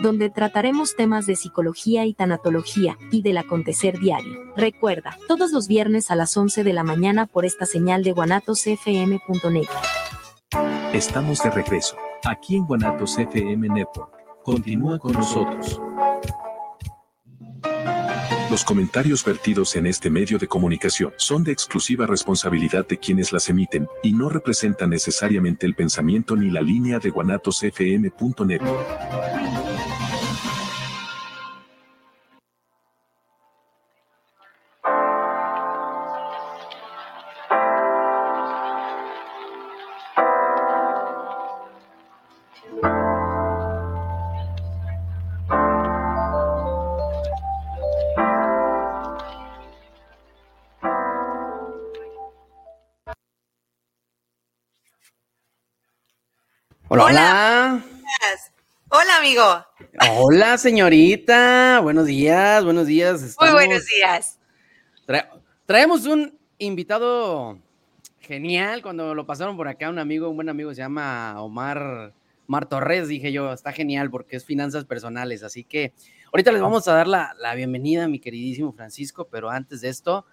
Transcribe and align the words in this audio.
donde 0.00 0.30
trataremos 0.30 0.96
temas 0.96 1.26
de 1.26 1.36
psicología 1.36 2.04
y 2.06 2.14
tanatología 2.14 2.96
y 3.10 3.22
del 3.22 3.38
acontecer 3.38 3.98
diario. 3.98 4.52
Recuerda, 4.56 5.16
todos 5.26 5.52
los 5.52 5.68
viernes 5.68 6.10
a 6.10 6.16
las 6.16 6.36
11 6.36 6.64
de 6.64 6.72
la 6.72 6.84
mañana 6.84 7.26
por 7.26 7.44
esta 7.44 7.66
señal 7.66 8.02
de 8.02 8.12
guanatosfm.net. 8.12 9.68
Estamos 10.92 11.42
de 11.42 11.50
regreso, 11.50 11.96
aquí 12.24 12.56
en 12.56 12.64
Guanatos 12.64 13.18
FM 13.18 13.68
Network. 13.68 14.12
Continúa 14.42 14.98
con 14.98 15.12
nosotros. 15.12 15.80
Los 18.50 18.64
comentarios 18.64 19.22
vertidos 19.22 19.76
en 19.76 19.86
este 19.86 20.08
medio 20.08 20.38
de 20.38 20.48
comunicación 20.48 21.12
son 21.18 21.44
de 21.44 21.52
exclusiva 21.52 22.06
responsabilidad 22.06 22.86
de 22.88 22.96
quienes 22.96 23.30
las 23.30 23.50
emiten 23.50 23.86
y 24.02 24.14
no 24.14 24.30
representan 24.30 24.88
necesariamente 24.88 25.66
el 25.66 25.74
pensamiento 25.74 26.34
ni 26.34 26.50
la 26.50 26.62
línea 26.62 26.98
de 26.98 27.10
guanatosfm.net. 27.10 28.62
amigo. 59.38 59.66
Hola, 60.16 60.58
señorita. 60.58 61.80
Buenos 61.82 62.06
días, 62.06 62.64
buenos 62.64 62.86
días. 62.86 63.36
Muy 63.40 63.50
buenos 63.50 63.86
días. 63.86 64.38
traemos 65.66 66.06
un 66.06 66.38
invitado 66.58 67.58
genial. 68.20 68.82
Cuando 68.82 69.14
lo 69.14 69.26
pasaron 69.26 69.56
por 69.56 69.68
acá, 69.68 69.90
un 69.90 69.98
amigo, 69.98 70.28
un 70.28 70.36
buen 70.36 70.48
amigo, 70.48 70.74
se 70.74 70.80
llama 70.80 71.40
Omar, 71.40 72.14
Omar 72.48 72.68
Torres. 72.68 73.08
Dije 73.08 73.32
yo, 73.32 73.52
está 73.52 73.72
genial 73.72 74.10
porque 74.10 74.36
es 74.36 74.44
finanzas 74.44 74.84
personales. 74.84 75.42
Así 75.42 75.64
que 75.64 75.92
ahorita 76.32 76.52
les 76.52 76.62
vamos 76.62 76.88
a 76.88 76.94
dar 76.94 77.06
la, 77.06 77.34
la 77.38 77.54
bienvenida, 77.54 78.08
mi 78.08 78.18
queridísimo 78.18 78.72
Francisco. 78.72 79.28
Pero 79.30 79.50
antes 79.50 79.80
de 79.82 79.88
esto, 79.88 80.26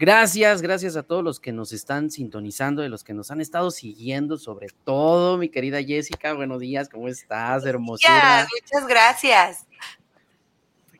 Gracias, 0.00 0.62
gracias 0.62 0.96
a 0.96 1.02
todos 1.02 1.22
los 1.22 1.40
que 1.40 1.52
nos 1.52 1.74
están 1.74 2.10
sintonizando, 2.10 2.80
de 2.80 2.88
los 2.88 3.04
que 3.04 3.12
nos 3.12 3.30
han 3.30 3.42
estado 3.42 3.70
siguiendo, 3.70 4.38
sobre 4.38 4.68
todo 4.82 5.36
mi 5.36 5.50
querida 5.50 5.82
Jessica. 5.82 6.32
Buenos 6.32 6.58
días, 6.58 6.88
¿cómo 6.88 7.06
estás, 7.06 7.66
hermosura? 7.66 8.48
Muchas 8.62 8.88
gracias. 8.88 9.66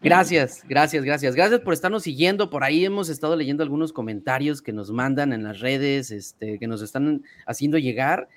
Gracias, 0.02 0.62
gracias, 0.68 1.02
gracias. 1.02 1.34
Gracias 1.34 1.60
por 1.60 1.72
estarnos 1.72 2.02
siguiendo. 2.02 2.50
Por 2.50 2.62
ahí 2.62 2.84
hemos 2.84 3.08
estado 3.08 3.36
leyendo 3.36 3.62
algunos 3.62 3.94
comentarios 3.94 4.60
que 4.60 4.74
nos 4.74 4.90
mandan 4.90 5.32
en 5.32 5.44
las 5.44 5.60
redes, 5.60 6.10
este, 6.10 6.58
que 6.58 6.66
nos 6.66 6.82
están 6.82 7.24
haciendo 7.46 7.78
llegar. 7.78 8.28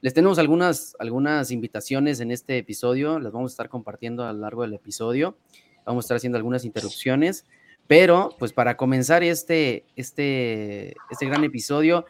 Les 0.00 0.14
tenemos 0.14 0.40
algunas, 0.40 0.96
algunas 0.98 1.52
invitaciones 1.52 2.18
en 2.18 2.32
este 2.32 2.58
episodio, 2.58 3.20
las 3.20 3.30
vamos 3.32 3.52
a 3.52 3.54
estar 3.54 3.68
compartiendo 3.68 4.24
a 4.24 4.32
lo 4.32 4.40
largo 4.40 4.62
del 4.62 4.74
episodio. 4.74 5.38
Vamos 5.86 6.02
a 6.02 6.06
estar 6.06 6.16
haciendo 6.16 6.38
algunas 6.38 6.64
interrupciones. 6.64 7.46
Pero, 7.88 8.36
pues 8.38 8.52
para 8.52 8.76
comenzar 8.76 9.24
este, 9.24 9.86
este, 9.96 10.94
este 11.10 11.26
gran 11.26 11.42
episodio, 11.42 12.04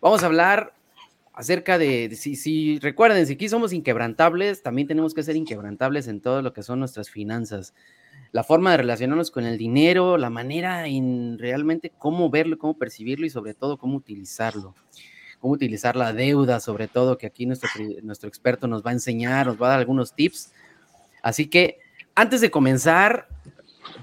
vamos 0.00 0.22
a 0.22 0.26
hablar 0.26 0.72
acerca 1.34 1.78
de, 1.78 2.14
si, 2.14 2.36
si, 2.36 2.78
recuerden, 2.78 3.26
si 3.26 3.34
aquí 3.34 3.48
somos 3.48 3.72
inquebrantables, 3.72 4.62
también 4.62 4.86
tenemos 4.86 5.14
que 5.14 5.24
ser 5.24 5.34
inquebrantables 5.34 6.06
en 6.06 6.20
todo 6.20 6.42
lo 6.42 6.52
que 6.52 6.62
son 6.62 6.78
nuestras 6.78 7.10
finanzas. 7.10 7.74
La 8.30 8.44
forma 8.44 8.70
de 8.70 8.78
relacionarnos 8.78 9.32
con 9.32 9.44
el 9.44 9.58
dinero, 9.58 10.16
la 10.16 10.30
manera 10.30 10.86
en 10.86 11.38
realmente 11.38 11.92
cómo 11.98 12.30
verlo, 12.30 12.56
cómo 12.56 12.78
percibirlo 12.78 13.26
y 13.26 13.30
sobre 13.30 13.52
todo 13.52 13.78
cómo 13.78 13.96
utilizarlo. 13.96 14.74
Cómo 15.40 15.54
utilizar 15.54 15.96
la 15.96 16.12
deuda, 16.12 16.60
sobre 16.60 16.86
todo, 16.86 17.18
que 17.18 17.26
aquí 17.26 17.46
nuestro, 17.46 17.68
nuestro 18.02 18.28
experto 18.28 18.68
nos 18.68 18.84
va 18.84 18.90
a 18.90 18.94
enseñar, 18.94 19.46
nos 19.46 19.60
va 19.60 19.66
a 19.66 19.70
dar 19.70 19.78
algunos 19.80 20.14
tips. 20.14 20.52
Así 21.20 21.48
que 21.48 21.78
antes 22.14 22.40
de 22.40 22.50
comenzar, 22.50 23.28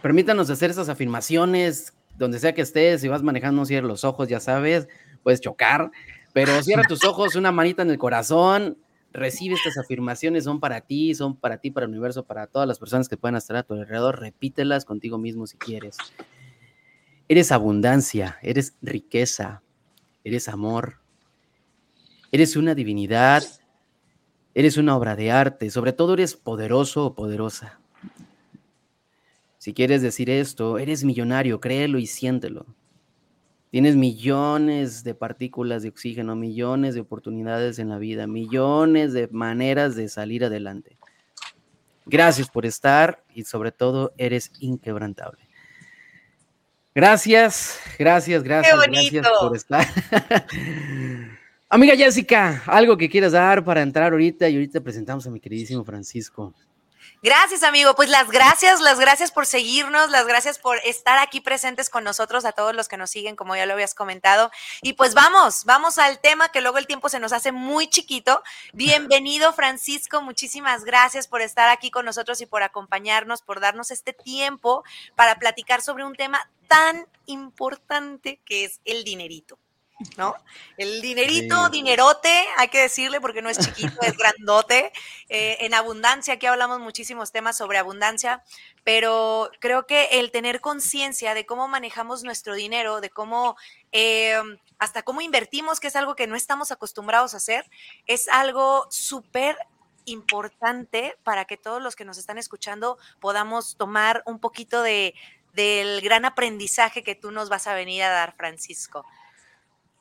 permítanos 0.01 0.49
hacer 0.49 0.69
esas 0.69 0.89
afirmaciones 0.89 1.93
donde 2.17 2.39
sea 2.39 2.53
que 2.53 2.61
estés, 2.61 3.01
si 3.01 3.07
vas 3.07 3.23
manejando, 3.23 3.61
no 3.61 3.65
cierres 3.65 3.87
los 3.87 4.03
ojos, 4.03 4.27
ya 4.27 4.39
sabes, 4.39 4.87
puedes 5.23 5.41
chocar, 5.41 5.91
pero 6.33 6.61
cierra 6.63 6.83
tus 6.87 7.03
ojos, 7.03 7.35
una 7.35 7.51
manita 7.51 7.81
en 7.81 7.89
el 7.89 7.97
corazón, 7.97 8.77
recibe 9.11 9.55
estas 9.55 9.77
afirmaciones, 9.77 10.43
son 10.43 10.59
para 10.59 10.81
ti, 10.81 11.15
son 11.15 11.35
para 11.35 11.57
ti, 11.57 11.71
para 11.71 11.85
el 11.85 11.91
universo, 11.91 12.25
para 12.25 12.47
todas 12.47 12.67
las 12.67 12.79
personas 12.79 13.07
que 13.07 13.17
puedan 13.17 13.35
estar 13.35 13.55
a 13.55 13.63
tu 13.63 13.73
alrededor, 13.73 14.19
repítelas 14.19 14.85
contigo 14.85 15.17
mismo 15.17 15.47
si 15.47 15.57
quieres. 15.57 15.97
Eres 17.27 17.51
abundancia, 17.51 18.37
eres 18.41 18.75
riqueza, 18.81 19.61
eres 20.23 20.47
amor, 20.49 20.99
eres 22.31 22.55
una 22.55 22.75
divinidad, 22.75 23.43
eres 24.55 24.77
una 24.77 24.97
obra 24.97 25.15
de 25.15 25.31
arte, 25.31 25.69
sobre 25.69 25.93
todo 25.93 26.13
eres 26.13 26.35
poderoso 26.35 27.05
o 27.05 27.15
poderosa. 27.15 27.79
Si 29.63 29.73
quieres 29.73 30.01
decir 30.01 30.29
esto, 30.29 30.77
eres 30.77 31.05
millonario, 31.05 31.61
créelo 31.61 31.97
y 31.97 32.05
siéntelo. 32.05 32.65
Tienes 33.71 33.95
millones 33.95 35.05
de 35.05 35.15
partículas 35.15 35.83
de 35.83 35.87
oxígeno, 35.87 36.35
millones 36.35 36.95
de 36.95 36.99
oportunidades 36.99 37.79
en 37.79 37.87
la 37.87 37.97
vida, 37.97 38.27
millones 38.27 39.13
de 39.13 39.29
maneras 39.29 39.95
de 39.95 40.09
salir 40.09 40.43
adelante. 40.43 40.97
Gracias 42.05 42.49
por 42.49 42.65
estar 42.65 43.23
y 43.33 43.45
sobre 43.45 43.71
todo 43.71 44.13
eres 44.17 44.51
inquebrantable. 44.59 45.47
Gracias, 46.93 47.79
gracias, 47.97 48.43
gracias, 48.43 48.77
gracias 48.85 49.27
por 49.39 49.55
estar. 49.55 49.87
Amiga 51.69 51.95
Jessica, 51.95 52.63
algo 52.65 52.97
que 52.97 53.07
quieras 53.07 53.31
dar 53.31 53.63
para 53.63 53.81
entrar 53.81 54.11
ahorita 54.11 54.49
y 54.49 54.55
ahorita 54.55 54.81
presentamos 54.81 55.25
a 55.25 55.31
mi 55.31 55.39
queridísimo 55.39 55.85
Francisco. 55.85 56.53
Gracias, 57.23 57.63
amigo. 57.63 57.95
Pues 57.95 58.09
las 58.09 58.29
gracias, 58.29 58.81
las 58.81 58.99
gracias 58.99 59.31
por 59.31 59.45
seguirnos, 59.45 60.09
las 60.09 60.27
gracias 60.27 60.59
por 60.59 60.77
estar 60.83 61.19
aquí 61.19 61.39
presentes 61.39 61.89
con 61.89 62.03
nosotros, 62.03 62.43
a 62.43 62.51
todos 62.51 62.75
los 62.75 62.89
que 62.89 62.97
nos 62.97 63.11
siguen, 63.11 63.37
como 63.37 63.55
ya 63.55 63.65
lo 63.65 63.71
habías 63.71 63.95
comentado. 63.95 64.51
Y 64.81 64.91
pues 64.91 65.13
vamos, 65.13 65.63
vamos 65.63 65.97
al 65.99 66.19
tema 66.19 66.49
que 66.49 66.59
luego 66.59 66.79
el 66.79 66.85
tiempo 66.85 67.07
se 67.07 67.21
nos 67.21 67.31
hace 67.31 67.53
muy 67.53 67.87
chiquito. 67.87 68.43
Bienvenido, 68.73 69.53
Francisco. 69.53 70.21
Muchísimas 70.21 70.83
gracias 70.83 71.29
por 71.29 71.41
estar 71.41 71.69
aquí 71.69 71.91
con 71.91 72.03
nosotros 72.03 72.41
y 72.41 72.45
por 72.45 72.61
acompañarnos, 72.61 73.41
por 73.41 73.61
darnos 73.61 73.91
este 73.91 74.11
tiempo 74.11 74.83
para 75.15 75.39
platicar 75.39 75.81
sobre 75.81 76.03
un 76.03 76.15
tema 76.15 76.51
tan 76.67 77.07
importante 77.25 78.41
que 78.43 78.65
es 78.65 78.81
el 78.83 79.05
dinerito. 79.05 79.57
¿No? 80.17 80.35
El 80.77 81.01
dinerito, 81.01 81.69
dinerote, 81.69 82.45
hay 82.57 82.67
que 82.67 82.81
decirle 82.81 83.21
porque 83.21 83.41
no 83.41 83.49
es 83.49 83.59
chiquito, 83.59 84.01
es 84.01 84.17
grandote. 84.17 84.91
Eh, 85.29 85.57
en 85.61 85.73
abundancia, 85.73 86.35
aquí 86.35 86.45
hablamos 86.45 86.79
muchísimos 86.79 87.31
temas 87.31 87.57
sobre 87.57 87.77
abundancia, 87.77 88.43
pero 88.83 89.49
creo 89.59 89.85
que 89.85 90.05
el 90.13 90.31
tener 90.31 90.61
conciencia 90.61 91.33
de 91.33 91.45
cómo 91.45 91.67
manejamos 91.67 92.23
nuestro 92.23 92.55
dinero, 92.55 93.01
de 93.01 93.09
cómo, 93.09 93.55
eh, 93.91 94.35
hasta 94.79 95.03
cómo 95.03 95.21
invertimos, 95.21 95.79
que 95.79 95.87
es 95.87 95.95
algo 95.95 96.15
que 96.15 96.27
no 96.27 96.35
estamos 96.35 96.71
acostumbrados 96.71 97.33
a 97.33 97.37
hacer, 97.37 97.69
es 98.07 98.27
algo 98.27 98.87
súper 98.89 99.57
importante 100.05 101.17
para 101.23 101.45
que 101.45 101.57
todos 101.57 101.81
los 101.81 101.95
que 101.95 102.05
nos 102.05 102.17
están 102.17 102.37
escuchando 102.37 102.97
podamos 103.19 103.77
tomar 103.77 104.21
un 104.25 104.39
poquito 104.39 104.81
de, 104.81 105.15
del 105.53 106.01
gran 106.01 106.25
aprendizaje 106.25 107.03
que 107.03 107.15
tú 107.15 107.31
nos 107.31 107.49
vas 107.49 107.67
a 107.67 107.75
venir 107.75 108.03
a 108.03 108.09
dar, 108.09 108.35
Francisco. 108.35 109.05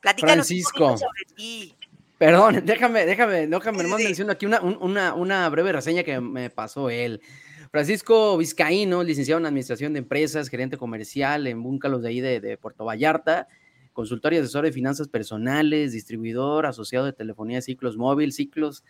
Platícanos 0.03 0.47
Francisco. 0.47 0.99
sobre 0.99 1.23
ti. 1.35 1.75
Perdón, 2.19 2.63
déjame, 2.65 3.07
déjame, 3.07 3.47
déjame, 3.47 3.83
nomás 3.83 4.03
menciono 4.03 4.33
aquí 4.33 4.47
una, 4.47 4.61
una, 4.61 5.15
una 5.15 5.49
breve 5.49 5.73
reseña 5.73 6.03
que 6.03 6.21
me 6.21 6.51
pasó 6.51 6.91
él. 6.91 7.21
Francisco 7.73 8.37
Vizcaíno, 8.37 9.03
licenciado 9.03 9.41
en 9.41 9.47
Administración 9.47 9.95
de 9.95 10.01
Empresas, 10.01 10.49
gerente 10.49 10.77
comercial 10.77 11.47
en 11.47 11.63
Búncalos 11.63 12.03
de 12.03 12.11
ahí 12.11 12.21
de, 12.21 12.59
Puerto 12.59 12.85
Vallarta, 12.85 13.49
consultor 13.95 14.35
y 14.35 14.37
asesor 14.37 14.67
de 14.67 14.73
finanzas 14.73 15.09
personales, 15.09 15.93
distribuidor, 15.93 16.67
asociado 16.67 17.07
de 17.07 17.15
telefonía 17.15 17.57
de 17.57 17.63
ciclos 17.63 17.97
móvil, 17.97 18.33
ciclos. 18.33 18.85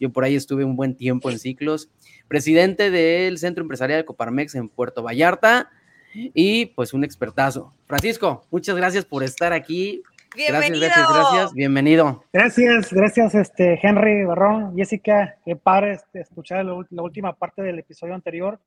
Yo 0.00 0.10
por 0.10 0.24
ahí 0.24 0.34
estuve 0.34 0.64
un 0.64 0.76
buen 0.76 0.96
tiempo 0.96 1.30
en 1.30 1.38
ciclos. 1.38 1.90
Presidente 2.26 2.90
del 2.90 3.36
Centro 3.36 3.62
Empresarial 3.62 4.00
de 4.00 4.06
Coparmex 4.06 4.54
en 4.54 4.70
Puerto 4.70 5.02
Vallarta 5.02 5.70
y 6.14 6.66
pues 6.66 6.94
un 6.94 7.04
expertazo. 7.04 7.74
Francisco, 7.86 8.46
muchas 8.50 8.76
gracias 8.76 9.04
por 9.04 9.22
estar 9.22 9.52
aquí. 9.52 10.02
Bienvenido. 10.34 10.80
Gracias, 10.80 10.80
gracias, 10.80 11.12
gracias. 11.12 11.54
Bienvenido. 11.54 12.24
Gracias, 12.32 12.92
gracias, 12.92 13.34
este, 13.34 13.78
Henry 13.82 14.24
Barrón, 14.24 14.74
Jessica, 14.74 15.36
qué 15.44 15.56
padre 15.56 15.92
este, 15.92 16.20
escuchar 16.20 16.64
la, 16.64 17.02
última 17.02 17.34
parte 17.34 17.62
del 17.62 17.78
episodio 17.78 18.14
anterior. 18.14 18.58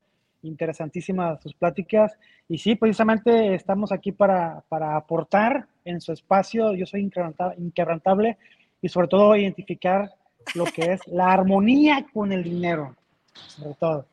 Interesantísimas 0.42 1.42
sus 1.42 1.54
pláticas. 1.54 2.12
Y 2.48 2.58
sí, 2.58 2.76
precisamente 2.76 3.54
estamos 3.54 3.90
aquí 3.90 4.12
para, 4.12 4.62
para 4.68 4.96
aportar 4.96 5.66
en 5.84 6.00
su 6.00 6.12
espacio. 6.12 6.72
Yo 6.74 6.86
soy 6.86 7.00
inquebrantable 7.00 8.38
y 8.80 8.88
sobre 8.88 9.08
todo 9.08 9.34
identificar 9.34 10.08
lo 10.54 10.66
que 10.66 10.92
es 10.92 11.00
la 11.08 11.32
armonía 11.32 12.06
con 12.12 12.30
el 12.32 12.44
dinero, 12.44 12.94
sobre 13.32 13.74
todo. 13.74 14.06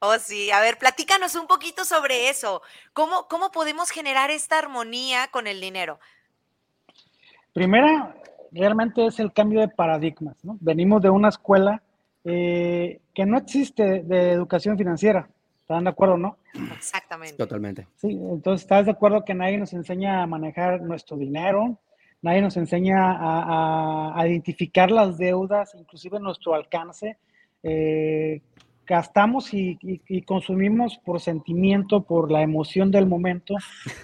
Oh, 0.00 0.16
sí. 0.18 0.50
A 0.50 0.60
ver, 0.60 0.78
platícanos 0.78 1.34
un 1.34 1.46
poquito 1.46 1.84
sobre 1.84 2.28
eso. 2.28 2.62
¿Cómo, 2.92 3.26
cómo 3.28 3.50
podemos 3.50 3.90
generar 3.90 4.30
esta 4.30 4.58
armonía 4.58 5.28
con 5.30 5.46
el 5.46 5.60
dinero? 5.60 5.98
Primera, 7.52 8.14
realmente 8.52 9.06
es 9.06 9.18
el 9.18 9.32
cambio 9.32 9.60
de 9.60 9.68
paradigmas. 9.68 10.36
¿no? 10.44 10.56
Venimos 10.60 11.02
de 11.02 11.10
una 11.10 11.28
escuela 11.28 11.82
eh, 12.24 13.00
que 13.14 13.26
no 13.26 13.38
existe 13.38 14.02
de 14.02 14.30
educación 14.30 14.76
financiera. 14.78 15.28
¿Están 15.62 15.84
de 15.84 15.90
acuerdo, 15.90 16.16
no? 16.16 16.38
Exactamente. 16.74 17.36
Totalmente. 17.36 17.88
Sí, 17.96 18.08
entonces 18.08 18.62
estás 18.62 18.86
de 18.86 18.92
acuerdo 18.92 19.24
que 19.24 19.34
nadie 19.34 19.58
nos 19.58 19.72
enseña 19.74 20.22
a 20.22 20.26
manejar 20.26 20.80
nuestro 20.80 21.18
dinero, 21.18 21.78
nadie 22.22 22.40
nos 22.40 22.56
enseña 22.56 23.12
a, 23.12 24.18
a, 24.18 24.28
identificar 24.28 24.90
las 24.90 25.18
deudas, 25.18 25.74
inclusive 25.74 26.18
nuestro 26.20 26.54
alcance. 26.54 27.18
Eh, 27.62 28.40
gastamos 28.88 29.52
y, 29.52 29.78
y, 29.82 30.00
y, 30.08 30.22
consumimos 30.22 30.98
por 31.04 31.20
sentimiento, 31.20 32.02
por 32.02 32.30
la 32.30 32.42
emoción 32.42 32.90
del 32.90 33.06
momento, 33.06 33.54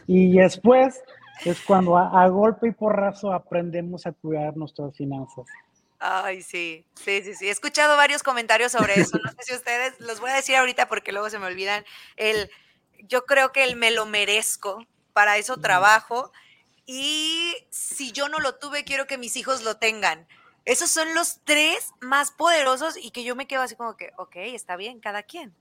y 0.06 0.36
después 0.36 1.02
es 1.44 1.60
cuando 1.62 1.96
a, 1.96 2.22
a 2.22 2.28
golpe 2.28 2.69
y 2.69 2.72
porrazo 2.72 3.32
aprendemos 3.32 4.06
a 4.06 4.12
cuidar 4.12 4.56
nuestras 4.56 4.96
finanzas. 4.96 5.46
Ay, 5.98 6.42
sí, 6.42 6.84
sí, 6.94 7.22
sí, 7.22 7.34
sí. 7.34 7.46
He 7.46 7.50
escuchado 7.50 7.96
varios 7.96 8.22
comentarios 8.22 8.72
sobre 8.72 9.00
eso. 9.00 9.19
No 9.25 9.31
sé 9.31 9.38
si 9.40 9.54
ustedes, 9.54 9.98
los 10.00 10.20
voy 10.20 10.31
a 10.31 10.34
decir 10.34 10.54
ahorita 10.56 10.87
porque 10.87 11.12
luego 11.12 11.30
se 11.30 11.38
me 11.38 11.46
olvidan. 11.46 11.82
El, 12.16 12.50
yo 13.08 13.25
creo 13.25 13.52
que 13.52 13.64
el 13.64 13.76
me 13.76 13.90
lo 13.90 14.04
merezco, 14.04 14.87
para 15.14 15.38
eso 15.38 15.56
trabajo. 15.56 16.30
Y 16.84 17.56
si 17.70 18.12
yo 18.12 18.28
no 18.28 18.38
lo 18.38 18.56
tuve, 18.56 18.84
quiero 18.84 19.06
que 19.06 19.16
mis 19.16 19.37
hijos 19.37 19.62
lo 19.62 19.78
tengan. 19.78 20.28
Esos 20.64 20.90
son 20.90 21.14
los 21.14 21.40
tres 21.44 21.93
más 22.00 22.31
poderosos 22.31 22.96
y 22.96 23.11
que 23.11 23.25
yo 23.25 23.37
me 23.37 23.46
quedo 23.46 23.62
así 23.62 23.76
como 23.76 23.96
que, 23.96 24.11
ok, 24.16 24.37
está 24.37 24.76
bien, 24.76 25.00
cada 25.00 25.22
quien. 25.22 25.52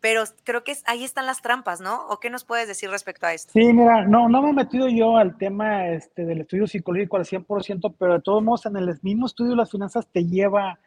Pero 0.00 0.22
creo 0.44 0.62
que 0.62 0.76
ahí 0.86 1.04
están 1.04 1.26
las 1.26 1.42
trampas, 1.42 1.80
¿no? 1.80 2.06
¿O 2.08 2.20
qué 2.20 2.30
nos 2.30 2.44
puedes 2.44 2.68
decir 2.68 2.88
respecto 2.88 3.26
a 3.26 3.34
esto? 3.34 3.52
Sí, 3.52 3.72
mira, 3.72 4.06
no, 4.06 4.28
no 4.28 4.42
me 4.42 4.50
he 4.50 4.52
metido 4.52 4.88
yo 4.88 5.16
al 5.16 5.36
tema 5.36 5.88
este, 5.88 6.24
del 6.24 6.42
estudio 6.42 6.66
psicológico 6.68 7.16
al 7.16 7.24
100%, 7.24 7.94
pero 7.98 8.14
de 8.14 8.20
todos 8.20 8.42
modos 8.42 8.66
en 8.66 8.76
el 8.76 8.96
mismo 9.02 9.26
estudio 9.26 9.50
de 9.50 9.56
las 9.56 9.70
finanzas 9.70 10.06
te 10.06 10.24
lleva 10.24 10.78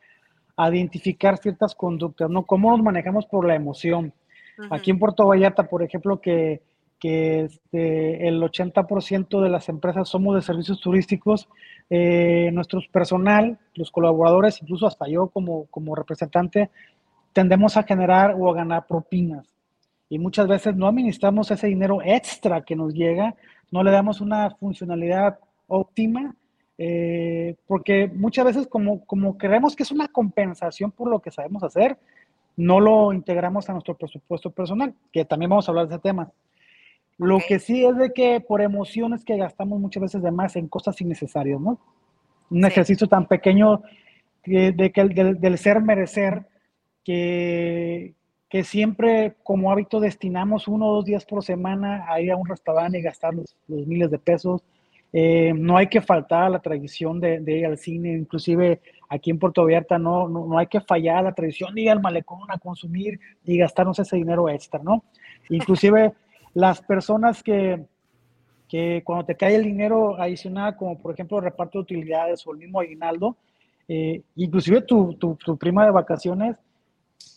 a 0.55 0.69
identificar 0.69 1.37
ciertas 1.37 1.75
conductas, 1.75 2.29
¿no? 2.29 2.45
Cómo 2.45 2.71
nos 2.71 2.81
manejamos 2.81 3.25
por 3.25 3.45
la 3.45 3.55
emoción. 3.55 4.13
Uh 4.57 4.63
-huh. 4.63 4.67
Aquí 4.77 4.91
en 4.91 4.99
Puerto 4.99 5.27
Vallarta, 5.27 5.67
por 5.67 5.83
ejemplo, 5.83 6.21
que, 6.21 6.61
que 7.01 7.45
este, 7.45 8.27
el 8.27 8.39
80% 8.43 9.41
de 9.41 9.49
las 9.49 9.69
empresas 9.69 10.07
somos 10.07 10.35
de 10.35 10.43
servicios 10.43 10.79
turísticos, 10.79 11.49
eh, 11.89 12.51
nuestro 12.53 12.79
personal, 12.91 13.57
los 13.73 13.89
colaboradores, 13.89 14.61
incluso 14.61 14.85
hasta 14.85 15.07
yo 15.07 15.27
como, 15.29 15.65
como 15.71 15.95
representante, 15.95 16.69
tendemos 17.33 17.75
a 17.75 17.83
generar 17.83 18.35
o 18.37 18.51
a 18.51 18.53
ganar 18.53 18.85
propinas. 18.85 19.47
Y 20.09 20.19
muchas 20.19 20.47
veces 20.47 20.75
no 20.75 20.87
administramos 20.87 21.49
ese 21.49 21.67
dinero 21.67 22.01
extra 22.03 22.61
que 22.61 22.75
nos 22.75 22.93
llega, 22.93 23.33
no 23.71 23.83
le 23.83 23.89
damos 23.89 24.21
una 24.21 24.51
funcionalidad 24.51 25.39
óptima, 25.67 26.35
eh, 26.77 27.55
porque 27.65 28.11
muchas 28.13 28.45
veces 28.45 28.67
como, 28.67 29.03
como 29.05 29.39
creemos 29.39 29.75
que 29.75 29.81
es 29.81 29.91
una 29.91 30.07
compensación 30.07 30.91
por 30.91 31.09
lo 31.09 31.19
que 31.19 31.31
sabemos 31.31 31.63
hacer, 31.63 31.97
no 32.57 32.79
lo 32.79 33.11
integramos 33.11 33.67
a 33.69 33.73
nuestro 33.73 33.97
presupuesto 33.97 34.51
personal, 34.51 34.93
que 35.11 35.25
también 35.25 35.49
vamos 35.49 35.67
a 35.67 35.71
hablar 35.71 35.87
de 35.87 35.95
ese 35.95 36.01
tema. 36.03 36.31
Lo 37.21 37.35
okay. 37.35 37.47
que 37.49 37.59
sí 37.59 37.85
es 37.85 37.95
de 37.97 38.13
que 38.13 38.41
por 38.41 38.61
emociones 38.61 39.23
que 39.23 39.37
gastamos 39.37 39.79
muchas 39.79 40.01
veces 40.01 40.23
de 40.23 40.31
más 40.31 40.55
en 40.55 40.67
cosas 40.67 40.99
innecesarias, 41.01 41.61
¿no? 41.61 41.79
Un 42.49 42.61
sí. 42.61 42.67
ejercicio 42.67 43.07
tan 43.07 43.27
pequeño 43.27 43.83
de, 44.43 44.71
de 44.71 44.91
que 44.91 45.01
el, 45.01 45.09
del, 45.09 45.39
del 45.39 45.57
ser 45.59 45.81
merecer, 45.83 46.47
que, 47.03 48.15
que, 48.49 48.63
siempre 48.63 49.35
como 49.43 49.71
hábito 49.71 49.99
destinamos 49.99 50.67
uno 50.67 50.87
o 50.87 50.95
dos 50.95 51.05
días 51.05 51.23
por 51.23 51.43
semana 51.43 52.05
a 52.09 52.19
ir 52.19 52.31
a 52.31 52.37
un 52.37 52.47
restaurante 52.47 52.97
y 52.97 53.03
gastar 53.03 53.35
los, 53.35 53.55
los 53.67 53.85
miles 53.85 54.09
de 54.09 54.17
pesos. 54.17 54.63
Eh, 55.13 55.53
no 55.55 55.77
hay 55.77 55.87
que 55.87 56.01
faltar 56.01 56.45
a 56.45 56.49
la 56.49 56.59
tradición 56.59 57.19
de, 57.19 57.39
de, 57.39 57.59
ir 57.59 57.65
al 57.67 57.77
cine, 57.77 58.13
inclusive 58.13 58.81
aquí 59.09 59.29
en 59.29 59.37
Puerto 59.37 59.63
Vallarta 59.63 59.99
no, 59.99 60.27
no, 60.27 60.47
no, 60.47 60.57
hay 60.57 60.67
que 60.67 60.81
fallar 60.81 61.17
a 61.17 61.21
la 61.21 61.33
tradición 61.33 61.75
de 61.75 61.81
ir 61.81 61.91
al 61.91 62.01
malecón 62.01 62.49
a 62.49 62.57
consumir 62.57 63.19
y 63.45 63.57
gastarnos 63.57 63.99
ese 63.99 64.15
dinero 64.15 64.49
extra, 64.49 64.79
¿no? 64.81 65.03
Inclusive 65.49 66.13
las 66.53 66.81
personas 66.81 67.43
que, 67.43 67.85
que 68.67 69.01
cuando 69.03 69.25
te 69.25 69.35
cae 69.35 69.55
el 69.55 69.63
dinero 69.63 70.19
adicional, 70.21 70.75
como 70.75 70.97
por 70.97 71.13
ejemplo 71.13 71.39
reparto 71.39 71.79
de 71.79 71.83
utilidades 71.83 72.45
o 72.45 72.51
el 72.51 72.59
mismo 72.59 72.79
aguinaldo, 72.79 73.37
eh, 73.87 74.21
inclusive 74.35 74.81
tu, 74.81 75.13
tu, 75.15 75.35
tu 75.35 75.57
prima 75.57 75.85
de 75.85 75.91
vacaciones, 75.91 76.57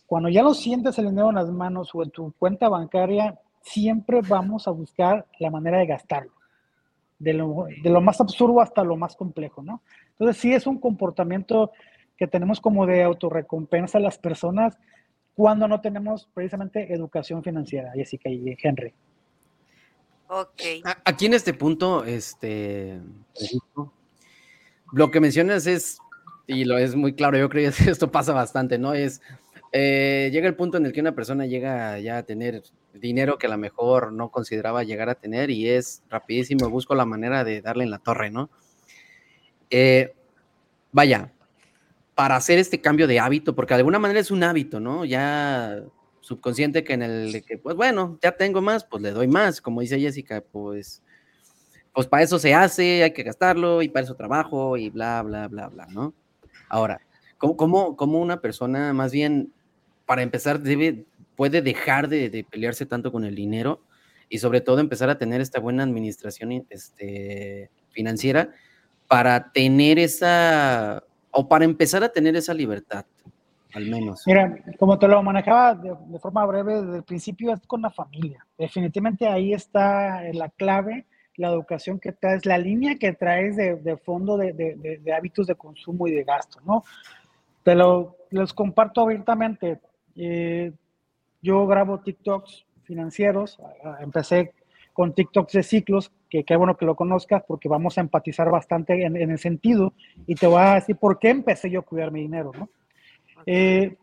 cuando 0.06 0.28
ya 0.28 0.42
lo 0.42 0.54
sientes 0.54 0.98
el 0.98 1.06
dinero 1.06 1.30
en 1.30 1.36
las 1.36 1.50
manos 1.50 1.90
o 1.94 2.02
en 2.02 2.10
tu 2.10 2.32
cuenta 2.38 2.68
bancaria, 2.68 3.38
siempre 3.62 4.20
vamos 4.26 4.68
a 4.68 4.70
buscar 4.70 5.26
la 5.38 5.50
manera 5.50 5.78
de 5.78 5.86
gastarlo. 5.86 6.32
De 7.18 7.32
lo, 7.32 7.66
de 7.82 7.90
lo, 7.90 8.00
más 8.00 8.20
absurdo 8.20 8.60
hasta 8.60 8.84
lo 8.84 8.96
más 8.96 9.16
complejo, 9.16 9.62
¿no? 9.62 9.82
Entonces 10.10 10.36
sí 10.36 10.52
es 10.52 10.66
un 10.66 10.78
comportamiento 10.78 11.70
que 12.16 12.26
tenemos 12.26 12.60
como 12.60 12.86
de 12.86 13.02
autorrecompensa 13.02 13.98
a 13.98 14.00
las 14.00 14.18
personas 14.18 14.76
cuando 15.34 15.68
no 15.68 15.80
tenemos 15.80 16.28
precisamente 16.32 16.92
educación 16.92 17.42
financiera, 17.42 17.92
Jessica 17.94 18.30
y 18.30 18.56
Henry. 18.62 18.94
Ok. 20.28 20.62
Aquí 21.04 21.26
en 21.26 21.34
este 21.34 21.54
punto, 21.54 22.04
este, 22.04 23.00
lo 24.92 25.10
que 25.10 25.20
mencionas 25.20 25.66
es, 25.66 25.98
y 26.46 26.64
lo 26.64 26.78
es 26.78 26.94
muy 26.94 27.14
claro, 27.14 27.38
yo 27.38 27.48
creo 27.48 27.72
que 27.72 27.90
esto 27.90 28.10
pasa 28.10 28.32
bastante, 28.32 28.78
¿no? 28.78 28.94
Es 28.94 29.20
eh, 29.76 30.30
llega 30.32 30.46
el 30.46 30.54
punto 30.54 30.76
en 30.76 30.86
el 30.86 30.92
que 30.92 31.00
una 31.00 31.16
persona 31.16 31.46
llega 31.46 31.98
ya 31.98 32.18
a 32.18 32.22
tener 32.22 32.62
dinero 32.92 33.38
que 33.38 33.48
a 33.48 33.50
lo 33.50 33.58
mejor 33.58 34.12
no 34.12 34.30
consideraba 34.30 34.84
llegar 34.84 35.08
a 35.08 35.16
tener 35.16 35.50
y 35.50 35.68
es 35.68 36.04
rapidísimo, 36.08 36.70
busco 36.70 36.94
la 36.94 37.04
manera 37.04 37.42
de 37.42 37.60
darle 37.60 37.82
en 37.82 37.90
la 37.90 37.98
torre, 37.98 38.30
¿no? 38.30 38.50
Eh, 39.70 40.14
vaya, 40.92 41.32
para 42.14 42.36
hacer 42.36 42.58
este 42.58 42.80
cambio 42.80 43.06
de 43.06 43.18
hábito, 43.18 43.54
porque 43.54 43.74
de 43.74 43.78
alguna 43.78 43.98
manera 43.98 44.20
es 44.20 44.30
un 44.30 44.42
hábito, 44.44 44.80
¿no? 44.80 45.04
Ya 45.04 45.82
subconsciente 46.20 46.84
que 46.84 46.94
en 46.94 47.02
el 47.02 47.44
que, 47.44 47.58
pues 47.58 47.76
bueno, 47.76 48.18
ya 48.22 48.32
tengo 48.32 48.62
más, 48.62 48.84
pues 48.84 49.02
le 49.02 49.10
doy 49.10 49.28
más, 49.28 49.60
como 49.60 49.80
dice 49.80 49.98
Jessica, 49.98 50.42
pues, 50.52 51.02
pues 51.92 52.06
para 52.06 52.22
eso 52.22 52.38
se 52.38 52.54
hace, 52.54 53.02
hay 53.02 53.12
que 53.12 53.22
gastarlo 53.22 53.82
y 53.82 53.88
para 53.88 54.04
eso 54.04 54.14
trabajo 54.14 54.76
y 54.76 54.90
bla, 54.90 55.22
bla, 55.22 55.48
bla, 55.48 55.68
bla, 55.68 55.86
¿no? 55.86 56.14
Ahora, 56.68 57.00
¿cómo, 57.36 57.56
cómo, 57.56 57.96
cómo 57.96 58.20
una 58.20 58.40
persona 58.40 58.92
más 58.92 59.12
bien 59.12 59.52
para 60.06 60.22
empezar, 60.22 60.60
debe, 60.60 61.04
puede 61.36 61.62
dejar 61.62 62.08
de, 62.08 62.30
de, 62.30 62.44
pelearse 62.44 62.86
tanto 62.86 63.12
con 63.12 63.24
el 63.24 63.34
dinero 63.34 63.80
y 64.28 64.38
sobre 64.38 64.60
todo 64.60 64.80
empezar 64.80 65.10
a 65.10 65.18
tener 65.18 65.40
esta 65.40 65.60
buena 65.60 65.82
administración 65.82 66.66
este, 66.70 67.70
financiera 67.90 68.50
para 69.08 69.52
tener 69.52 69.98
esa, 69.98 71.04
o 71.34 71.48
para 71.48 71.64
empezar 71.64 72.02
a 72.04 72.08
tener 72.08 72.36
esa 72.36 72.54
libertad, 72.54 73.04
al 73.74 73.86
menos. 73.86 74.22
Mira, 74.26 74.56
como 74.78 74.98
te 74.98 75.08
lo 75.08 75.22
manejaba 75.22 75.74
de, 75.74 76.18
forma 76.18 76.46
breve 76.46 76.80
desde 76.80 76.96
el 76.98 77.02
principio, 77.02 77.52
es 77.52 77.60
con 77.66 77.82
la 77.82 77.90
familia. 77.90 78.46
Definitivamente 78.56 79.26
ahí 79.26 79.52
está 79.52 80.22
la 80.32 80.48
clave, 80.48 81.06
la 81.36 81.48
educación 81.48 81.98
que 81.98 82.12
traes, 82.12 82.46
la 82.46 82.56
línea 82.56 82.96
que 82.96 83.12
traes 83.12 83.56
de, 83.56 83.96
fondo 83.96 84.36
de, 84.36 85.02
hábitos 85.16 85.48
de 85.48 85.56
consumo 85.56 86.06
y 86.06 86.12
de 86.12 86.22
gasto, 86.24 86.60
¿no? 86.64 86.84
Te 87.62 87.74
lo 87.74 88.16
les 88.30 88.52
comparto 88.52 89.00
abiertamente 89.02 89.80
eh, 90.16 90.72
yo 91.40 91.66
grabo 91.66 92.00
TikToks 92.00 92.64
financieros, 92.84 93.58
empecé 94.00 94.52
con 94.94 95.14
TikToks 95.14 95.52
de 95.52 95.62
ciclos, 95.62 96.10
que 96.30 96.44
qué 96.44 96.56
bueno 96.56 96.76
que 96.76 96.86
lo 96.86 96.94
conozcas 96.94 97.42
porque 97.46 97.68
vamos 97.68 97.98
a 97.98 98.00
empatizar 98.00 98.50
bastante 98.50 99.04
en, 99.04 99.16
en, 99.16 99.30
el 99.30 99.38
sentido 99.38 99.92
y 100.26 100.36
te 100.36 100.46
voy 100.46 100.62
a 100.62 100.76
decir 100.76 100.96
por 100.96 101.18
qué 101.18 101.30
empecé 101.30 101.68
yo 101.68 101.80
a 101.80 101.82
cuidar 101.82 102.10
mi 102.10 102.22
dinero, 102.22 102.52
¿no? 102.56 102.70
Eh, 103.44 103.96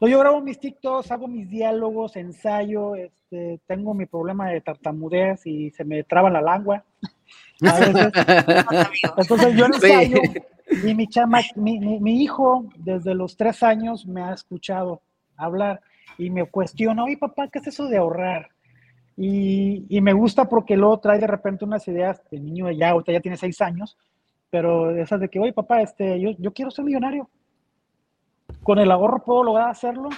yo 0.00 0.18
grabo 0.18 0.40
mis 0.40 0.58
TikToks, 0.58 1.12
hago 1.12 1.28
mis 1.28 1.48
diálogos, 1.48 2.16
ensayo, 2.16 2.96
este, 2.96 3.60
tengo 3.66 3.94
mi 3.94 4.06
problema 4.06 4.50
de 4.50 4.60
tartamudez 4.60 5.46
y 5.46 5.70
se 5.70 5.84
me 5.84 6.02
traba 6.02 6.28
la 6.28 6.42
lengua. 6.42 6.84
Entonces 9.16 9.54
yo 9.54 9.66
ensayo 9.66 10.20
y 10.84 10.94
mi, 10.94 11.06
chama, 11.06 11.40
mi, 11.54 11.78
mi, 11.78 12.00
mi 12.00 12.22
hijo 12.22 12.68
desde 12.76 13.14
los 13.14 13.36
tres 13.36 13.62
años 13.62 14.04
me 14.04 14.22
ha 14.22 14.34
escuchado 14.34 15.02
hablar 15.36 15.80
y 16.18 16.30
me 16.30 16.44
cuestiona, 16.46 17.04
oye 17.04 17.16
papá, 17.16 17.48
¿qué 17.48 17.60
es 17.60 17.68
eso 17.68 17.86
de 17.86 17.98
ahorrar? 17.98 18.50
Y, 19.16 19.84
y, 19.88 20.00
me 20.00 20.12
gusta 20.12 20.48
porque 20.48 20.76
luego 20.76 20.98
trae 20.98 21.18
de 21.18 21.26
repente 21.26 21.64
unas 21.64 21.86
ideas, 21.86 22.22
el 22.30 22.44
niño 22.44 22.70
ya, 22.70 22.90
ahorita 22.90 23.12
ya 23.12 23.20
tiene 23.20 23.36
seis 23.36 23.60
años, 23.60 23.98
pero 24.48 24.90
esas 24.96 25.20
de 25.20 25.28
que, 25.28 25.38
oye 25.38 25.52
papá, 25.52 25.82
este, 25.82 26.18
yo, 26.20 26.30
yo 26.38 26.52
quiero 26.52 26.70
ser 26.70 26.84
millonario. 26.84 27.28
Con 28.62 28.78
el 28.78 28.90
ahorro 28.90 29.22
puedo 29.22 29.44
lograr 29.44 29.68
hacerlo. 29.68 30.08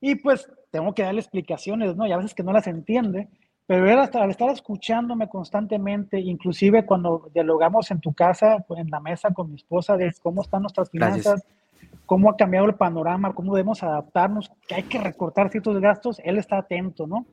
Y 0.00 0.14
pues 0.16 0.50
tengo 0.70 0.94
que 0.94 1.02
darle 1.02 1.20
explicaciones, 1.20 1.94
¿no? 1.96 2.06
Y 2.06 2.12
a 2.12 2.16
veces 2.16 2.34
que 2.34 2.42
no 2.42 2.52
las 2.52 2.66
entiende, 2.66 3.28
pero 3.66 3.90
él 3.90 3.98
hasta, 3.98 4.22
al 4.22 4.30
estar 4.30 4.50
escuchándome 4.50 5.28
constantemente, 5.28 6.18
inclusive 6.18 6.86
cuando 6.86 7.30
dialogamos 7.34 7.90
en 7.90 8.00
tu 8.00 8.12
casa, 8.12 8.64
en 8.76 8.90
la 8.90 9.00
mesa 9.00 9.32
con 9.32 9.50
mi 9.50 9.56
esposa, 9.56 9.96
de 9.96 10.14
cómo 10.22 10.42
están 10.42 10.62
nuestras 10.62 10.90
finanzas, 10.90 11.24
Gracias 11.24 11.56
cómo 12.06 12.30
ha 12.30 12.36
cambiado 12.36 12.66
el 12.66 12.74
panorama, 12.74 13.34
cómo 13.34 13.54
debemos 13.54 13.82
adaptarnos, 13.82 14.50
que 14.66 14.76
hay 14.76 14.84
que 14.84 14.98
recortar 14.98 15.50
ciertos 15.50 15.78
gastos, 15.80 16.20
él 16.24 16.38
está 16.38 16.58
atento, 16.58 17.06
¿no? 17.06 17.26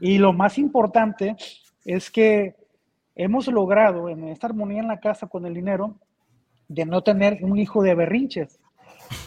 Y 0.00 0.18
lo 0.18 0.32
más 0.32 0.58
importante 0.58 1.36
es 1.84 2.10
que 2.10 2.56
hemos 3.14 3.46
logrado 3.48 4.08
en 4.08 4.28
esta 4.28 4.46
armonía 4.46 4.80
en 4.80 4.88
la 4.88 5.00
casa 5.00 5.26
con 5.26 5.46
el 5.46 5.54
dinero 5.54 5.96
de 6.68 6.84
no 6.84 7.02
tener 7.02 7.38
un 7.42 7.58
hijo 7.58 7.82
de 7.82 7.94
berrinches. 7.94 8.60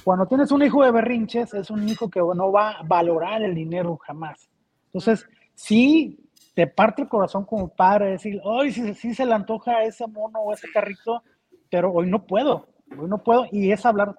Cuando 0.04 0.26
tienes 0.26 0.52
un 0.52 0.64
hijo 0.64 0.84
de 0.84 0.92
berrinches, 0.92 1.54
es 1.54 1.70
un 1.70 1.88
hijo 1.88 2.10
que 2.10 2.20
no 2.20 2.52
va 2.52 2.72
a 2.72 2.84
valorar 2.84 3.42
el 3.44 3.54
dinero 3.54 3.98
jamás. 3.98 4.50
Entonces, 4.88 5.28
sí, 5.54 6.20
te 6.54 6.66
parte 6.66 7.04
el 7.04 7.08
corazón 7.08 7.46
como 7.46 7.68
padre 7.68 8.12
decir, 8.12 8.42
hoy 8.44 8.72
sí, 8.72 9.14
se 9.14 9.26
le 9.26 9.34
antoja 9.34 9.84
ese 9.84 10.08
mono 10.08 10.40
o 10.40 10.54
ese 10.54 10.68
carrito, 10.74 11.22
pero 11.70 11.92
hoy 11.92 12.10
no 12.10 12.26
puedo, 12.26 12.68
hoy 12.98 13.08
no 13.08 13.20
puedo, 13.20 13.46
y 13.52 13.72
es 13.72 13.86
hablar 13.86 14.16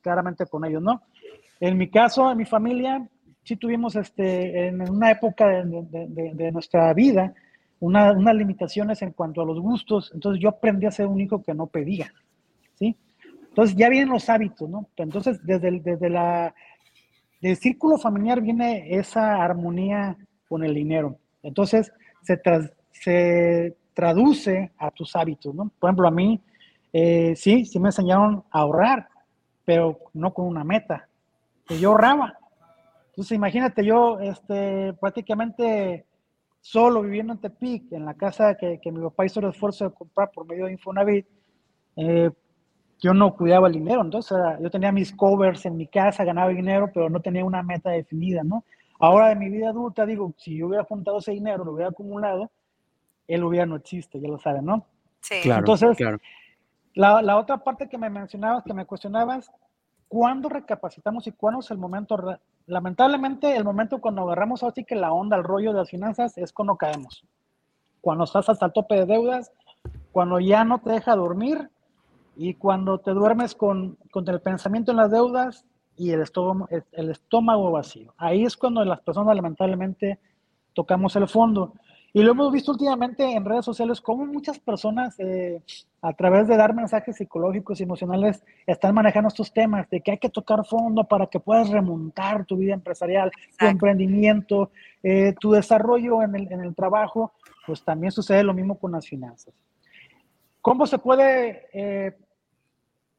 claramente 0.00 0.46
con 0.46 0.64
ellos, 0.64 0.82
¿no? 0.82 1.02
En 1.60 1.78
mi 1.78 1.88
caso, 1.88 2.30
en 2.30 2.38
mi 2.38 2.44
familia, 2.44 3.06
sí 3.50 3.56
tuvimos 3.56 3.96
este, 3.96 4.68
en 4.68 4.88
una 4.88 5.10
época 5.10 5.48
de, 5.48 6.52
nuestra 6.52 6.94
vida 6.94 7.34
unas 7.80 8.34
limitaciones 8.36 9.02
en 9.02 9.10
cuanto 9.10 9.40
a 9.42 9.44
los 9.44 9.58
gustos, 9.58 10.12
entonces 10.14 10.40
yo 10.40 10.50
aprendí 10.50 10.86
a 10.86 10.92
ser 10.92 11.06
un 11.06 11.20
hijo 11.20 11.42
que 11.42 11.52
no 11.52 11.66
pedía, 11.66 12.12
¿sí? 12.78 12.94
Entonces 13.48 13.74
ya 13.74 13.88
vienen 13.88 14.10
los 14.10 14.28
hábitos, 14.28 14.70
¿no? 14.70 14.86
Entonces 14.96 15.44
desde 15.44 15.80
desde 15.80 16.10
la, 16.10 16.54
del 17.40 17.56
círculo 17.56 17.98
familiar 17.98 18.40
viene 18.40 18.94
esa 18.94 19.42
armonía 19.42 20.16
con 20.48 20.62
el 20.62 20.72
dinero. 20.72 21.18
Entonces 21.42 21.92
se, 22.22 22.40
se 22.92 23.76
traduce 23.94 24.70
a 24.78 24.92
tus 24.92 25.16
hábitos, 25.16 25.52
¿no? 25.52 25.72
Por 25.80 25.90
ejemplo, 25.90 26.06
a 26.06 26.12
mí, 26.12 26.40
eh, 26.92 27.34
sí, 27.34 27.64
sí 27.64 27.80
me 27.80 27.88
enseñaron 27.88 28.44
a 28.52 28.60
ahorrar, 28.60 29.08
pero 29.64 29.98
no 30.12 30.32
con 30.32 30.46
una 30.46 30.62
meta. 30.62 31.08
Que 31.66 31.80
yo 31.80 31.90
ahorraba. 31.90 32.39
Entonces, 33.20 33.36
imagínate, 33.36 33.84
yo 33.84 34.18
este, 34.18 34.94
prácticamente 34.94 36.06
solo 36.62 37.02
viviendo 37.02 37.34
en 37.34 37.38
Tepic, 37.38 37.92
en 37.92 38.06
la 38.06 38.14
casa 38.14 38.54
que, 38.54 38.80
que 38.80 38.90
mi 38.90 39.02
papá 39.02 39.26
hizo 39.26 39.40
el 39.40 39.50
esfuerzo 39.50 39.84
de 39.84 39.94
comprar 39.94 40.30
por 40.30 40.46
medio 40.46 40.64
de 40.64 40.72
Infonavit, 40.72 41.26
eh, 41.96 42.30
yo 42.98 43.12
no 43.12 43.36
cuidaba 43.36 43.66
el 43.66 43.74
dinero. 43.74 44.00
Entonces, 44.00 44.38
yo 44.58 44.70
tenía 44.70 44.90
mis 44.90 45.12
covers 45.12 45.66
en 45.66 45.76
mi 45.76 45.86
casa, 45.86 46.24
ganaba 46.24 46.48
dinero, 46.48 46.90
pero 46.94 47.10
no 47.10 47.20
tenía 47.20 47.44
una 47.44 47.62
meta 47.62 47.90
definida, 47.90 48.42
¿no? 48.42 48.64
Ahora 48.98 49.28
de 49.28 49.36
mi 49.36 49.50
vida 49.50 49.68
adulta, 49.68 50.06
digo, 50.06 50.32
si 50.38 50.56
yo 50.56 50.68
hubiera 50.68 50.84
juntado 50.84 51.18
ese 51.18 51.32
dinero, 51.32 51.62
lo 51.62 51.72
hubiera 51.72 51.90
acumulado, 51.90 52.50
el 53.28 53.44
hubiera 53.44 53.66
no 53.66 53.76
existe, 53.76 54.18
ya 54.18 54.28
lo 54.28 54.38
saben, 54.38 54.64
¿no? 54.64 54.86
Sí. 55.20 55.40
Claro, 55.42 55.58
Entonces, 55.58 55.94
claro. 55.98 56.16
La, 56.94 57.20
la, 57.20 57.36
otra 57.36 57.58
parte 57.58 57.86
que 57.86 57.98
me 57.98 58.08
mencionabas, 58.08 58.64
que 58.64 58.72
me 58.72 58.86
cuestionabas, 58.86 59.52
¿cuándo 60.08 60.48
recapacitamos 60.48 61.26
y 61.26 61.32
cuándo 61.32 61.60
es 61.60 61.70
el 61.70 61.76
momento? 61.76 62.16
Lamentablemente, 62.70 63.56
el 63.56 63.64
momento 63.64 64.00
cuando 64.00 64.22
agarramos 64.22 64.62
así 64.62 64.84
que 64.84 64.94
la 64.94 65.12
onda, 65.12 65.36
el 65.36 65.42
rollo 65.42 65.72
de 65.72 65.78
las 65.78 65.90
finanzas, 65.90 66.38
es 66.38 66.52
cuando 66.52 66.76
caemos. 66.76 67.26
Cuando 68.00 68.22
estás 68.22 68.48
hasta 68.48 68.66
el 68.66 68.72
tope 68.72 68.94
de 68.94 69.06
deudas, 69.06 69.50
cuando 70.12 70.38
ya 70.38 70.62
no 70.62 70.78
te 70.78 70.92
deja 70.92 71.16
dormir 71.16 71.68
y 72.36 72.54
cuando 72.54 72.98
te 72.98 73.10
duermes 73.10 73.56
con, 73.56 73.98
con 74.12 74.28
el 74.28 74.40
pensamiento 74.40 74.92
en 74.92 74.98
las 74.98 75.10
deudas 75.10 75.66
y 75.96 76.12
el 76.12 76.20
estómago, 76.20 76.68
el 76.92 77.10
estómago 77.10 77.72
vacío. 77.72 78.14
Ahí 78.16 78.44
es 78.44 78.56
cuando 78.56 78.84
las 78.84 79.00
personas 79.00 79.34
lamentablemente 79.34 80.20
tocamos 80.72 81.16
el 81.16 81.26
fondo. 81.26 81.74
Y 82.12 82.22
lo 82.22 82.32
hemos 82.32 82.52
visto 82.52 82.72
últimamente 82.72 83.24
en 83.24 83.44
redes 83.44 83.64
sociales, 83.64 84.00
como 84.00 84.26
muchas 84.26 84.58
personas 84.58 85.14
eh, 85.18 85.62
a 86.02 86.12
través 86.12 86.48
de 86.48 86.56
dar 86.56 86.74
mensajes 86.74 87.16
psicológicos 87.16 87.78
y 87.78 87.84
emocionales 87.84 88.42
están 88.66 88.94
manejando 88.94 89.28
estos 89.28 89.52
temas 89.52 89.88
de 89.90 90.00
que 90.00 90.12
hay 90.12 90.18
que 90.18 90.28
tocar 90.28 90.64
fondo 90.64 91.04
para 91.04 91.26
que 91.26 91.38
puedas 91.38 91.68
remontar 91.68 92.44
tu 92.46 92.56
vida 92.56 92.74
empresarial, 92.74 93.30
tu 93.56 93.66
emprendimiento, 93.66 94.70
eh, 95.02 95.34
tu 95.38 95.52
desarrollo 95.52 96.22
en 96.22 96.34
el, 96.34 96.52
en 96.52 96.60
el, 96.60 96.74
trabajo, 96.74 97.32
pues 97.66 97.84
también 97.84 98.10
sucede 98.10 98.42
lo 98.42 98.54
mismo 98.54 98.76
con 98.78 98.92
las 98.92 99.06
finanzas. 99.06 99.54
¿Cómo 100.60 100.86
se 100.86 100.98
puede 100.98 101.68
eh, 101.72 102.16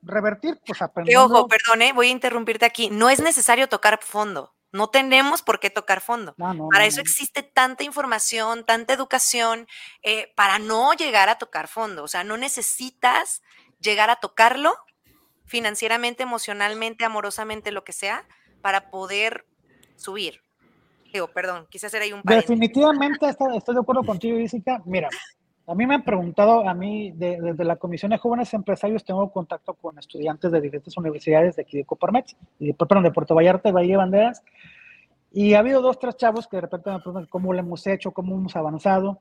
revertir? 0.02 0.60
Pues 0.66 0.82
aprendiendo. 0.82 1.26
ojo, 1.26 1.48
perdone, 1.48 1.94
voy 1.94 2.08
a 2.08 2.12
interrumpirte 2.12 2.66
aquí. 2.66 2.90
No 2.92 3.10
es 3.10 3.22
necesario 3.22 3.70
tocar 3.70 4.00
fondo. 4.02 4.54
No 4.72 4.90
tenemos 4.90 5.42
por 5.42 5.60
qué 5.60 5.70
tocar 5.70 6.02
fondo. 6.02 6.34
No, 6.38 6.54
no, 6.54 6.70
para 6.70 6.84
no, 6.84 6.88
eso 6.90 7.02
existe 7.02 7.44
tanta 7.44 7.84
información, 7.84 8.66
tanta 8.66 8.94
educación, 8.94 9.68
eh, 10.02 10.32
para 10.36 10.60
no 10.60 10.94
llegar 10.94 11.30
a 11.30 11.38
tocar 11.38 11.68
fondo. 11.68 12.04
O 12.04 12.08
sea, 12.08 12.24
no 12.24 12.38
necesitas 12.38 13.42
llegar 13.80 14.10
a 14.10 14.18
tocarlo 14.18 14.76
financieramente, 15.46 16.24
emocionalmente, 16.24 17.04
amorosamente, 17.04 17.72
lo 17.72 17.84
que 17.84 17.92
sea, 17.92 18.26
para 18.62 18.90
poder 18.90 19.46
subir. 19.98 20.42
Digo, 21.12 21.28
perdón, 21.28 21.68
quise 21.70 21.88
hacer 21.88 22.02
ahí 22.02 22.14
un 22.14 22.22
paréntesis. 22.22 22.50
Definitivamente 22.50 23.28
estoy, 23.28 23.58
estoy 23.58 23.76
de 23.76 23.82
acuerdo 23.82 24.04
contigo, 24.04 24.38
Jessica. 24.38 24.82
Mira, 24.86 25.10
a 25.72 25.76
mí 25.76 25.88
me 25.88 25.96
han 25.96 26.04
preguntado, 26.04 26.68
a 26.68 26.74
mí, 26.74 27.12
de, 27.12 27.40
desde 27.40 27.64
la 27.64 27.78
Comisión 27.78 28.12
de 28.12 28.18
Jóvenes 28.18 28.54
Empresarios, 28.54 29.06
tengo 29.06 29.32
contacto 29.32 29.74
con 29.74 29.98
estudiantes 29.98 30.52
de 30.52 30.60
diferentes 30.60 30.98
universidades 30.98 31.56
de 31.56 31.62
aquí 31.62 31.78
de 31.78 31.86
Coparmex, 31.86 32.36
y 32.60 32.68
de, 32.68 32.74
perdón, 32.74 33.04
de 33.04 33.12
Puerto 33.12 33.36
Vallarta 33.36 33.70
y 33.70 33.72
Bahía 33.72 33.98
Banderas, 33.98 34.44
y 35.32 35.54
ha 35.54 35.60
habido 35.60 35.82
dos, 35.82 35.98
tres 35.98 36.18
chavos 36.18 36.46
que 36.46 36.58
de 36.58 36.62
repente 36.62 36.92
me 36.92 37.00
preguntan 37.00 37.26
cómo 37.30 37.54
lo 37.54 37.60
hemos 37.60 37.88
hecho, 37.88 38.12
cómo 38.12 38.36
hemos 38.36 38.54
avanzado, 38.58 39.20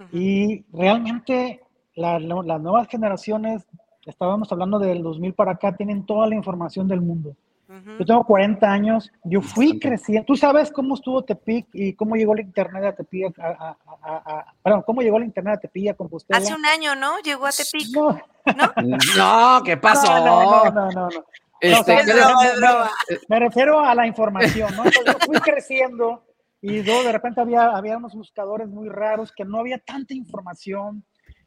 uh 0.00 0.02
-huh. 0.02 0.08
y 0.10 0.64
realmente 0.72 1.62
la, 1.94 2.18
las 2.18 2.60
nuevas 2.60 2.88
generaciones, 2.88 3.64
estábamos 4.06 4.50
hablando 4.50 4.80
del 4.80 5.04
2000 5.04 5.34
para 5.34 5.52
acá, 5.52 5.76
tienen 5.76 6.04
toda 6.04 6.26
la 6.26 6.34
información 6.34 6.88
del 6.88 7.00
mundo. 7.00 7.36
Uh 7.68 7.72
-huh. 7.72 7.98
Yo 7.98 8.04
tengo 8.04 8.24
40 8.24 8.70
años, 8.70 9.10
yo 9.24 9.42
fui 9.42 9.78
creciendo. 9.80 10.24
¿Tú 10.24 10.36
sabes 10.36 10.70
cómo 10.70 10.94
estuvo 10.94 11.24
Tepic 11.24 11.66
y 11.72 11.94
cómo 11.94 12.14
llegó 12.14 12.34
el 12.34 12.40
internet 12.40 12.84
a 12.84 12.92
Tepic? 12.94 13.36
A, 13.40 13.48
a, 13.48 13.76
a, 14.02 14.16
a, 14.38 14.54
perdón, 14.62 14.82
¿cómo 14.86 15.02
llegó 15.02 15.16
el 15.18 15.24
internet 15.24 15.54
a 15.56 15.60
Tepic 15.60 15.90
a 15.90 15.94
Compostela? 15.94 16.38
Hace 16.38 16.54
un 16.54 16.64
año, 16.64 16.94
¿no? 16.94 17.18
Llegó 17.20 17.46
a 17.46 17.50
Tepic. 17.50 17.88
No, 17.92 18.12
¿No? 18.12 18.96
no 19.58 19.62
¿qué 19.64 19.76
pasó? 19.76 20.06
No, 20.24 20.64
no, 20.64 20.70
no, 20.70 20.90
no. 20.92 21.08
no. 21.08 21.24
Este, 21.60 21.94
no, 21.94 22.00
o 22.00 22.04
sea, 22.04 22.34
me, 22.36 22.60
me, 22.60 23.20
me, 23.28 23.40
refiero 23.40 23.80
a 23.80 23.94
la 23.94 24.06
información, 24.06 24.76
¿no? 24.76 24.84
Entonces, 24.84 25.16
yo 25.18 25.26
fui 25.26 25.36
creciendo 25.40 26.22
y 26.60 26.82
yo, 26.82 27.02
de 27.02 27.12
repente 27.12 27.40
había, 27.40 27.70
había 27.70 27.96
unos 27.96 28.14
buscadores 28.14 28.68
muy 28.68 28.88
raros 28.88 29.32
que 29.32 29.44
no 29.44 29.58
había 29.58 29.78
tanta 29.78 30.14
información. 30.14 31.04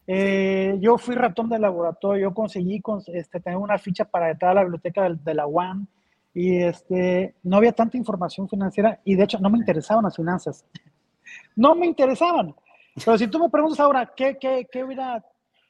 Eh, 0.07 0.77
yo 0.81 0.97
fui 0.97 1.15
ratón 1.15 1.49
de 1.49 1.59
laboratorio, 1.59 2.29
yo 2.29 2.33
conseguí 2.33 2.81
con, 2.81 3.01
este, 3.07 3.39
tener 3.39 3.57
una 3.57 3.77
ficha 3.77 4.05
para 4.05 4.31
entrar 4.31 4.51
a 4.51 4.55
la 4.55 4.61
biblioteca 4.63 5.03
de, 5.03 5.15
de 5.15 5.33
la 5.33 5.45
UAM 5.45 5.87
y 6.33 6.61
este, 6.61 7.35
no 7.43 7.57
había 7.57 7.71
tanta 7.71 7.97
información 7.97 8.47
financiera 8.47 8.99
y 9.03 9.15
de 9.15 9.23
hecho 9.23 9.39
no 9.39 9.49
me 9.49 9.57
interesaban 9.57 10.05
las 10.05 10.15
finanzas. 10.15 10.65
No 11.55 11.75
me 11.75 11.85
interesaban. 11.85 12.55
Pero 13.05 13.17
si 13.17 13.27
tú 13.27 13.37
me 13.37 13.49
preguntas 13.49 13.79
ahora, 13.79 14.11
¿qué, 14.15 14.37
qué, 14.39 14.67
qué 14.71 14.83
hubiera, 14.83 15.23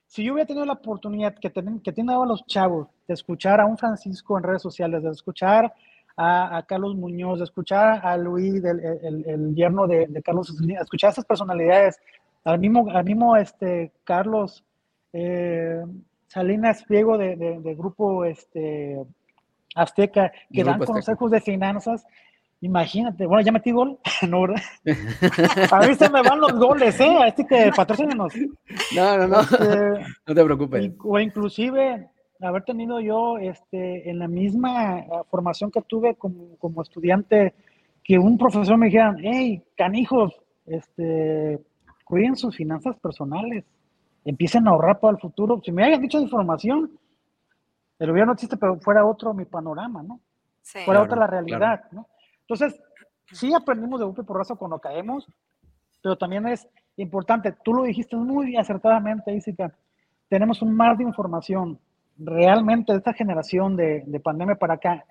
si 0.07 0.23
yo 0.23 0.33
hubiera 0.33 0.47
tenido 0.47 0.65
la 0.65 0.73
oportunidad 0.73 1.35
que, 1.35 1.49
ten, 1.49 1.81
que 1.81 1.91
tienen 1.91 2.15
ahora 2.15 2.29
los 2.29 2.45
chavos 2.45 2.87
de 3.07 3.13
escuchar 3.13 3.59
a 3.59 3.65
un 3.65 3.77
Francisco 3.77 4.37
en 4.37 4.43
redes 4.43 4.61
sociales, 4.61 5.03
de 5.03 5.09
escuchar 5.09 5.73
a, 6.15 6.57
a 6.57 6.63
Carlos 6.63 6.95
Muñoz, 6.95 7.39
de 7.39 7.43
escuchar 7.43 8.05
a 8.05 8.15
Luis, 8.17 8.63
el, 8.63 8.79
el, 8.79 9.27
el 9.27 9.55
yerno 9.55 9.85
de, 9.85 10.07
de, 10.07 10.21
Carlos, 10.21 10.55
escuchar 10.79 11.09
a 11.09 11.11
esas 11.11 11.25
personalidades, 11.25 11.99
al 12.43 12.59
mismo, 12.59 12.89
al 12.89 13.03
mismo 13.03 13.35
este, 13.35 13.91
Carlos 14.03 14.63
eh, 15.13 15.83
Salinas 16.27 16.83
Pliego 16.83 17.17
de, 17.17 17.35
de, 17.35 17.59
de, 17.59 17.75
grupo 17.75 18.25
este, 18.25 19.03
Azteca, 19.75 20.31
que 20.51 20.63
dan 20.63 20.79
consejos 20.79 21.31
de 21.31 21.41
finanzas. 21.41 22.05
Imagínate, 22.61 23.25
bueno, 23.25 23.41
ya 23.41 23.53
metí 23.53 23.71
gol, 23.71 23.97
no, 24.27 24.41
¿verdad? 24.41 24.61
A 25.71 25.87
mí 25.87 25.95
se 25.95 26.09
me 26.09 26.21
van 26.21 26.41
los 26.41 26.53
goles, 26.53 26.99
¿eh? 26.99 27.17
Este 27.27 27.47
que 27.47 27.71
patrocínenos. 27.73 28.33
No, 28.95 29.17
no, 29.17 29.27
no. 29.27 29.39
Este, 29.41 30.05
no 30.27 30.35
te 30.35 30.43
preocupes. 30.43 30.91
O 31.03 31.19
inclusive 31.19 32.09
haber 32.41 32.63
tenido 32.63 32.99
yo 32.99 33.37
este, 33.37 34.09
en 34.09 34.19
la 34.19 34.27
misma 34.27 35.05
formación 35.29 35.71
que 35.71 35.81
tuve 35.81 36.15
como, 36.15 36.57
como 36.57 36.81
estudiante, 36.81 37.53
que 38.03 38.17
un 38.17 38.37
profesor 38.37 38.77
me 38.77 38.87
dijera, 38.87 39.15
hey, 39.21 39.61
canijos, 39.77 40.33
este, 40.65 41.59
cuiden 42.05 42.35
sus 42.35 42.55
finanzas 42.55 42.97
personales, 42.97 43.65
empiecen 44.25 44.67
a 44.67 44.71
ahorrar 44.71 44.99
para 44.99 45.11
el 45.11 45.19
futuro. 45.19 45.61
Si 45.63 45.71
me 45.71 45.83
hayan 45.83 46.01
dicho 46.01 46.19
información, 46.19 46.91
el 47.99 48.09
gobierno 48.09 48.33
existe, 48.33 48.57
pero 48.57 48.79
fuera 48.79 49.05
otro 49.05 49.33
mi 49.33 49.45
panorama, 49.45 50.01
¿no? 50.01 50.19
Sí, 50.61 50.79
fuera 50.85 51.01
claro, 51.01 51.03
otra 51.03 51.19
la 51.19 51.27
realidad, 51.27 51.81
claro. 51.81 51.89
¿no? 51.91 52.07
Entonces, 52.41 52.81
sí 53.31 53.53
aprendimos 53.53 53.99
de 53.99 54.05
golpe 54.05 54.23
por 54.23 54.37
razo 54.37 54.55
cuando 54.55 54.79
caemos, 54.79 55.27
pero 56.01 56.17
también 56.17 56.47
es 56.47 56.67
importante, 56.95 57.53
tú 57.63 57.73
lo 57.73 57.83
dijiste 57.83 58.15
muy 58.15 58.55
acertadamente, 58.55 59.33
Isica, 59.33 59.73
tenemos 60.29 60.61
un 60.61 60.75
mar 60.75 60.97
de 60.97 61.03
información. 61.03 61.79
Realmente, 62.17 62.91
de 62.91 62.97
esta 62.97 63.13
generación 63.13 63.77
de, 63.77 64.03
de 64.05 64.19
pandemia 64.19 64.55
para 64.55 64.73
acá, 64.73 65.05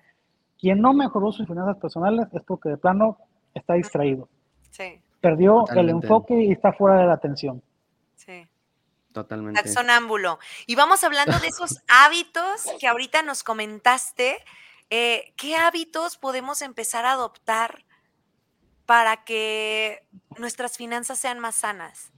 quien 0.59 0.81
no 0.81 0.93
mejoró 0.93 1.31
sus 1.31 1.47
finanzas 1.47 1.77
personales 1.77 2.27
es 2.33 2.43
porque 2.43 2.69
de 2.69 2.77
plano 2.77 3.17
está 3.53 3.73
distraído. 3.73 4.29
Sí. 4.69 5.01
Perdió 5.19 5.61
Totalmente. 5.61 5.91
el 5.91 6.03
enfoque 6.03 6.43
y 6.43 6.51
está 6.51 6.73
fuera 6.73 6.99
de 6.99 7.07
la 7.07 7.13
atención. 7.13 7.61
Sí. 8.15 8.47
Totalmente. 9.11 9.67
Sonámbulo. 9.67 10.39
Y 10.67 10.75
vamos 10.75 11.03
hablando 11.03 11.39
de 11.39 11.47
esos 11.47 11.81
hábitos 11.87 12.67
que 12.79 12.87
ahorita 12.87 13.23
nos 13.23 13.43
comentaste. 13.43 14.37
Eh, 14.89 15.33
¿Qué 15.37 15.55
hábitos 15.55 16.17
podemos 16.17 16.61
empezar 16.61 17.05
a 17.05 17.13
adoptar 17.13 17.85
para 18.85 19.23
que 19.23 20.03
nuestras 20.37 20.77
finanzas 20.77 21.19
sean 21.19 21.39
más 21.39 21.55
sanas? 21.55 22.11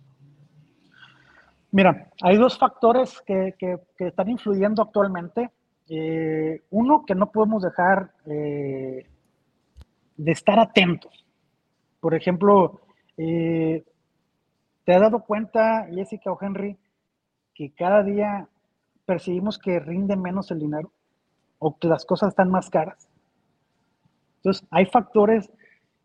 Mira, 1.71 2.09
hay 2.21 2.35
dos 2.35 2.57
factores 2.57 3.21
que, 3.21 3.55
están 3.97 4.29
influyendo 4.29 4.81
actualmente. 4.81 5.49
Eh, 5.87 6.61
uno, 6.69 7.05
que 7.05 7.15
no 7.15 7.31
podemos 7.31 7.63
dejar 7.63 8.11
eh, 8.25 9.07
de 10.17 10.31
estar 10.31 10.59
atentos. 10.59 11.25
Por 11.99 12.13
ejemplo, 12.13 12.81
eh, 13.17 13.83
¿te 14.85 14.93
has 14.93 15.01
dado 15.01 15.23
cuenta, 15.23 15.87
Jessica 15.91 16.31
o 16.31 16.37
Henry, 16.41 16.77
que 17.53 17.71
cada 17.73 18.03
día 18.03 18.47
percibimos 19.05 19.57
que 19.57 19.79
rinde 19.79 20.15
menos 20.15 20.51
el 20.51 20.59
dinero 20.59 20.91
o 21.59 21.77
que 21.77 21.87
las 21.87 22.05
cosas 22.05 22.29
están 22.29 22.49
más 22.49 22.69
caras? 22.69 23.09
Entonces, 24.37 24.67
hay 24.71 24.85
factores 24.85 25.51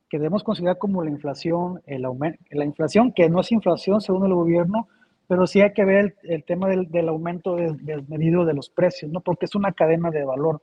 que 0.08 0.18
debemos 0.18 0.44
considerar 0.44 0.78
como 0.78 1.02
la 1.02 1.10
inflación, 1.10 1.82
el 1.86 2.04
aumento, 2.04 2.38
la 2.50 2.64
inflación, 2.64 3.12
que 3.12 3.28
no 3.28 3.40
es 3.40 3.50
inflación 3.50 4.00
según 4.00 4.26
el 4.26 4.34
gobierno, 4.34 4.88
pero 5.26 5.46
sí 5.46 5.60
hay 5.60 5.72
que 5.72 5.84
ver 5.84 6.16
el, 6.22 6.44
tema 6.44 6.68
del, 6.68 7.08
aumento 7.08 7.56
desmedido 7.56 8.44
de 8.44 8.54
los 8.54 8.70
precios, 8.70 9.10
¿no? 9.10 9.20
Porque 9.20 9.46
es 9.46 9.54
una 9.54 9.72
cadena 9.72 10.10
de 10.10 10.24
valor. 10.24 10.62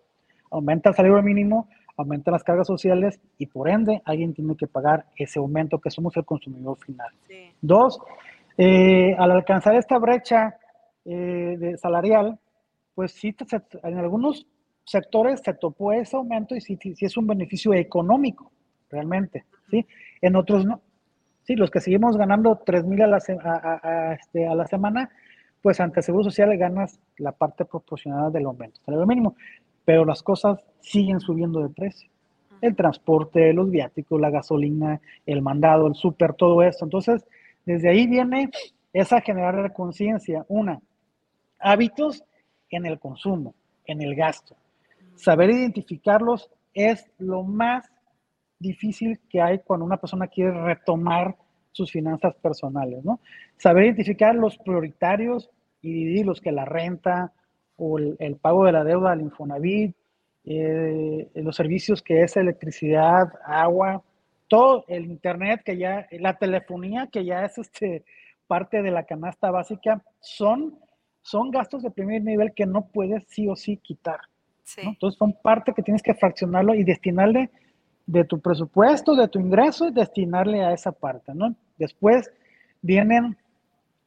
Aumenta 0.52 0.90
el 0.90 0.96
salario 0.96 1.22
mínimo, 1.22 1.68
aumenta 1.98 2.32
las 2.32 2.44
cargas 2.44 2.68
sociales 2.68 3.20
y 3.38 3.46
por 3.48 3.70
ende 3.70 4.02
alguien 4.06 4.34
tiene 4.34 4.56
que 4.56 4.68
pagar 4.68 5.06
ese 5.16 5.40
aumento 5.40 5.80
que 5.80 5.92
somos 5.92 6.16
el 6.18 6.26
consumidor 6.26 6.78
final. 6.78 7.10
Dos, 7.62 8.00
eh, 8.58 9.16
al 9.18 9.32
alcanzar 9.32 9.76
esta 9.76 9.98
brecha 9.98 10.58
eh, 11.06 11.56
de 11.58 11.78
salarial, 11.78 12.40
pues 12.96 13.12
sí, 13.12 13.36
en 13.84 13.98
algunos 13.98 14.48
sectores 14.86 15.42
se 15.44 15.54
topó 15.54 15.92
ese 15.94 16.16
aumento 16.16 16.56
y 16.56 16.62
sí, 16.62 16.78
sí 16.78 17.06
es 17.06 17.18
un 17.18 17.28
beneficio 17.28 17.74
económico, 17.74 18.52
realmente, 18.90 19.46
¿sí? 19.70 19.86
En 20.22 20.36
otros 20.36 20.66
no. 20.66 20.82
Sí, 21.44 21.56
los 21.56 21.70
que 21.70 21.82
seguimos 21.82 22.16
ganando 22.16 22.62
3 22.66 22.86
mil 22.86 23.02
a, 23.02 23.08
la, 23.08 23.18
a, 23.18 24.14
este, 24.14 24.48
a 24.48 24.56
la 24.56 24.66
semana, 24.66 25.10
pues 25.62 25.80
ante 25.80 26.00
el 26.00 26.04
Seguro 26.04 26.24
Social 26.24 26.56
ganas 26.58 27.00
la 27.18 27.34
parte 27.34 27.66
proporcionada 27.66 28.30
del 28.30 28.46
aumento, 28.46 28.80
salario 28.86 29.06
mínimo. 29.06 29.36
Pero 29.86 30.06
las 30.06 30.24
cosas 30.24 30.60
siguen 30.82 31.20
subiendo 31.20 31.60
de 31.62 31.70
precio. 31.70 32.10
El 32.62 32.76
transporte, 32.76 33.54
los 33.54 33.70
viáticos, 33.70 34.22
la 34.22 34.30
gasolina, 34.30 35.02
el 35.26 35.42
mandado, 35.42 35.88
el 35.88 35.96
súper, 35.96 36.34
todo 36.34 36.62
esto. 36.62 36.86
Entonces, 36.86 37.26
desde 37.66 37.90
ahí 37.90 38.08
viene 38.08 38.50
esa 38.94 39.22
generar 39.22 39.74
conciencia. 39.74 40.46
Una, 40.48 40.80
hábitos 41.60 42.24
en 42.70 42.86
el 42.86 43.00
consumo, 43.00 43.54
en 43.86 44.02
el 44.02 44.16
gasto. 44.16 44.56
Saber 45.16 45.50
identificarlos 45.50 46.50
es 46.74 47.10
lo 47.18 47.44
más 47.44 47.90
difícil 48.60 49.20
que 49.30 49.42
hay 49.42 49.60
cuando 49.60 49.86
una 49.86 49.98
persona 49.98 50.28
quiere 50.28 50.52
retomar 50.52 51.36
sus 51.72 51.92
finanzas 51.92 52.36
personales, 52.36 53.04
¿no? 53.04 53.20
Saber 53.58 53.86
identificar 53.86 54.36
los 54.36 54.58
prioritarios 54.58 55.50
y 55.82 55.92
dividirlos, 55.92 56.40
que 56.40 56.52
la 56.52 56.66
renta 56.66 57.34
o 57.78 57.98
el, 57.98 58.36
pago 58.38 58.66
de 58.66 58.72
la 58.72 58.84
deuda 58.84 59.12
al 59.12 59.22
Infonavit, 59.22 59.96
eh, 60.46 61.30
los 61.36 61.56
servicios 61.56 62.02
que 62.02 62.22
es 62.22 62.36
electricidad, 62.38 63.28
agua, 63.46 64.04
todo 64.48 64.86
el 64.88 65.06
internet 65.06 65.62
que 65.64 65.78
ya, 65.78 66.08
la 66.12 66.38
telefonía 66.38 67.08
que 67.12 67.26
ya 67.26 67.46
es 67.46 67.58
este, 67.58 68.04
parte 68.48 68.82
de 68.82 68.92
la 68.92 69.04
canasta 69.04 69.52
básica, 69.52 70.04
son, 70.20 70.78
son 71.22 71.52
gastos 71.52 71.84
de 71.84 71.92
primer 71.92 72.24
nivel 72.24 72.54
que 72.54 72.66
no 72.66 72.86
puedes 72.88 73.24
sí 73.28 73.48
o 73.48 73.56
sí 73.56 73.78
quitar. 73.78 74.20
Entonces 74.78 75.18
son 75.18 75.34
parte 75.34 75.74
que 75.74 75.84
tienes 75.84 76.02
que 76.02 76.14
fraccionarlo 76.14 76.74
y 76.74 76.84
destinarle 76.84 77.50
de 78.06 78.24
tu 78.26 78.40
presupuesto, 78.40 79.16
de 79.16 79.28
tu 79.28 79.40
ingreso 79.40 79.88
y 79.88 79.94
destinarle 79.94 80.64
a 80.64 80.74
esa 80.74 80.92
parte, 80.92 81.34
¿no? 81.34 81.56
Después 81.78 82.32
vienen 82.82 83.38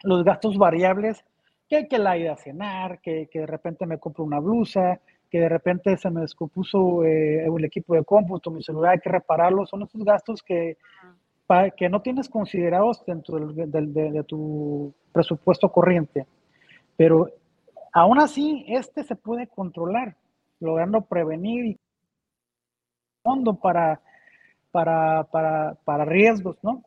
los 0.03 0.25
gastos 0.25 0.57
variables, 0.57 1.25
que, 1.69 1.89
que 1.89 1.99
la 1.99 2.17
ida 2.17 2.33
a 2.33 2.37
cenar, 2.37 3.01
que, 3.01 3.29
que, 3.31 3.41
de 3.41 3.47
repente 3.47 3.87
me 3.87 3.99
compro 3.99 4.25
una 4.25 4.39
blusa, 4.39 5.01
que 5.31 5.41
de 5.41 5.49
repente 5.49 5.97
se 5.97 6.11
me 6.11 6.21
descompuso 6.21 7.05
eh, 7.05 7.45
el 7.47 7.65
equipo 7.65 7.95
de 7.95 8.05
cómputo, 8.05 8.51
mi 8.51 8.63
celular, 8.63 8.93
hay 8.93 9.01
que 9.01 9.11
repararlo, 9.11 9.67
son 9.67 9.83
esos 9.83 10.05
gastos 10.05 10.43
que, 10.43 10.77
que 11.77 11.89
no 11.89 12.03
tienes 12.03 12.29
considerados 12.29 13.05
dentro 13.05 13.39
del, 13.39 13.93
de, 13.93 14.25
tu 14.25 14.95
presupuesto 15.13 15.71
corriente. 15.71 16.27
Pero 16.97 17.29
aún 17.93 18.21
así, 18.21 18.65
este 18.69 19.05
se 19.05 19.17
puede 19.17 19.47
controlar, 19.49 20.17
logrando 20.61 21.03
prevenir 21.03 21.67
y 21.67 21.79
fondo 23.23 23.55
para, 23.55 24.01
para, 24.71 25.25
para, 25.25 25.75
para 25.85 26.05
riesgos, 26.05 26.57
¿no? 26.63 26.83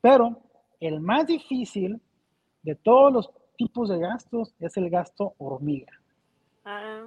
Pero 0.00 0.40
el 0.78 1.00
más 1.00 1.26
difícil 1.26 2.00
de 2.62 2.74
todos 2.76 3.12
los 3.12 3.30
tipos 3.56 3.88
de 3.88 3.98
gastos 3.98 4.54
es 4.60 4.76
el 4.76 4.90
gasto 4.90 5.34
hormiga. 5.38 5.92
Ah, 6.64 7.04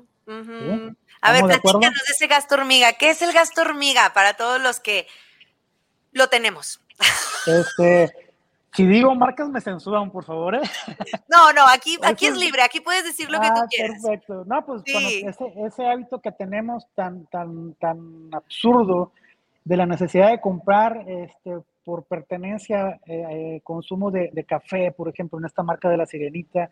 A 1.21 1.31
ver, 1.31 1.43
platícanos 1.43 1.81
de 1.81 2.13
ese 2.13 2.27
gasto 2.27 2.55
hormiga. 2.55 2.93
¿Qué 2.93 3.09
es 3.09 3.21
el 3.21 3.33
gasto 3.33 3.61
hormiga 3.61 4.13
para 4.13 4.35
todos 4.35 4.61
los 4.61 4.79
que 4.79 5.07
lo 6.11 6.27
tenemos? 6.27 6.81
Este, 7.45 8.13
si 8.73 8.85
digo 8.85 9.13
marcas 9.15 9.49
me 9.49 9.61
censuran, 9.61 10.11
por 10.11 10.23
favor. 10.23 10.55
¿eh? 10.55 10.61
No, 11.27 11.51
no, 11.53 11.67
aquí, 11.67 11.97
aquí 12.03 12.27
es 12.27 12.37
libre, 12.37 12.61
aquí 12.61 12.79
puedes 12.79 13.03
decir 13.03 13.29
lo 13.29 13.39
que 13.39 13.47
tú 13.47 13.61
ah, 13.61 13.67
quieras. 13.69 14.01
Perfecto. 14.01 14.43
No, 14.45 14.65
pues 14.65 14.83
ese, 14.85 15.53
ese, 15.65 15.85
hábito 15.85 16.21
que 16.21 16.31
tenemos 16.31 16.87
tan, 16.95 17.25
tan, 17.25 17.73
tan 17.75 18.29
absurdo 18.31 19.11
de 19.65 19.77
la 19.77 19.85
necesidad 19.85 20.29
de 20.29 20.41
comprar 20.41 21.03
este, 21.07 21.57
por 21.83 22.03
pertenencia, 22.03 22.99
eh, 23.05 23.25
eh, 23.29 23.61
consumo 23.63 24.11
de, 24.11 24.45
café, 24.47 24.91
por 24.91 25.09
ejemplo, 25.09 25.39
en 25.39 25.45
esta 25.45 25.63
marca 25.63 25.89
de 25.89 25.97
la 25.97 26.05
Sirenita, 26.05 26.69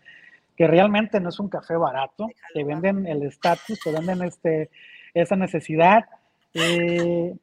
que 0.55 0.67
realmente 0.67 1.19
no 1.19 1.29
es 1.29 1.39
un 1.39 1.49
café 1.49 1.75
barato, 1.75 2.27
te 2.53 2.63
venden 2.63 3.05
el 3.05 3.23
estatus, 3.23 3.79
te 3.83 3.91
venden 3.91 4.23
este, 4.23 4.69
esa 5.13 5.35
necesidad. 5.35 6.05
Eh, 6.53 7.35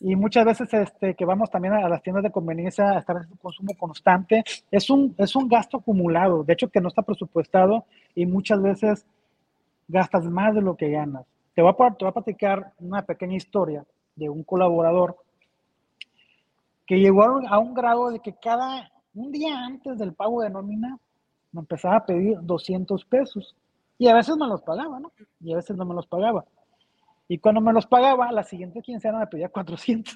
y 0.00 0.16
muchas 0.16 0.44
veces 0.44 0.72
este, 0.74 1.14
que 1.14 1.24
vamos 1.24 1.48
también 1.50 1.74
a 1.74 1.88
las 1.88 2.02
tiendas 2.02 2.24
de 2.24 2.32
conveniencia 2.32 2.90
a 2.90 2.98
estar 2.98 3.16
en 3.16 3.30
un 3.30 3.36
consumo 3.36 3.72
constante, 3.78 4.42
es 4.70 4.90
un, 4.90 5.14
es 5.16 5.36
un 5.36 5.48
gasto 5.48 5.78
acumulado, 5.78 6.42
de 6.42 6.54
hecho 6.54 6.68
que 6.68 6.80
no 6.80 6.88
está 6.88 7.02
presupuestado 7.02 7.86
y 8.14 8.26
muchas 8.26 8.60
veces 8.60 9.06
gastas 9.86 10.24
más 10.24 10.54
de 10.54 10.62
lo 10.62 10.76
que 10.76 10.90
ganas. 10.90 11.24
Te 11.54 11.62
voy 11.62 11.70
a, 11.70 11.90
te 11.94 12.04
voy 12.04 12.10
a 12.10 12.12
platicar 12.12 12.72
una 12.80 13.02
pequeña 13.02 13.36
historia 13.36 13.84
de 14.16 14.28
un 14.28 14.42
colaborador 14.42 15.16
que 16.86 16.98
llegó 16.98 17.24
a 17.24 17.58
un 17.58 17.74
grado 17.74 18.10
de 18.10 18.20
que 18.20 18.34
cada 18.34 18.90
un 19.14 19.30
día 19.30 19.64
antes 19.64 19.98
del 19.98 20.14
pago 20.14 20.42
de 20.42 20.50
nómina 20.50 20.98
me 21.52 21.60
empezaba 21.60 21.96
a 21.96 22.06
pedir 22.06 22.38
200 22.40 23.04
pesos 23.04 23.54
y 23.98 24.08
a 24.08 24.14
veces 24.14 24.36
me 24.36 24.46
los 24.46 24.62
pagaba, 24.62 24.98
¿no? 24.98 25.12
Y 25.40 25.52
a 25.52 25.56
veces 25.56 25.76
no 25.76 25.84
me 25.84 25.94
los 25.94 26.06
pagaba. 26.06 26.44
Y 27.28 27.38
cuando 27.38 27.60
me 27.60 27.72
los 27.72 27.86
pagaba, 27.86 28.32
la 28.32 28.42
siguiente 28.42 28.82
quincena 28.82 29.18
me 29.18 29.26
pedía 29.26 29.48
400. 29.48 30.14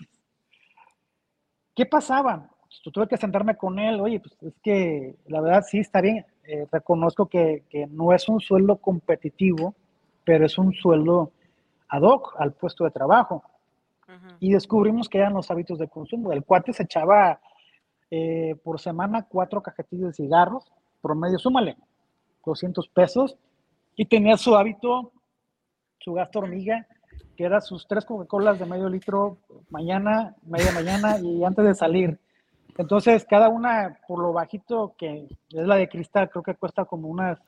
¿Qué 1.75 1.87
pasaba? 1.87 2.51
Pues, 2.63 2.95
tuve 2.95 3.07
que 3.07 3.17
sentarme 3.17 3.57
con 3.57 3.79
él, 3.79 4.01
oye, 4.01 4.21
pues 4.21 4.37
es 4.43 4.55
que 4.63 5.17
la 5.27 5.41
verdad 5.41 5.65
sí 5.67 5.79
está 5.79 6.01
bien, 6.01 6.25
eh, 6.45 6.67
reconozco 6.71 7.27
que, 7.27 7.65
que, 7.69 7.87
no 7.87 8.13
es 8.13 8.29
un 8.29 8.41
sueldo 8.41 8.77
competitivo, 8.77 9.75
pero 10.25 10.47
es 10.47 10.59
un 10.59 10.73
sueldo 10.73 11.33
ad 11.89 12.03
hoc 12.03 12.35
al 12.39 12.53
puesto 12.53 12.85
de 12.85 12.91
trabajo. 12.91 13.43
Y 14.39 14.53
descubrimos 14.53 15.09
que 15.09 15.19
eran 15.19 15.35
los 15.35 15.51
hábitos 15.51 15.79
de 15.79 15.89
consumo. 15.89 16.33
El 16.33 16.45
cuate 16.45 16.73
se 16.73 16.85
echaba 16.85 17.41
eh, 18.11 18.55
por 18.63 18.81
semana 18.81 19.27
cuatro 19.29 19.63
cajetillas 19.63 20.09
de 20.09 20.25
cigarros, 20.25 20.65
promedio, 21.03 21.39
súmale, 21.39 21.77
200 22.45 22.89
pesos, 22.89 23.37
y 23.97 24.05
tenía 24.05 24.37
su 24.37 24.55
hábito, 24.55 25.13
su 25.99 26.13
gasto 26.13 26.39
hormiga, 26.39 26.87
que 27.37 27.45
era 27.45 27.61
sus 27.61 27.87
tres 27.87 28.05
Coca-Colas 28.05 28.59
de 28.59 28.67
medio 28.67 28.89
litro 28.89 29.39
mañana, 29.71 30.35
media 30.43 30.73
mañana 30.73 31.19
y 31.19 31.45
antes 31.45 31.65
de 31.65 31.75
salir. 31.75 32.19
Entonces, 32.79 33.27
cada 33.29 33.49
una, 33.49 33.99
por 34.07 34.21
lo 34.21 34.33
bajito 34.33 34.95
que 34.99 35.27
es 35.51 35.67
la 35.67 35.77
de 35.77 35.89
cristal, 35.89 36.31
creo 36.31 36.43
que 36.43 36.55
cuesta 36.55 36.85
como 36.85 37.09
unas... 37.09 37.39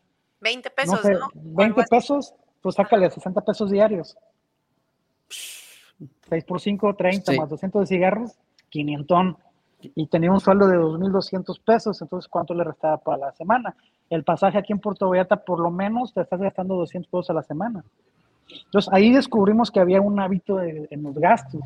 20 0.41 0.71
pesos, 0.71 1.01
¿no? 1.05 1.29
20 1.35 1.85
pesos, 1.91 2.35
pues 2.63 2.75
sácale 2.75 3.11
60 3.11 3.41
pesos 3.43 3.71
diarios. 3.71 4.17
6 6.29 6.45
por 6.45 6.61
5, 6.61 6.95
30 6.95 7.33
más 7.35 7.49
200 7.49 7.81
de 7.81 7.87
cigarros, 7.87 8.33
500. 8.71 9.37
Y 9.95 10.07
tenía 10.09 10.33
un 10.33 10.41
sueldo 10.41 10.67
de 10.67 10.77
2.200 10.77 11.61
pesos, 11.65 12.03
entonces 12.03 12.29
¿cuánto 12.29 12.53
le 12.53 12.65
restaba 12.65 12.97
para 12.99 13.19
la 13.19 13.33
semana? 13.33 13.77
El 14.11 14.25
pasaje 14.25 14.59
aquí 14.59 14.73
en 14.73 14.81
Puerto 14.81 15.09
Vallarta, 15.09 15.37
por 15.37 15.61
lo 15.61 15.71
menos, 15.71 16.13
te 16.13 16.21
estás 16.23 16.41
gastando 16.41 16.75
200 16.77 17.09
pesos 17.11 17.31
a 17.31 17.35
la 17.35 17.43
semana. 17.43 17.85
Entonces 18.51 18.93
ahí 18.93 19.13
descubrimos 19.13 19.71
que 19.71 19.79
había 19.79 20.01
un 20.01 20.19
hábito 20.19 20.61
en 20.61 21.03
los 21.03 21.15
gastos. 21.15 21.61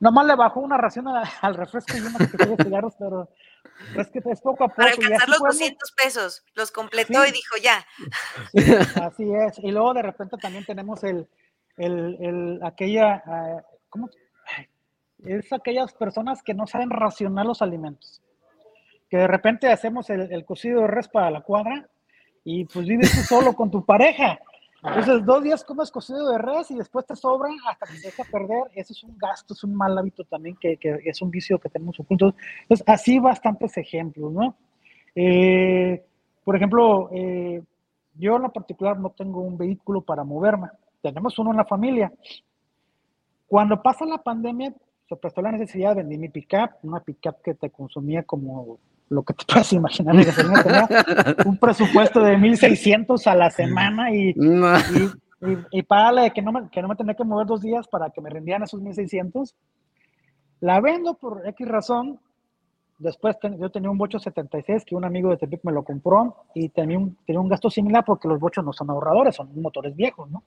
Nomás 0.00 0.26
le 0.26 0.36
bajó 0.36 0.60
una 0.60 0.76
ración 0.76 1.06
al 1.08 1.54
refresco 1.54 1.96
y 1.96 2.00
una 2.00 2.18
que 2.18 2.46
de 2.46 2.64
cigarros, 2.64 2.94
pero 2.98 3.28
es 3.96 4.08
que 4.10 4.20
es 4.24 4.40
poco 4.40 4.64
a 4.64 4.68
poco. 4.68 4.76
Para 4.76 4.90
alcanzar 4.90 5.28
los 5.28 5.40
200 5.40 5.92
pesos, 5.92 6.44
los 6.54 6.70
completó 6.70 7.24
y 7.26 7.32
dijo 7.32 7.56
ya. 7.62 7.84
así 9.04 9.32
es. 9.32 9.58
Y 9.58 9.72
luego 9.72 9.94
de 9.94 10.02
repente 10.02 10.36
también 10.36 10.64
tenemos 10.64 11.02
el, 11.02 11.28
el, 11.78 12.16
el 12.20 12.60
aquella, 12.62 13.22
uh, 13.26 13.60
¿cómo? 13.88 14.08
Es 15.24 15.52
aquellas 15.52 15.92
personas 15.94 16.42
que 16.42 16.54
no 16.54 16.66
saben 16.66 16.90
racionar 16.90 17.46
los 17.46 17.62
alimentos. 17.62 18.22
Que 19.08 19.16
de 19.16 19.26
repente 19.26 19.70
hacemos 19.72 20.10
el, 20.10 20.32
el 20.32 20.44
cocido 20.44 20.82
de 20.82 20.88
res 20.88 21.08
para 21.08 21.30
la 21.30 21.40
cuadra 21.40 21.88
y 22.44 22.64
pues 22.66 22.86
vives 22.86 23.10
tú 23.12 23.20
solo 23.22 23.52
con 23.54 23.70
tu 23.70 23.84
pareja. 23.84 24.38
Entonces, 24.80 25.24
dos 25.24 25.42
días 25.42 25.64
comes 25.64 25.90
cocido 25.90 26.30
de 26.30 26.38
res 26.38 26.70
y 26.70 26.76
después 26.76 27.04
te 27.04 27.16
sobra 27.16 27.50
hasta 27.68 27.86
que 27.86 27.94
se 27.94 28.06
deja 28.06 28.22
perder. 28.30 28.62
Eso 28.74 28.92
es 28.92 29.02
un 29.02 29.18
gasto, 29.18 29.54
es 29.54 29.64
un 29.64 29.74
mal 29.74 29.98
hábito 29.98 30.22
también, 30.22 30.56
que, 30.60 30.76
que 30.76 31.00
es 31.04 31.20
un 31.20 31.30
vicio 31.32 31.58
que 31.58 31.68
tenemos 31.68 31.98
ocultos. 31.98 32.34
Entonces, 32.62 32.86
así 32.86 33.18
bastantes 33.18 33.76
ejemplos, 33.76 34.32
¿no? 34.32 34.54
Eh, 35.16 36.04
por 36.44 36.54
ejemplo, 36.54 37.10
eh, 37.12 37.60
yo 38.14 38.36
en 38.36 38.42
lo 38.42 38.52
particular 38.52 38.98
no 39.00 39.10
tengo 39.10 39.40
un 39.40 39.58
vehículo 39.58 40.00
para 40.00 40.22
moverme. 40.22 40.68
Tenemos 41.02 41.38
uno 41.38 41.50
en 41.50 41.56
la 41.56 41.64
familia. 41.64 42.12
Cuando 43.46 43.82
pasa 43.82 44.04
la 44.04 44.18
pandemia, 44.18 44.74
se 45.08 45.16
prestó 45.16 45.40
la 45.40 45.52
necesidad 45.52 45.90
de 45.90 46.02
vender 46.02 46.18
mi 46.18 46.28
pickup, 46.28 46.70
una 46.82 47.00
pickup 47.00 47.40
que 47.42 47.54
te 47.54 47.70
consumía 47.70 48.22
como 48.24 48.78
lo 49.08 49.22
que 49.22 49.34
te 49.34 49.44
puedas 49.46 49.72
imaginar, 49.72 50.14
tenía 50.34 50.88
un 51.46 51.56
presupuesto 51.56 52.20
de 52.20 52.36
1.600 52.36 53.26
a 53.26 53.34
la 53.34 53.50
semana 53.50 54.12
y, 54.12 54.30
y, 54.30 55.78
y, 55.78 55.82
para 55.82 56.28
que 56.30 56.42
no, 56.42 56.52
me, 56.52 56.68
que 56.68 56.82
no 56.82 56.88
me 56.88 56.96
tenía 56.96 57.14
que 57.14 57.24
mover 57.24 57.46
dos 57.46 57.62
días 57.62 57.88
para 57.88 58.10
que 58.10 58.20
me 58.20 58.28
rendieran 58.28 58.64
esos 58.64 58.82
1.600. 58.82 59.54
La 60.60 60.80
vendo 60.80 61.14
por 61.14 61.46
X 61.46 61.66
razón. 61.66 62.20
Después 62.98 63.36
yo 63.60 63.70
tenía 63.70 63.90
un 63.90 63.96
bocho 63.96 64.18
76 64.18 64.84
que 64.84 64.96
un 64.96 65.04
amigo 65.04 65.30
de 65.30 65.36
Tepic 65.36 65.60
me 65.62 65.70
lo 65.70 65.84
compró 65.84 66.44
y 66.52 66.68
tenía 66.68 66.98
un, 66.98 67.16
tenía 67.24 67.40
un 67.40 67.48
gasto 67.48 67.70
similar 67.70 68.04
porque 68.04 68.26
los 68.26 68.40
bochos 68.40 68.64
no 68.64 68.72
son 68.72 68.90
ahorradores, 68.90 69.36
son 69.36 69.48
motores 69.62 69.94
viejos, 69.94 70.28
¿no? 70.28 70.42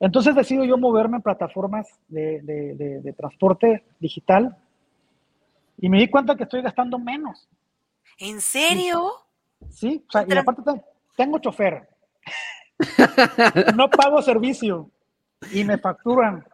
Entonces 0.00 0.34
decido 0.34 0.64
yo 0.64 0.76
moverme 0.76 1.16
en 1.16 1.22
plataformas 1.22 1.86
de, 2.08 2.40
de, 2.42 3.00
de 3.00 3.12
transporte 3.12 3.84
digital 3.98 4.56
y 5.78 5.88
me 5.88 5.98
di 5.98 6.08
cuenta 6.08 6.36
que 6.36 6.44
estoy 6.44 6.62
gastando 6.62 6.98
menos. 6.98 7.48
¿En 8.18 8.40
serio? 8.40 9.12
Sí, 9.70 10.04
o 10.08 10.12
sea, 10.12 10.24
y 10.26 10.32
aparte 10.32 10.62
tengo 11.16 11.38
chofer. 11.38 11.88
no 13.74 13.90
pago 13.90 14.20
servicio 14.22 14.90
y 15.52 15.64
me 15.64 15.78
facturan. 15.78 16.46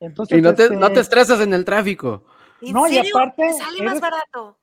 Entonces, 0.00 0.38
y 0.38 0.42
no 0.42 0.54
te, 0.54 0.70
no 0.70 0.86
te 0.86 0.86
este, 0.86 1.00
estresas 1.00 1.40
en 1.40 1.54
el 1.54 1.64
tráfico. 1.64 2.24
no, 2.60 2.88
y 2.88 2.98
aparte. 2.98 3.52
Sale 3.52 3.82
más 3.82 4.00
barato. 4.00 4.58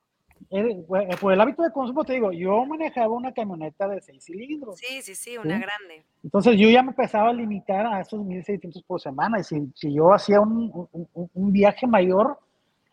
Por 1.20 1.32
el 1.32 1.40
hábito 1.40 1.62
de 1.62 1.72
consumo, 1.72 2.04
te 2.04 2.14
digo, 2.14 2.32
yo 2.32 2.64
manejaba 2.66 3.14
una 3.14 3.32
camioneta 3.32 3.88
de 3.88 4.00
seis 4.00 4.24
cilindros. 4.24 4.78
Sí, 4.78 5.02
sí, 5.02 5.14
sí, 5.14 5.36
una 5.36 5.58
grande. 5.58 6.04
Entonces 6.22 6.56
yo 6.58 6.68
ya 6.68 6.82
me 6.82 6.90
empezaba 6.90 7.30
a 7.30 7.32
limitar 7.32 7.86
a 7.86 8.00
esos 8.00 8.20
1.600 8.20 8.84
por 8.86 9.00
semana. 9.00 9.40
Y 9.40 9.44
si, 9.44 9.72
si 9.74 9.94
yo 9.94 10.12
hacía 10.12 10.40
un, 10.40 10.70
un, 10.92 11.08
un, 11.34 11.52
viaje 11.52 11.86
mayor, 11.86 12.38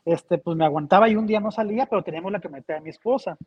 este, 0.05 0.37
pues 0.37 0.57
me 0.57 0.65
aguantaba 0.65 1.09
y 1.09 1.15
un 1.15 1.27
día 1.27 1.39
no 1.39 1.51
salía, 1.51 1.85
pero 1.85 2.03
teníamos 2.03 2.31
la 2.31 2.39
camioneta 2.39 2.73
de 2.75 2.81
mi 2.81 2.89
esposa. 2.89 3.37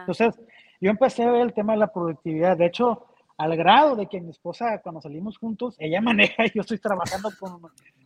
Entonces, 0.00 0.40
yo 0.80 0.90
empecé 0.90 1.24
a 1.24 1.30
ver 1.30 1.42
el 1.42 1.52
tema 1.52 1.72
de 1.72 1.80
la 1.80 1.92
productividad. 1.92 2.56
De 2.56 2.66
hecho, 2.66 3.06
al 3.36 3.56
grado 3.56 3.96
de 3.96 4.06
que 4.06 4.20
mi 4.20 4.30
esposa, 4.30 4.80
cuando 4.82 5.00
salimos 5.00 5.38
juntos, 5.38 5.74
ella 5.78 6.00
maneja 6.02 6.46
y 6.46 6.50
yo 6.54 6.60
estoy 6.60 6.78
trabajando 6.78 7.30
con, 7.38 7.60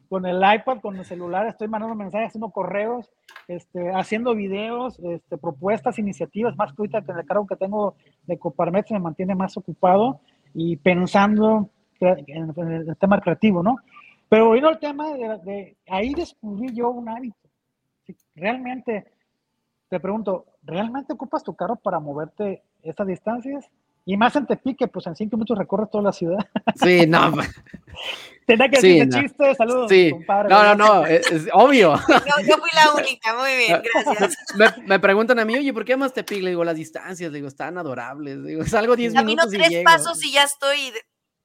con 0.09 0.27
el 0.27 0.37
iPad, 0.37 0.81
con 0.81 0.97
el 0.97 1.05
celular, 1.05 1.47
estoy 1.47 1.69
mandando 1.69 1.95
mensajes, 1.95 2.29
haciendo 2.29 2.51
correos, 2.51 3.11
este, 3.49 3.91
haciendo 3.91 4.35
videos, 4.35 4.99
este, 5.01 5.37
propuestas, 5.39 5.99
iniciativas, 5.99 6.57
más 6.57 6.73
que 6.73 6.83
ahorita 6.83 7.03
que 7.03 7.13
el 7.13 7.27
cargo 7.27 7.47
que 7.47 7.57
tengo 7.57 7.97
de 8.25 8.39
Coparmex 8.39 8.91
me 8.93 9.01
mantiene 9.01 9.35
más 9.35 9.57
ocupado 9.57 10.21
y 10.55 10.77
pensando 10.77 11.71
en, 12.01 12.53
el 12.57 12.97
tema 12.99 13.21
creativo, 13.21 13.63
¿no? 13.63 13.77
Pero 14.29 14.51
vino 14.51 14.69
el 14.69 14.79
tema 14.79 15.13
de, 15.13 15.39
de 15.45 15.77
ahí 15.89 16.15
descubrí 16.15 16.75
yo 16.75 16.91
un 16.91 17.09
hábito 17.09 17.47
realmente, 18.35 19.07
te 19.89 20.01
pregunto, 20.01 20.47
¿realmente 20.63 21.13
ocupas 21.13 21.43
tu 21.43 21.55
carro 21.55 21.77
para 21.77 22.01
moverte 22.01 22.63
estas 22.83 23.07
distancias? 23.07 23.69
Y 24.09 24.17
más 24.17 24.37
en 24.37 24.47
Tepique, 24.47 24.87
pues 24.87 25.05
en 25.09 25.17
cinco 25.17 25.37
minutos 25.37 25.59
recorres 25.59 25.91
toda 25.91 26.05
la 26.05 26.13
ciudad. 26.13 26.39
Sí, 26.77 27.07
no. 27.07 27.33
Tenía 28.47 28.69
que 28.69 28.77
decir 28.77 29.09
chiste, 29.09 29.55
saludos, 29.57 29.91
sí. 29.91 30.11
compadre. 30.11 30.49
No, 30.49 30.63
no, 30.63 30.75
no, 30.77 31.07
es, 31.07 31.49
obvio. 31.53 31.95
yo 32.47 32.57
fui 32.59 32.71
la 32.75 32.93
única, 32.95 33.35
muy 33.35 33.57
bien, 33.57 33.83
gracias. 33.83 34.37
Me, 34.87 35.01
preguntan 35.01 35.41
a 35.41 35.45
mí, 35.45 35.57
oye, 35.57 35.73
¿por 35.73 35.85
qué 35.85 35.95
amas 35.95 36.13
Tepique? 36.13 36.43
Le 36.43 36.51
digo, 36.51 36.63
las 36.63 36.77
distancias, 36.77 37.33
le 37.33 37.39
digo, 37.39 37.49
están 37.49 37.79
adorables. 37.79 38.45
digo, 38.45 38.65
salgo 38.65 38.95
diez 38.95 39.13
minutos 39.15 39.47
Camino 39.47 39.67
tres 39.69 39.83
pasos 39.85 40.25
y 40.25 40.33
ya 40.33 40.45
estoy 40.45 40.93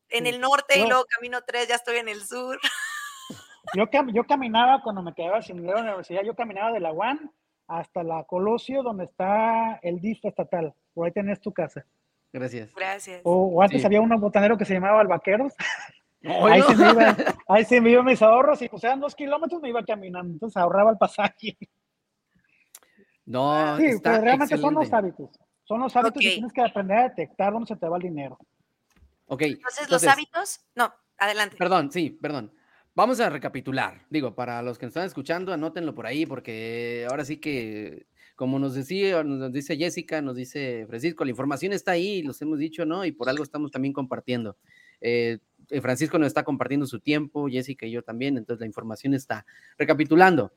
en 0.10 0.28
el 0.28 0.40
norte 0.40 0.78
y 0.78 0.86
luego 0.86 1.06
camino 1.06 1.40
tres, 1.48 1.68
ya 1.68 1.76
estoy 1.76 1.98
en 1.98 2.10
el 2.10 2.22
sur. 2.22 2.60
Yo, 3.74 3.86
yo 4.14 4.24
caminaba 4.26 4.82
cuando 4.84 5.02
me 5.02 5.16
quedaba 5.16 5.42
sin 5.42 5.58
dinero 5.58 5.80
en 5.80 5.86
la 5.86 5.92
universidad, 5.92 6.22
yo 6.24 6.36
caminaba 6.36 6.72
de 6.72 6.82
la 6.82 6.92
UAN 6.92 7.32
hasta 7.68 8.04
la 8.04 8.24
Colosio, 8.26 8.84
donde 8.84 9.06
está 9.06 9.80
el 9.82 10.00
DIF 10.02 10.26
estatal. 10.26 10.76
Por 10.94 11.08
ahí 11.08 11.14
tenés 11.14 11.40
tu 11.40 11.54
casa. 11.54 11.86
Gracias. 12.34 12.74
Gracias. 12.74 13.22
O, 13.24 13.62
antes 13.62 13.84
había 13.84 14.02
un 14.02 14.10
botanero 14.10 14.58
que 14.58 14.66
se 14.66 14.74
llamaba 14.74 15.02
El 15.02 15.08
Vaqueros. 15.08 15.54
ahí, 16.24 16.62
se 16.62 16.76
me 16.76 16.92
iba, 16.92 17.16
ahí 17.48 17.66
se 17.66 17.82
me 17.82 17.90
iban 17.92 18.06
mis 18.06 18.22
ahorros 18.22 18.62
y 18.62 18.70
pues 18.70 18.84
eran 18.84 19.00
dos 19.00 19.16
kilómetros, 19.16 19.62
me 19.62 19.70
iba 19.70 19.84
caminando, 19.84 20.34
entonces 20.34 20.56
ahorraba 20.58 20.92
el 20.92 20.98
pasaje. 20.98 21.58
No, 23.26 23.78
sí, 23.78 23.92
pero 24.04 24.22
realmente 24.22 24.58
son 24.58 24.74
los 24.74 24.92
hábitos. 24.92 25.30
Son 25.64 25.80
los 25.80 25.96
hábitos 25.96 26.22
que 26.22 26.32
tienes 26.32 26.52
que 26.52 26.62
aprender 26.62 26.98
a 26.98 27.04
detectar 27.04 27.54
dónde 27.54 27.68
se 27.68 27.76
te 27.76 27.88
va 27.88 27.98
el 27.98 28.04
dinero. 28.04 28.38
Ok. 29.28 29.44
Entonces, 29.44 29.90
los 29.90 30.06
hábitos, 30.06 30.60
no, 30.76 30.94
adelante. 31.18 31.56
Perdón, 31.56 31.92
sí, 31.92 32.10
perdón. 32.10 32.54
Vamos 32.94 33.22
a 33.22 33.30
recapitular. 33.30 34.06
Digo, 34.10 34.36
para 34.36 34.62
los 34.62 34.78
que 34.78 34.86
nos 34.86 34.92
están 34.92 35.06
escuchando, 35.06 35.54
anótenlo 35.54 35.96
por 35.96 36.06
ahí, 36.06 36.26
porque 36.26 37.08
ahora 37.10 37.24
sí 37.24 37.38
que, 37.38 38.08
como 38.42 38.58
nos 38.58 38.74
decía, 38.74 39.24
nos 39.24 39.54
dice 39.54 39.78
Jessica, 39.78 40.20
nos 40.20 40.36
dice 40.36 40.88
Francisco, 40.88 41.24
la 41.24 41.30
información 41.30 41.74
está 41.74 41.92
ahí, 41.92 42.24
los 42.24 42.42
hemos 42.42 42.58
dicho, 42.58 42.88
¿no? 42.88 43.06
Y 43.06 43.12
por 43.12 43.30
algo 43.30 43.44
estamos 43.44 43.70
también 43.70 43.94
compartiendo. 43.94 44.58
Eh, 45.00 45.38
eh, 45.70 45.80
Francisco 45.80 46.18
nos 46.18 46.26
está 46.26 46.44
compartiendo 46.44 46.88
su 46.88 47.00
tiempo, 47.00 47.48
Jessica 47.48 47.86
y 47.86 47.92
yo 47.92 48.02
también, 48.02 48.38
entonces 48.38 48.60
la 48.60 48.66
información 48.66 49.14
está. 49.14 49.46
Recapitulando. 49.78 50.52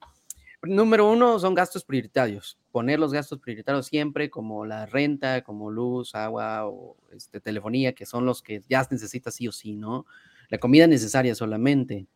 Número 0.62 1.12
uno 1.12 1.38
son 1.38 1.54
gastos 1.54 1.84
prioritarios. 1.84 2.58
Poner 2.72 2.98
los 2.98 3.12
gastos 3.12 3.38
prioritarios 3.38 3.84
siempre, 3.84 4.30
como 4.30 4.64
la 4.64 4.86
renta, 4.86 5.42
como 5.42 5.70
luz, 5.70 6.14
agua 6.14 6.66
o 6.66 6.96
este, 7.12 7.38
telefonía, 7.38 7.92
que 7.92 8.06
son 8.06 8.24
los 8.24 8.40
que 8.40 8.62
ya 8.66 8.88
necesitas 8.90 9.34
sí 9.34 9.46
o 9.46 9.52
sí, 9.52 9.76
¿no? 9.76 10.06
La 10.48 10.56
comida 10.56 10.86
necesaria 10.86 11.34
solamente. 11.34 12.06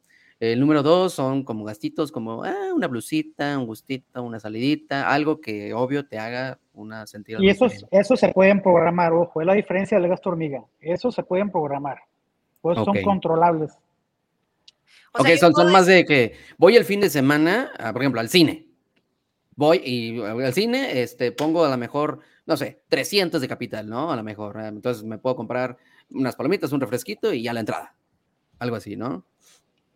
El 0.40 0.60
número 0.60 0.84
dos 0.84 1.14
son 1.14 1.42
como 1.42 1.64
gastitos, 1.64 2.12
como 2.12 2.44
ah, 2.44 2.72
una 2.72 2.86
blusita, 2.86 3.58
un 3.58 3.66
gustito, 3.66 4.22
una 4.22 4.38
salidita, 4.38 5.12
algo 5.12 5.40
que 5.40 5.74
obvio 5.74 6.06
te 6.06 6.18
haga 6.18 6.60
una 6.74 7.06
sentido. 7.08 7.42
Y 7.42 7.48
esos, 7.48 7.84
eso 7.90 8.16
se 8.16 8.28
pueden 8.28 8.62
programar, 8.62 9.12
ojo, 9.12 9.40
es 9.40 9.46
la 9.46 9.54
diferencia 9.54 9.98
del 9.98 10.08
gasto 10.08 10.30
hormiga. 10.30 10.64
Eso 10.80 11.10
se 11.10 11.24
pueden 11.24 11.50
programar, 11.50 11.98
pues 12.60 12.78
son 12.78 13.02
controlables. 13.02 13.72
ok, 15.12 15.28
son, 15.40 15.52
son 15.54 15.72
más 15.72 15.86
de 15.86 16.04
que 16.04 16.34
voy 16.56 16.76
el 16.76 16.84
fin 16.84 17.00
de 17.00 17.10
semana, 17.10 17.72
por 17.92 18.02
ejemplo, 18.02 18.20
al 18.20 18.28
cine. 18.28 18.68
Voy 19.58 19.78
y 19.84 20.20
al 20.20 20.54
cine, 20.54 21.02
este, 21.02 21.32
pongo 21.32 21.64
a 21.64 21.68
lo 21.68 21.76
mejor, 21.76 22.20
no 22.46 22.56
sé, 22.56 22.84
300 22.90 23.40
de 23.40 23.48
capital, 23.48 23.88
¿no? 23.88 24.12
A 24.12 24.14
lo 24.14 24.22
mejor. 24.22 24.60
Eh, 24.60 24.68
entonces 24.68 25.02
me 25.02 25.18
puedo 25.18 25.34
comprar 25.34 25.76
unas 26.10 26.36
palomitas, 26.36 26.70
un 26.70 26.80
refresquito 26.80 27.32
y 27.32 27.42
ya 27.42 27.52
la 27.52 27.58
entrada. 27.58 27.96
Algo 28.60 28.76
así, 28.76 28.94
¿no? 28.94 29.24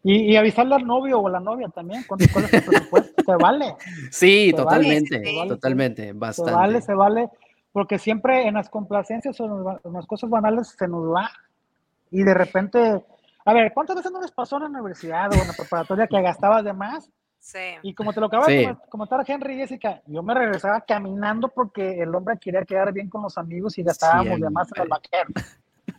Y, 0.05 0.35
avisarle 0.35 0.75
al 0.75 0.85
novio 0.85 1.21
o 1.21 1.29
a 1.29 1.31
la 1.31 1.41
novia 1.41 1.69
también 1.69 2.05
cuál 2.09 2.21
es 2.23 2.35
el 2.35 2.65
presupuesto. 2.65 3.23
se 3.25 3.37
vale. 3.37 3.77
Sí, 4.11 4.53
totalmente, 4.55 5.23
totalmente, 5.47 6.12
bastante. 6.12 6.51
Se 6.51 6.57
vale, 6.57 6.83
se 6.83 6.95
vale, 6.95 7.29
porque 7.71 7.99
siempre 7.99 8.49
en 8.49 8.55
las 8.55 8.69
complacencias 8.69 9.38
o 9.41 9.81
en 9.85 9.93
las 9.93 10.07
cosas 10.07 10.29
banales 10.29 10.75
se 10.77 10.88
nos 10.88 11.05
va. 11.05 11.31
Y 12.11 12.25
de 12.25 12.35
repente, 12.35 13.05
a 13.45 13.55
ver, 13.55 13.73
¿cuántas 13.73 13.97
veces 13.97 14.11
no 14.11 14.21
les 14.21 14.33
pasó 14.33 14.57
en 14.57 14.65
la 14.65 14.69
universidad 14.71 15.31
o 15.31 15.35
en 15.35 15.47
la 15.47 15.55
preparatoria 15.55 16.09
que 16.09 16.21
gastabas 16.21 16.65
de 16.65 16.73
más? 16.73 17.09
Sí. 17.38 17.59
Y 17.83 17.95
como 17.95 18.12
te 18.12 18.21
lo 18.21 18.27
acaba 18.27 18.47
de 18.47 18.77
comentar 18.88 19.25
Henry 19.27 19.55
y 19.55 19.59
Jessica, 19.59 20.03
yo 20.07 20.23
me 20.23 20.35
regresaba 20.35 20.81
caminando 20.81 21.49
porque 21.49 22.01
el 22.01 22.15
hombre 22.15 22.38
quería 22.38 22.65
quedar 22.65 22.93
bien 22.93 23.09
con 23.09 23.23
los 23.23 23.38
amigos 23.38 23.79
y 23.79 23.83
gastábamos 23.83 24.41
de 24.41 24.51
más 24.51 24.69
en 24.75 24.83
el 24.83 24.88
vaquero, 24.88 25.31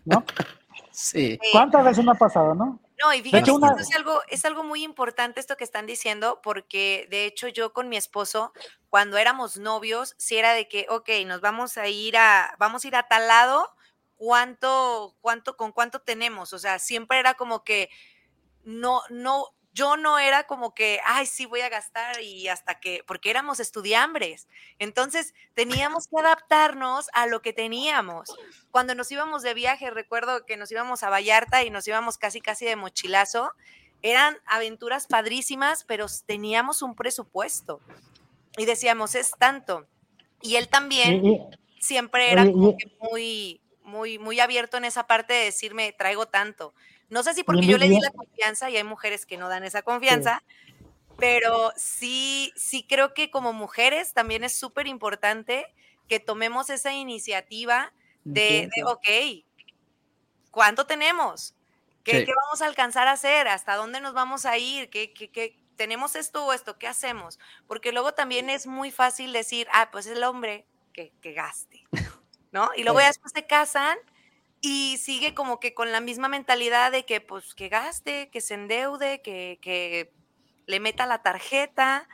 ¿no? 0.05 0.23
Sí. 0.93 1.39
¿Cuántas 1.51 1.83
veces 1.83 2.05
me 2.05 2.11
ha 2.11 2.15
pasado, 2.15 2.53
no? 2.53 2.79
No, 3.01 3.13
y 3.13 3.21
fíjate, 3.21 3.51
esto 3.51 3.77
es 3.79 3.95
algo, 3.95 4.21
es 4.29 4.45
algo 4.45 4.63
muy 4.63 4.83
importante 4.83 5.39
esto 5.39 5.57
que 5.57 5.63
están 5.63 5.87
diciendo, 5.87 6.39
porque 6.41 7.07
de 7.09 7.25
hecho 7.25 7.47
yo 7.47 7.73
con 7.73 7.89
mi 7.89 7.97
esposo, 7.97 8.53
cuando 8.89 9.17
éramos 9.17 9.57
novios, 9.57 10.13
si 10.17 10.37
era 10.37 10.53
de 10.53 10.67
que, 10.67 10.85
ok, 10.89 11.09
nos 11.25 11.41
vamos 11.41 11.77
a 11.77 11.87
ir 11.87 12.15
a, 12.15 12.55
vamos 12.59 12.85
a 12.85 12.87
ir 12.87 12.95
a 12.95 13.07
tal 13.07 13.27
lado, 13.27 13.67
¿cuánto, 14.15 15.15
cuánto, 15.19 15.57
con 15.57 15.71
cuánto 15.71 15.99
tenemos? 15.99 16.53
O 16.53 16.59
sea, 16.59 16.79
siempre 16.79 17.19
era 17.19 17.33
como 17.33 17.63
que 17.63 17.89
no, 18.63 19.01
no, 19.09 19.47
yo 19.73 19.97
no 19.97 20.19
era 20.19 20.43
como 20.43 20.75
que, 20.75 20.99
ay, 21.03 21.25
sí 21.25 21.45
voy 21.45 21.61
a 21.61 21.69
gastar 21.69 22.21
y 22.21 22.47
hasta 22.47 22.79
que, 22.79 23.03
porque 23.07 23.31
éramos 23.31 23.59
estudiambres. 23.59 24.47
Entonces 24.77 25.33
teníamos 25.55 26.07
que 26.07 26.19
adaptarnos 26.19 27.09
a 27.13 27.25
lo 27.25 27.41
que 27.41 27.53
teníamos. 27.53 28.35
Cuando 28.69 28.93
nos 28.93 29.11
íbamos 29.11 29.41
de 29.41 29.55
viaje, 29.55 29.89
recuerdo 29.89 30.45
que 30.45 30.57
nos 30.57 30.71
íbamos 30.71 31.01
a 31.01 31.09
Vallarta 31.09 31.63
y 31.63 31.71
nos 31.71 31.87
íbamos 31.87 32.19
casi, 32.19 32.39
casi 32.39 32.65
de 32.65 32.75
mochilazo. 32.75 33.51
Eran 34.03 34.37
aventuras 34.45 35.07
padrísimas, 35.07 35.85
pero 35.85 36.05
teníamos 36.25 36.83
un 36.83 36.95
presupuesto. 36.95 37.81
Y 38.57 38.65
decíamos, 38.65 39.15
es 39.15 39.31
tanto. 39.39 39.87
Y 40.41 40.57
él 40.57 40.69
también 40.69 41.49
siempre 41.79 42.31
era 42.31 42.45
muy, 42.45 43.61
muy, 43.81 44.19
muy 44.19 44.39
abierto 44.39 44.77
en 44.77 44.85
esa 44.85 45.07
parte 45.07 45.33
de 45.33 45.45
decirme, 45.45 45.93
traigo 45.93 46.27
tanto. 46.27 46.75
No 47.13 47.21
sé 47.21 47.35
si 47.35 47.43
porque 47.43 47.67
yo 47.67 47.77
le 47.77 47.87
di 47.87 47.99
la 47.99 48.09
confianza 48.09 48.71
y 48.71 48.77
hay 48.77 48.83
mujeres 48.83 49.27
que 49.27 49.37
no 49.37 49.47
dan 49.47 49.63
esa 49.63 49.83
confianza, 49.83 50.41
pero 51.19 51.71
sí, 51.75 52.51
sí 52.55 52.87
creo 52.89 53.13
que 53.13 53.29
como 53.29 53.53
mujeres 53.53 54.13
también 54.13 54.43
es 54.43 54.55
súper 54.55 54.87
importante 54.87 55.71
que 56.09 56.19
tomemos 56.19 56.71
esa 56.71 56.91
iniciativa 56.91 57.93
de, 58.23 58.67
ok, 58.85 59.45
¿cuánto 60.49 60.87
tenemos? 60.87 61.53
¿Qué, 62.03 62.25
vamos 62.25 62.63
a 62.63 62.65
alcanzar 62.65 63.07
a 63.07 63.11
hacer? 63.11 63.47
¿Hasta 63.47 63.75
dónde 63.75 64.01
nos 64.01 64.15
vamos 64.15 64.47
a 64.47 64.57
ir? 64.57 64.89
¿Qué, 64.89 65.13
qué, 65.13 65.55
tenemos 65.75 66.15
esto 66.15 66.47
o 66.47 66.51
esto? 66.51 66.79
¿Qué 66.79 66.87
hacemos? 66.87 67.37
Porque 67.67 67.91
luego 67.91 68.15
también 68.15 68.49
es 68.49 68.65
muy 68.65 68.89
fácil 68.89 69.33
decir, 69.33 69.67
ah, 69.71 69.89
pues 69.91 70.07
el 70.07 70.23
hombre 70.23 70.65
que, 70.93 71.13
gaste, 71.21 71.83
¿no? 72.51 72.71
Y 72.75 72.83
luego 72.83 73.01
ya 73.01 73.07
después 73.07 73.31
se 73.35 73.45
casan 73.45 73.99
y 74.65 74.95
sigue 74.97 75.35
como 75.35 75.59
que 75.59 75.73
con 75.73 75.91
la 75.91 75.99
misma 75.99 76.29
mentalidad 76.29 76.91
de 76.91 77.03
que 77.03 77.19
pues 77.19 77.53
que 77.53 77.67
gaste, 77.67 78.29
que 78.31 78.39
se 78.39 78.53
endeude, 78.53 79.21
que, 79.21 80.09
le 80.65 80.79
meta 80.79 81.05
la 81.05 81.21
tarjeta. 81.21 82.07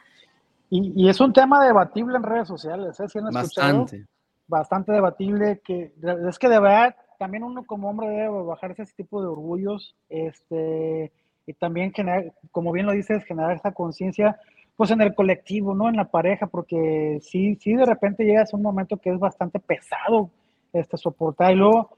Y, 0.71 1.07
es 1.07 1.19
un 1.19 1.31
tema 1.31 1.63
debatible 1.63 2.17
en 2.17 2.23
redes 2.23 2.47
sociales, 2.47 2.99
¿eh? 2.99 3.05
bastante. 3.31 4.07
Bastante 4.47 4.91
debatible, 4.91 5.61
que 5.63 5.93
es 6.27 6.39
que 6.39 6.49
de 6.49 6.59
verdad 6.59 6.95
también 7.19 7.43
uno 7.43 7.63
como 7.65 7.87
hombre 7.87 8.07
debe 8.07 8.41
bajarse 8.41 8.81
ese 8.81 8.95
tipo 8.95 9.21
de 9.21 9.27
orgullos, 9.27 9.95
este, 10.09 11.11
y 11.45 11.53
también 11.53 11.93
generar, 11.93 12.33
como 12.49 12.71
bien 12.71 12.87
lo 12.87 12.93
dices, 12.93 13.23
generar 13.25 13.55
esa 13.55 13.73
conciencia, 13.73 14.39
pues 14.75 14.89
en 14.89 15.01
el 15.01 15.13
colectivo, 15.13 15.75
¿no? 15.75 15.87
En 15.87 15.97
la 15.97 16.09
pareja, 16.09 16.47
porque 16.47 17.19
sí, 17.21 17.59
sí 17.61 17.75
de 17.75 17.85
repente 17.85 18.23
llegas 18.23 18.51
a 18.51 18.57
un 18.57 18.63
momento 18.63 18.97
que 18.97 19.11
es 19.11 19.19
bastante 19.19 19.59
pesado 19.59 20.31
este, 20.73 20.97
soportar, 20.97 21.51
y 21.51 21.55
luego 21.55 21.95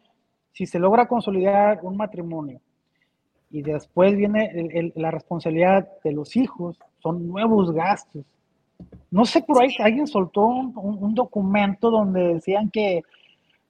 si 0.53 0.65
se 0.65 0.79
logra 0.79 1.07
consolidar 1.07 1.79
un 1.83 1.97
matrimonio 1.97 2.59
y 3.49 3.61
después 3.61 4.15
viene 4.15 4.91
la 4.95 5.11
responsabilidad 5.11 5.87
de 6.03 6.13
los 6.13 6.35
hijos, 6.35 6.79
son 6.99 7.27
nuevos 7.27 7.71
gastos. 7.71 8.23
No 9.11 9.25
sé, 9.25 9.43
por 9.43 9.61
ahí 9.61 9.75
alguien 9.79 10.07
soltó 10.07 10.41
un, 10.41 11.13
documento 11.13 11.91
donde 11.91 12.35
decían 12.35 12.69
que 12.69 13.03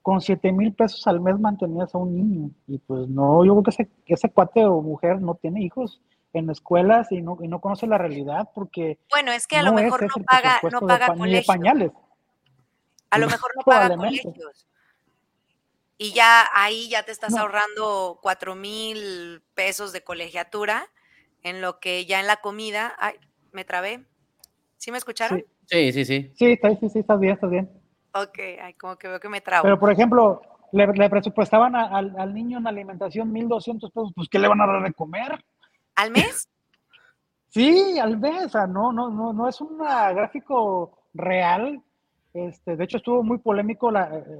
con 0.00 0.20
7 0.20 0.52
mil 0.52 0.72
pesos 0.72 1.06
al 1.06 1.20
mes 1.20 1.38
mantenías 1.38 1.94
a 1.94 1.98
un 1.98 2.14
niño. 2.14 2.50
Y 2.68 2.78
pues 2.78 3.08
no, 3.08 3.44
yo 3.44 3.52
creo 3.54 3.62
que 3.64 3.70
ese, 3.70 3.90
ese 4.06 4.30
cuate 4.30 4.64
o 4.64 4.80
mujer 4.80 5.20
no 5.20 5.34
tiene 5.34 5.62
hijos 5.62 6.00
en 6.32 6.48
escuelas 6.48 7.10
y 7.10 7.20
no, 7.20 7.36
y 7.42 7.48
no 7.48 7.60
conoce 7.60 7.86
la 7.86 7.98
realidad 7.98 8.48
porque... 8.54 8.98
Bueno, 9.10 9.32
es 9.32 9.46
que 9.46 9.56
a 9.56 9.62
lo 9.62 9.72
mejor 9.72 10.02
no 10.02 10.24
paga, 10.24 10.60
no 10.70 10.80
paga 10.80 11.08
colegios. 11.14 11.46
pañales. 11.46 11.90
A 13.10 13.18
lo 13.18 13.26
mejor 13.26 13.50
no 13.56 13.62
paga 13.64 13.96
colegios 13.96 14.66
y 16.02 16.12
ya 16.12 16.48
ahí 16.52 16.88
ya 16.88 17.04
te 17.04 17.12
estás 17.12 17.36
ahorrando 17.36 18.18
cuatro 18.20 18.56
mil 18.56 19.40
pesos 19.54 19.92
de 19.92 20.02
colegiatura, 20.02 20.88
en 21.44 21.60
lo 21.60 21.78
que 21.78 22.06
ya 22.06 22.18
en 22.18 22.26
la 22.26 22.38
comida, 22.38 22.92
ay, 22.98 23.14
me 23.52 23.64
trabé. 23.64 24.04
¿Sí 24.78 24.90
me 24.90 24.98
escucharon? 24.98 25.44
Sí, 25.66 25.92
sí, 25.92 26.04
sí. 26.04 26.32
Sí, 26.34 26.58
sí, 26.60 26.88
sí, 26.88 26.98
estás 26.98 27.20
bien, 27.20 27.34
estás 27.34 27.50
bien. 27.50 27.70
Ok, 28.14 28.36
ay, 28.60 28.74
como 28.74 28.96
que 28.96 29.06
veo 29.06 29.20
que 29.20 29.28
me 29.28 29.40
trabo. 29.42 29.62
Pero, 29.62 29.78
por 29.78 29.92
ejemplo, 29.92 30.42
le, 30.72 31.08
presupuestaban 31.08 31.76
al, 31.76 32.34
niño 32.34 32.58
en 32.58 32.66
alimentación 32.66 33.32
1.200 33.32 33.92
pesos, 33.92 34.12
pues, 34.12 34.28
¿qué 34.28 34.40
le 34.40 34.48
van 34.48 34.60
a 34.60 34.66
dar 34.66 34.82
de 34.82 34.92
comer? 34.92 35.44
¿Al 35.94 36.10
mes? 36.10 36.48
sí, 37.48 37.96
al 38.00 38.18
mes, 38.18 38.46
o 38.46 38.48
sea, 38.48 38.66
no, 38.66 38.92
no, 38.92 39.08
no, 39.08 39.32
no 39.32 39.48
es 39.48 39.60
un 39.60 39.78
gráfico 39.78 41.06
real, 41.14 41.80
este, 42.34 42.76
de 42.76 42.84
hecho, 42.84 42.96
estuvo 42.96 43.22
muy 43.22 43.38
polémico 43.38 43.92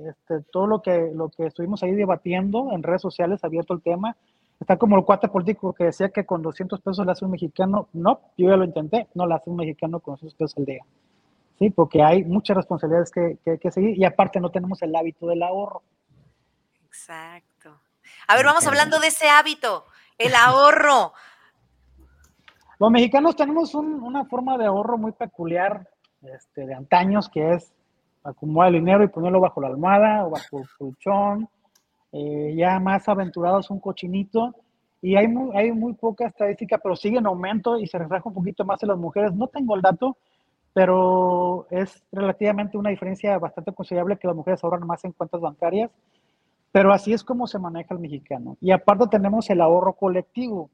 este, 0.09 0.41
todo 0.51 0.67
lo 0.67 0.81
que, 0.81 1.11
lo 1.15 1.29
que 1.29 1.47
estuvimos 1.47 1.83
ahí 1.83 1.93
debatiendo 1.93 2.73
en 2.73 2.83
redes 2.83 3.03
sociales, 3.03 3.45
abierto 3.45 3.75
el 3.75 3.83
tema. 3.83 4.17
Está 4.61 4.79
como 4.79 4.97
el 4.97 5.05
cuate 5.05 5.29
político 5.29 5.75
que 5.75 5.85
decía 5.85 6.09
que 6.09 6.25
con 6.25 6.41
200 6.41 6.81
pesos 6.81 7.05
le 7.05 7.13
hace 7.13 7.25
un 7.25 7.33
mexicano. 7.33 7.89
No, 7.93 8.21
yo 8.39 8.49
ya 8.49 8.57
lo 8.57 8.65
intenté, 8.65 9.09
no 9.15 9.27
le 9.27 9.35
hace 9.35 9.51
un 9.51 9.57
mexicano 9.57 10.01
con 10.01 10.15
200 10.15 10.35
pesos 10.37 10.59
al 10.59 10.65
día. 10.65 10.85
Sí, 11.59 11.71
porque 11.71 12.03
hay 12.03 12.25
muchas 12.25 12.57
responsabilidades 12.57 13.11
que, 13.11 13.39
que, 13.59 13.71
seguir 13.71 13.99
y 13.99 14.05
aparte 14.05 14.41
no 14.41 14.51
tenemos 14.51 14.81
el 14.83 14.97
hábito 14.97 15.27
del 15.27 15.43
ahorro. 15.43 15.83
Exacto. 16.87 17.79
A 18.27 18.37
ver, 18.37 18.47
vamos 18.47 18.67
hablando 18.67 18.99
de 19.01 19.09
ese 19.09 19.29
hábito, 19.29 19.85
el 20.17 20.35
ahorro. 20.35 21.13
Los 22.79 22.91
mexicanos 22.91 23.37
tenemos 23.37 23.75
una 23.75 24.25
forma 24.25 24.57
de 24.57 24.67
ahorro 24.67 24.97
muy 24.97 25.13
peculiar 25.13 25.89
este, 26.23 26.67
de 26.67 26.75
antaños, 26.75 27.29
que 27.29 27.55
es 27.55 27.73
acumular 28.25 28.69
el 28.69 28.81
dinero 28.81 29.05
y 29.05 29.09
ponerlo 29.09 29.41
bajo 29.41 29.61
la 29.61 29.69
almohada 29.69 30.27
o 30.27 30.31
bajo 30.31 30.61
el 30.61 30.69
colchón. 30.79 31.49
Eh, 32.13 32.55
ya 32.57 32.79
más 32.79 33.09
aventurados 33.09 33.71
un 33.71 33.81
cochinito. 33.81 34.55
Y 35.01 35.17
hay 35.17 35.27
muy, 35.27 35.57
hay 35.57 35.73
muy 35.73 35.95
poca 35.95 36.27
estadística, 36.27 36.79
pero 36.79 36.95
sigue 36.95 37.19
en 37.19 37.27
aumento 37.27 37.79
y 37.79 37.87
se 37.87 37.99
refleja 37.99 38.29
un 38.29 38.35
poquito 38.35 38.65
más 38.65 38.83
en 38.83 38.91
las 38.91 38.99
mujeres. 38.99 39.35
No 39.35 39.49
tengo 39.49 39.75
el 39.75 39.83
dato, 39.83 40.17
pero 40.73 41.67
es 41.71 42.05
relativamente 42.13 42.79
una 42.79 42.91
diferencia 42.91 43.37
bastante 43.39 43.73
considerable 43.73 44.17
que 44.17 44.29
las 44.29 44.37
mujeres 44.37 44.63
ahorran 44.63 44.87
más 44.87 45.05
en 45.05 45.13
cuentas 45.13 45.41
bancarias. 45.41 45.91
Pero 46.71 46.93
así 46.93 47.13
es 47.13 47.25
como 47.25 47.47
se 47.47 47.59
maneja 47.59 47.95
el 47.95 48.01
mexicano. 48.01 48.57
Y 48.61 48.71
aparte 48.71 49.07
tenemos 49.09 49.51
el 49.51 49.61
ahorro 49.61 49.93
colectivo. 49.95 50.71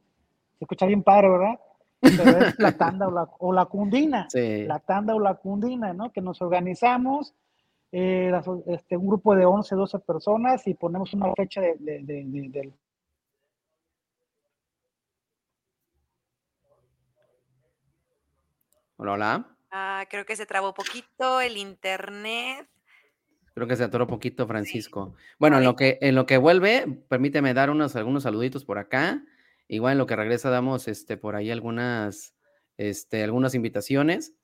Se 0.59 0.65
escucha 0.65 0.87
bien 0.87 1.03
padre, 1.03 1.31
¿verdad? 1.31 1.59
La 2.01 2.73
tanda 2.79 3.09
o 3.09 3.53
la, 3.53 3.67
cundina, 3.67 4.29
la 4.33 4.79
tanda 4.81 5.15
o 5.15 5.21
la 5.21 5.35
cundina, 5.35 5.93
¿no? 5.93 6.13
Que 6.13 6.21
nos 6.21 6.41
organizamos, 6.43 7.35
eh, 7.91 8.33
este, 8.67 8.97
un 8.97 9.07
grupo 9.07 9.35
de 9.35 9.45
11, 9.45 9.75
12 9.75 9.99
personas 10.01 10.67
y 10.67 10.75
ponemos 10.75 11.13
una 11.15 11.33
fecha 11.35 11.61
de, 11.61 11.77
de, 11.79 12.73
Hola, 19.01 19.13
hola. 19.13 19.57
Ah, 19.71 20.05
creo 20.11 20.25
que 20.25 20.35
se 20.35 20.47
trabó 20.47 20.75
poquito 20.75 21.41
el 21.41 21.57
internet. 21.57 22.69
Creo 23.55 23.69
que 23.69 23.77
se 23.77 23.85
atoró 23.85 24.07
poquito, 24.07 24.47
Francisco. 24.47 25.15
Bueno, 25.39 25.59
en 25.59 25.65
lo 25.65 25.77
que 25.77 25.99
en 26.01 26.15
lo 26.15 26.27
que 26.27 26.37
vuelve, 26.37 27.03
permíteme 27.09 27.55
dar 27.55 27.71
unos 27.71 27.95
algunos 27.97 28.25
saluditos 28.25 28.65
por 28.65 28.79
acá. 28.79 29.23
Igual 29.68 29.92
en 29.92 29.98
lo 29.98 30.07
que 30.07 30.16
regresa 30.16 30.50
damos 30.50 30.88
este, 30.88 31.16
por 31.16 31.37
ahí 31.37 31.50
algunas, 31.50 32.35
este, 32.78 33.22
algunas 33.22 33.54
invitaciones. 33.54 34.35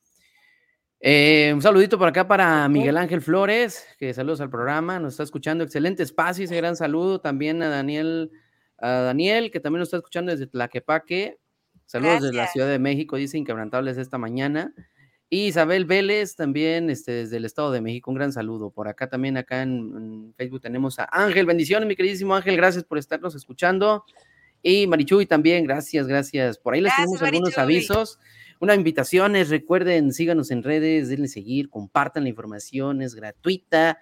Eh, 1.01 1.51
un 1.55 1.61
saludito 1.61 1.99
por 1.99 2.09
acá 2.09 2.29
para 2.29 2.69
Miguel 2.69 2.97
Ángel 2.97 3.21
Flores, 3.21 3.87
que 3.99 4.15
saludos 4.15 4.41
al 4.41 4.51
programa, 4.51 4.99
nos 4.99 5.15
está 5.15 5.23
escuchando. 5.23 5.65
Excelente 5.65 6.03
espacio, 6.03 6.45
ese 6.45 6.57
gran 6.57 6.77
saludo 6.77 7.21
también 7.21 7.63
a 7.63 7.69
Daniel, 7.69 8.31
a 8.79 8.89
Daniel, 8.89 9.51
que 9.51 9.61
también 9.61 9.81
nos 9.81 9.89
está 9.89 9.99
escuchando 9.99 10.33
desde 10.33 10.47
Tlaquepaque. 10.47 11.39
Saludos 11.87 12.23
desde 12.23 12.37
la 12.37 12.47
Ciudad 12.47 12.69
de 12.69 12.79
México, 12.79 13.17
dice 13.17 13.37
inquebrantables 13.37 13.99
esta 13.99 14.19
mañana. 14.19 14.73
Y 15.29 15.47
Isabel 15.47 15.85
Vélez 15.85 16.37
también 16.37 16.89
este, 16.91 17.13
desde 17.13 17.39
el 17.39 17.45
Estado 17.45 17.73
de 17.73 17.81
México, 17.81 18.11
un 18.11 18.17
gran 18.17 18.33
saludo. 18.33 18.71
Por 18.71 18.89
acá 18.89 19.09
también, 19.09 19.37
acá 19.37 19.63
en 19.63 20.33
Facebook 20.37 20.61
tenemos 20.61 20.99
a 20.99 21.09
Ángel. 21.11 21.45
Bendiciones, 21.45 21.87
mi 21.87 21.97
queridísimo 21.97 22.35
Ángel, 22.35 22.57
gracias 22.57 22.85
por 22.85 22.99
estarnos 22.99 23.35
escuchando. 23.35 24.05
Y 24.67 24.87
Marichuy 24.87 25.27
también, 25.27 25.65
gracias, 25.65 26.07
gracias. 26.07 26.57
Por 26.57 26.73
ahí 26.73 26.81
les 26.81 26.97
tenemos 26.97 27.21
algunos 27.21 27.59
avisos. 27.59 28.19
Una 28.61 28.75
invitación 28.75 29.37
es, 29.37 29.51
recuerden, 29.51 30.11
síganos 30.11 30.51
en 30.51 30.63
redes, 30.63 31.11
denle 31.11 31.29
seguir, 31.29 31.69
compartan 31.69 32.23
la 32.23 32.31
información, 32.31 33.03
es 33.03 33.15
gratuita. 33.15 33.99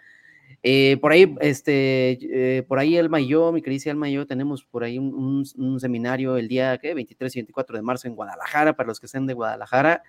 Eh, 0.63 0.99
por 1.01 1.11
ahí, 1.11 1.35
este, 1.41 2.59
eh, 2.59 2.63
por 2.63 2.79
ahí 2.79 2.97
Elma 2.97 3.21
y 3.21 3.27
yo, 3.27 3.51
mi 3.51 3.61
querida 3.61 3.91
Elma 3.91 4.09
y 4.09 4.13
yo, 4.13 4.25
tenemos 4.25 4.63
por 4.63 4.85
ahí 4.85 4.99
un, 4.99 5.45
seminario 5.81 6.37
el 6.37 6.47
día 6.47 6.79
¿qué? 6.79 6.95
23 6.95 7.35
y 7.35 7.39
24 7.41 7.77
de 7.77 7.83
marzo 7.83 8.07
en 8.07 8.15
Guadalajara, 8.15 8.77
para 8.77 8.87
los 8.87 9.01
que 9.01 9.09
sean 9.09 9.27
de 9.27 9.35
Guadalajara. 9.35 10.05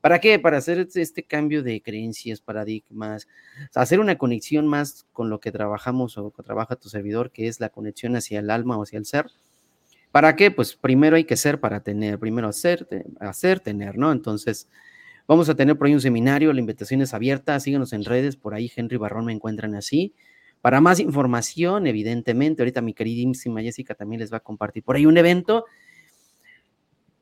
¿Para 0.00 0.20
qué? 0.20 0.38
Para 0.38 0.58
hacer 0.58 0.86
este 0.94 1.24
cambio 1.24 1.64
de 1.64 1.82
creencias, 1.82 2.40
paradigmas, 2.40 3.26
hacer 3.74 3.98
una 3.98 4.16
conexión 4.16 4.68
más 4.68 5.04
con 5.12 5.30
lo 5.30 5.40
que 5.40 5.50
trabajamos 5.50 6.16
o 6.16 6.30
que 6.30 6.44
trabaja 6.44 6.76
tu 6.76 6.88
servidor, 6.88 7.32
que 7.32 7.48
es 7.48 7.58
la 7.58 7.70
conexión 7.70 8.14
hacia 8.14 8.38
el 8.38 8.50
alma 8.50 8.78
o 8.78 8.84
hacia 8.84 9.00
el 9.00 9.04
ser 9.04 9.26
¿Para 10.16 10.34
qué? 10.34 10.50
Pues 10.50 10.74
primero 10.74 11.16
hay 11.16 11.24
que 11.24 11.36
ser 11.36 11.60
para 11.60 11.80
tener, 11.80 12.18
primero 12.18 12.48
hacer, 12.48 12.88
hacer, 13.20 13.60
tener, 13.60 13.98
¿no? 13.98 14.10
Entonces, 14.10 14.66
vamos 15.28 15.50
a 15.50 15.54
tener 15.54 15.76
por 15.76 15.88
ahí 15.88 15.92
un 15.92 16.00
seminario, 16.00 16.54
la 16.54 16.60
invitación 16.60 17.02
es 17.02 17.12
abierta, 17.12 17.60
síganos 17.60 17.92
en 17.92 18.02
redes, 18.02 18.34
por 18.34 18.54
ahí 18.54 18.72
Henry 18.74 18.96
Barrón 18.96 19.26
me 19.26 19.34
encuentran 19.34 19.74
así. 19.74 20.14
Para 20.62 20.80
más 20.80 21.00
información, 21.00 21.86
evidentemente, 21.86 22.62
ahorita 22.62 22.80
mi 22.80 22.94
queridísima 22.94 23.60
Jessica 23.60 23.94
también 23.94 24.20
les 24.20 24.32
va 24.32 24.38
a 24.38 24.40
compartir 24.40 24.82
por 24.82 24.96
ahí 24.96 25.04
un 25.04 25.18
evento. 25.18 25.66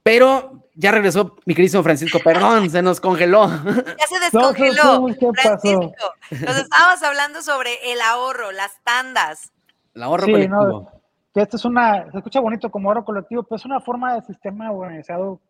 Pero 0.04 0.68
ya 0.76 0.92
regresó 0.92 1.34
mi 1.46 1.56
querido 1.56 1.82
Francisco, 1.82 2.20
perdón, 2.22 2.70
se 2.70 2.80
nos 2.80 3.00
congeló. 3.00 3.48
Ya 3.98 4.06
se 4.06 4.20
descongeló. 4.20 5.04
Francisco, 5.42 6.14
nos 6.30 6.58
estábamos 6.58 7.02
hablando 7.02 7.42
sobre 7.42 7.70
el 7.92 8.00
ahorro, 8.00 8.52
las 8.52 8.80
tandas. 8.84 9.50
El 9.96 10.04
ahorro 10.04 10.26
colectivo. 10.26 10.93
Que 11.34 11.40
esto 11.40 11.56
es 11.56 11.64
una, 11.64 12.10
se 12.12 12.18
escucha 12.18 12.38
bonito 12.38 12.70
como 12.70 12.88
ahorro 12.88 13.04
colectivo, 13.04 13.42
pero 13.42 13.56
es 13.56 13.64
una 13.64 13.80
forma 13.80 14.14
de 14.14 14.22
sistema 14.22 14.70
organizado 14.70 15.40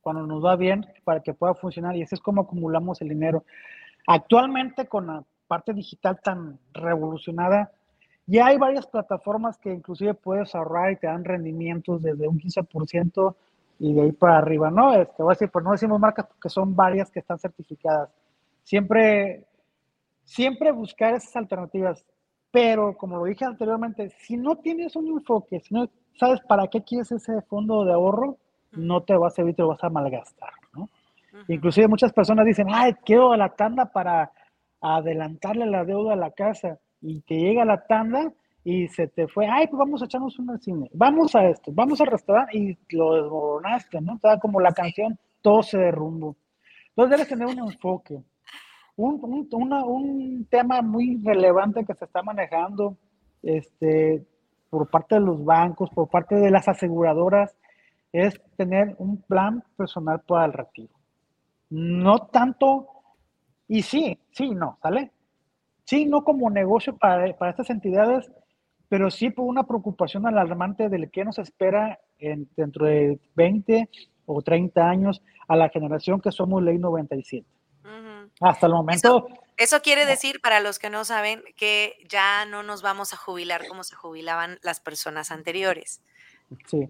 cuando 0.00 0.26
nos 0.26 0.44
va 0.44 0.56
bien 0.56 0.84
para 1.04 1.20
que 1.20 1.32
pueda 1.32 1.54
funcionar 1.54 1.94
y 1.94 2.02
así 2.02 2.16
es 2.16 2.20
como 2.20 2.42
acumulamos 2.42 3.00
el 3.02 3.10
dinero. 3.10 3.44
Actualmente 4.08 4.88
con 4.88 5.06
la 5.06 5.22
parte 5.46 5.72
digital 5.72 6.20
tan 6.20 6.58
revolucionada, 6.72 7.70
ya 8.26 8.46
hay 8.46 8.58
varias 8.58 8.86
plataformas 8.86 9.56
que 9.58 9.72
inclusive 9.72 10.12
puedes 10.14 10.54
ahorrar 10.56 10.90
y 10.90 10.96
te 10.96 11.06
dan 11.06 11.24
rendimientos 11.24 12.02
desde 12.02 12.26
un 12.26 12.40
15% 12.40 13.34
y 13.78 13.94
de 13.94 14.02
ahí 14.02 14.12
para 14.12 14.38
arriba, 14.38 14.72
¿no? 14.72 14.92
Este, 14.92 15.22
voy 15.22 15.30
a 15.30 15.34
decir, 15.34 15.50
pues 15.50 15.64
no 15.64 15.70
decimos 15.70 16.00
marcas 16.00 16.26
porque 16.26 16.48
son 16.48 16.74
varias 16.74 17.12
que 17.12 17.20
están 17.20 17.38
certificadas. 17.38 18.10
Siempre, 18.64 19.44
siempre 20.24 20.72
buscar 20.72 21.14
esas 21.14 21.36
alternativas, 21.36 22.04
pero 22.50 22.96
como 22.96 23.18
lo 23.18 23.24
dije 23.24 23.44
anteriormente, 23.44 24.10
si 24.20 24.36
no 24.36 24.56
tienes 24.56 24.96
un 24.96 25.08
enfoque, 25.08 25.60
si 25.60 25.74
no 25.74 25.88
sabes 26.14 26.40
para 26.40 26.66
qué 26.68 26.82
quieres 26.82 27.12
ese 27.12 27.42
fondo 27.42 27.84
de 27.84 27.92
ahorro, 27.92 28.36
no 28.72 29.02
te 29.02 29.16
va 29.16 29.28
a 29.28 29.30
servir, 29.30 29.54
te 29.54 29.62
lo 29.62 29.68
vas 29.68 29.84
a 29.84 29.90
malgastar, 29.90 30.52
¿no? 30.74 30.88
Inclusive 31.46 31.88
muchas 31.88 32.12
personas 32.12 32.46
dicen, 32.46 32.66
ay, 32.70 32.94
quiero 33.04 33.36
la 33.36 33.50
tanda 33.50 33.86
para 33.86 34.32
adelantarle 34.80 35.66
la 35.66 35.84
deuda 35.84 36.14
a 36.14 36.16
la 36.16 36.30
casa 36.30 36.78
y 37.00 37.20
te 37.20 37.36
llega 37.36 37.64
la 37.64 37.86
tanda 37.86 38.32
y 38.64 38.88
se 38.88 39.08
te 39.08 39.28
fue, 39.28 39.46
ay, 39.46 39.66
pues 39.66 39.78
vamos 39.78 40.02
a 40.02 40.06
echarnos 40.06 40.38
un 40.38 40.58
cine, 40.58 40.90
vamos 40.92 41.34
a 41.34 41.48
esto, 41.48 41.70
vamos 41.72 42.00
al 42.00 42.08
restaurante 42.08 42.58
y 42.58 42.78
lo 42.90 43.14
desmoronaste, 43.14 44.00
¿no? 44.00 44.14
Estaba 44.14 44.38
como 44.38 44.60
la 44.60 44.72
canción, 44.72 45.18
todo 45.40 45.62
se 45.62 45.78
derrumbó. 45.78 46.36
Entonces 46.90 47.10
debes 47.10 47.28
tener 47.28 47.46
un 47.46 47.70
enfoque. 47.70 48.22
Un, 48.98 49.20
un, 49.52 50.46
tema 50.50 50.82
muy 50.82 51.22
relevante 51.24 51.84
que 51.84 51.94
se 51.94 52.04
está 52.04 52.20
manejando 52.20 52.96
este, 53.44 54.26
por 54.68 54.90
parte 54.90 55.14
de 55.14 55.20
los 55.20 55.44
bancos, 55.44 55.88
por 55.90 56.08
parte 56.08 56.34
de 56.34 56.50
las 56.50 56.66
aseguradoras, 56.66 57.54
es 58.12 58.40
tener 58.56 58.96
un 58.98 59.22
plan 59.22 59.62
personal 59.76 60.20
para 60.26 60.46
el 60.46 60.52
retiro. 60.52 60.92
No 61.70 62.26
tanto, 62.26 62.88
y 63.68 63.82
sí, 63.82 64.18
sí, 64.32 64.50
no, 64.50 64.78
¿sale? 64.82 65.12
Sí, 65.84 66.04
no 66.04 66.24
como 66.24 66.50
negocio 66.50 66.96
para, 66.96 67.32
para 67.36 67.52
estas 67.52 67.70
entidades, 67.70 68.28
pero 68.88 69.12
sí 69.12 69.30
por 69.30 69.44
una 69.44 69.62
preocupación 69.62 70.26
alarmante 70.26 70.88
de 70.88 71.08
qué 71.08 71.24
nos 71.24 71.38
espera 71.38 72.00
en, 72.18 72.48
dentro 72.56 72.86
de 72.86 73.20
20 73.36 73.88
o 74.26 74.42
30 74.42 74.90
años 74.90 75.22
a 75.46 75.54
la 75.54 75.68
generación 75.68 76.20
que 76.20 76.32
somos 76.32 76.64
ley 76.64 76.78
97. 76.78 77.57
Hasta 78.40 78.66
el 78.66 78.72
momento... 78.72 79.28
Eso, 79.56 79.82
quiere 79.82 80.06
decir, 80.06 80.40
para 80.40 80.60
los 80.60 80.78
que 80.78 80.88
no 80.88 81.04
saben, 81.04 81.42
que 81.56 81.96
ya 82.08 82.44
no 82.46 82.62
nos 82.62 82.80
vamos 82.80 83.12
a 83.12 83.16
jubilar 83.16 83.66
como 83.66 83.82
se 83.82 83.96
jubilaban 83.96 84.60
las 84.62 84.78
personas 84.78 85.32
anteriores. 85.32 86.00
Sí. 86.66 86.88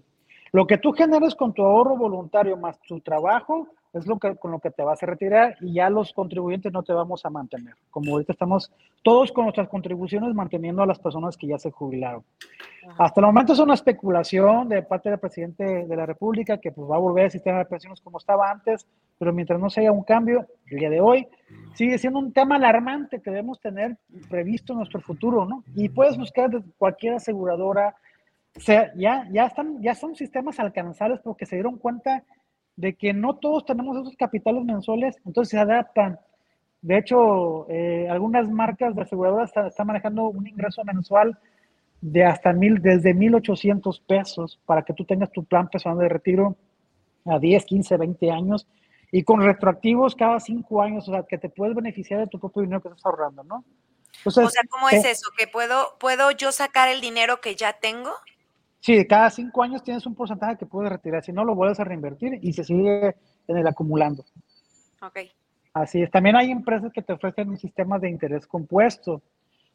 Lo 0.51 0.67
que 0.67 0.77
tú 0.77 0.93
generes 0.93 1.33
con 1.33 1.51
tu 1.51 1.63
ahorro 1.63 1.97
voluntario 1.97 2.57
más 2.57 2.79
tu 2.81 2.99
trabajo, 3.01 3.67
es 3.93 4.05
lo 4.05 4.19
que, 4.19 4.35
con 4.35 4.51
lo 4.51 4.59
que 4.59 4.69
te 4.69 4.83
vas 4.83 5.01
a 5.01 5.05
retirar 5.05 5.57
y 5.61 5.73
ya 5.73 5.89
los 5.89 6.13
contribuyentes 6.13 6.71
no 6.71 6.83
te 6.83 6.93
vamos 6.93 7.25
a 7.25 7.29
mantener. 7.29 7.73
Como 7.89 8.11
ahorita 8.11 8.33
estamos 8.33 8.71
todos 9.03 9.31
con 9.31 9.45
nuestras 9.45 9.67
contribuciones 9.67 10.33
manteniendo 10.33 10.83
a 10.83 10.85
las 10.85 10.99
personas 10.99 11.37
que 11.37 11.47
ya 11.47 11.57
se 11.57 11.71
jubilaron. 11.71 12.23
Hasta 12.97 13.19
el 13.19 13.25
momento 13.27 13.53
es 13.53 13.59
una 13.59 13.73
especulación 13.73 14.69
de 14.69 14.83
parte 14.83 15.09
del 15.09 15.19
presidente 15.19 15.85
de 15.85 15.95
la 15.95 16.05
República 16.05 16.57
que 16.57 16.71
pues, 16.71 16.89
va 16.89 16.95
a 16.95 16.99
volver 16.99 17.25
al 17.25 17.31
sistema 17.31 17.59
de 17.59 17.65
pensiones 17.65 17.99
como 18.01 18.19
estaba 18.19 18.49
antes, 18.49 18.87
pero 19.17 19.33
mientras 19.33 19.59
no 19.59 19.69
se 19.69 19.81
haya 19.81 19.91
un 19.91 20.03
cambio, 20.03 20.45
el 20.67 20.79
día 20.79 20.89
de 20.89 21.01
hoy 21.01 21.27
sigue 21.73 21.97
siendo 21.97 22.19
un 22.19 22.31
tema 22.31 22.55
alarmante 22.55 23.21
que 23.21 23.31
debemos 23.31 23.59
tener 23.59 23.97
previsto 24.29 24.73
en 24.73 24.79
nuestro 24.79 25.01
futuro, 25.01 25.45
¿no? 25.45 25.63
Y 25.75 25.89
puedes 25.89 26.17
buscar 26.17 26.49
cualquier 26.77 27.15
aseguradora, 27.15 27.95
o 28.55 28.59
sea, 28.59 28.91
ya, 28.95 29.27
ya, 29.31 29.45
están, 29.45 29.81
ya 29.81 29.95
son 29.95 30.15
sistemas 30.15 30.59
alcanzables 30.59 31.19
porque 31.21 31.45
se 31.45 31.55
dieron 31.55 31.77
cuenta 31.77 32.23
de 32.79 32.95
que 32.95 33.11
no 33.11 33.35
todos 33.35 33.65
tenemos 33.65 33.97
esos 33.97 34.15
capitales 34.15 34.63
mensuales, 34.63 35.17
entonces 35.25 35.51
se 35.51 35.59
adaptan. 35.59 36.17
De 36.81 36.97
hecho, 36.97 37.69
eh, 37.69 38.07
algunas 38.09 38.49
marcas 38.49 38.95
de 38.95 39.01
aseguradoras 39.01 39.51
están, 39.53 39.85
manejando 39.85 40.29
un 40.29 40.47
ingreso 40.47 40.81
mensual 40.85 41.37
de 41.99 42.23
hasta 42.23 42.53
mil, 42.53 42.81
desde 42.81 43.13
1.800 43.13 44.01
pesos 44.07 44.61
para 44.65 44.83
que 44.83 44.93
tú 44.93 45.03
tengas 45.03 45.29
tu 45.29 45.43
plan 45.43 45.67
personal 45.67 45.97
de 45.97 46.07
retiro 46.07 46.55
a 47.25 47.37
10, 47.37 47.65
15, 47.65 47.97
20 47.97 48.31
años 48.31 48.65
y 49.11 49.23
con 49.23 49.41
retroactivos 49.41 50.15
cada 50.15 50.39
5 50.39 50.81
años, 50.81 51.09
o 51.09 51.11
sea, 51.11 51.23
que 51.23 51.37
te 51.37 51.49
puedes 51.49 51.75
beneficiar 51.75 52.21
de 52.21 52.27
tu 52.27 52.39
propio 52.39 52.61
dinero 52.61 52.81
que 52.81 52.87
estás 52.87 53.05
ahorrando, 53.05 53.43
¿no? 53.43 53.65
o 54.23 54.31
sea, 54.31 54.47
¿cómo 54.69 54.87
es 54.89 55.03
eso? 55.03 55.29
¿Que 55.37 55.47
puedo, 55.47 55.97
puedo 55.99 56.31
yo 56.31 56.53
sacar 56.53 56.87
el 56.87 57.01
dinero 57.01 57.41
que 57.41 57.55
ya 57.55 57.73
tengo? 57.73 58.11
Sí, 58.79 59.05
cada 59.05 59.29
cinco 59.29 59.61
años 59.61 59.83
tienes 59.83 60.05
un 60.05 60.15
porcentaje 60.15 60.57
que 60.57 60.65
puedes 60.65 60.91
retirar, 60.91 61.23
si 61.23 61.33
no 61.33 61.43
lo 61.43 61.55
vuelves 61.55 61.79
a 61.79 61.83
reinvertir 61.83 62.39
y 62.41 62.53
se 62.53 62.63
sigue 62.63 63.15
en 63.47 63.57
el 63.57 63.67
acumulando. 63.67 64.23
Ok. 65.01 65.19
Así 65.73 66.01
es. 66.01 66.09
También 66.11 66.35
hay 66.35 66.51
empresas 66.51 66.91
que 66.91 67.01
te 67.01 67.13
ofrecen 67.13 67.49
un 67.49 67.57
sistema 67.57 67.99
de 67.99 68.09
interés 68.09 68.47
compuesto, 68.47 69.21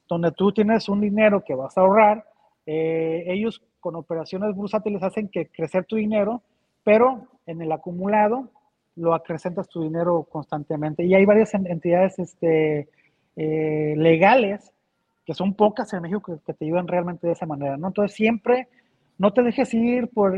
donde 0.09 0.33
tú 0.33 0.53
tienes 0.53 0.89
un 0.89 1.01
dinero 1.01 1.45
que 1.45 1.55
vas 1.55 1.77
a 1.77 1.83
ahorrar. 1.83 2.25
Eh, 2.67 3.25
ellos 3.27 3.63
con 3.81 3.97
operaciones 3.97 4.55
bursátiles 4.55 5.03
hacen 5.03 5.29
que 5.29 5.49
crecer 5.49 5.85
tu 5.85 5.97
dinero, 5.97 6.43
pero 6.83 7.29
en 7.47 7.61
el 7.61 7.71
acumulado 7.73 8.51
lo 8.97 9.15
acrecentas 9.15 9.69
tu 9.69 9.83
dinero 9.83 10.25
constantemente. 10.25 11.05
Y 11.05 11.15
hay 11.15 11.25
varias 11.25 11.53
entidades 11.55 12.19
este, 12.19 12.89
eh, 13.37 13.95
legales, 13.97 14.73
que 15.27 15.35
son 15.35 15.55
pocas 15.55 15.93
en 15.93 16.03
México, 16.03 16.23
que, 16.23 16.45
que, 16.45 16.55
te 16.55 16.65
ayudan 16.65 16.89
realmente 16.89 17.27
de 17.27 17.33
esa 17.33 17.47
manera. 17.47 17.77
¿no? 17.77 17.89
Entonces 17.89 18.15
siempre 18.15 18.69
no 19.19 19.33
te 19.33 19.43
dejes 19.43 19.73
ir 19.75 20.09
por, 20.09 20.35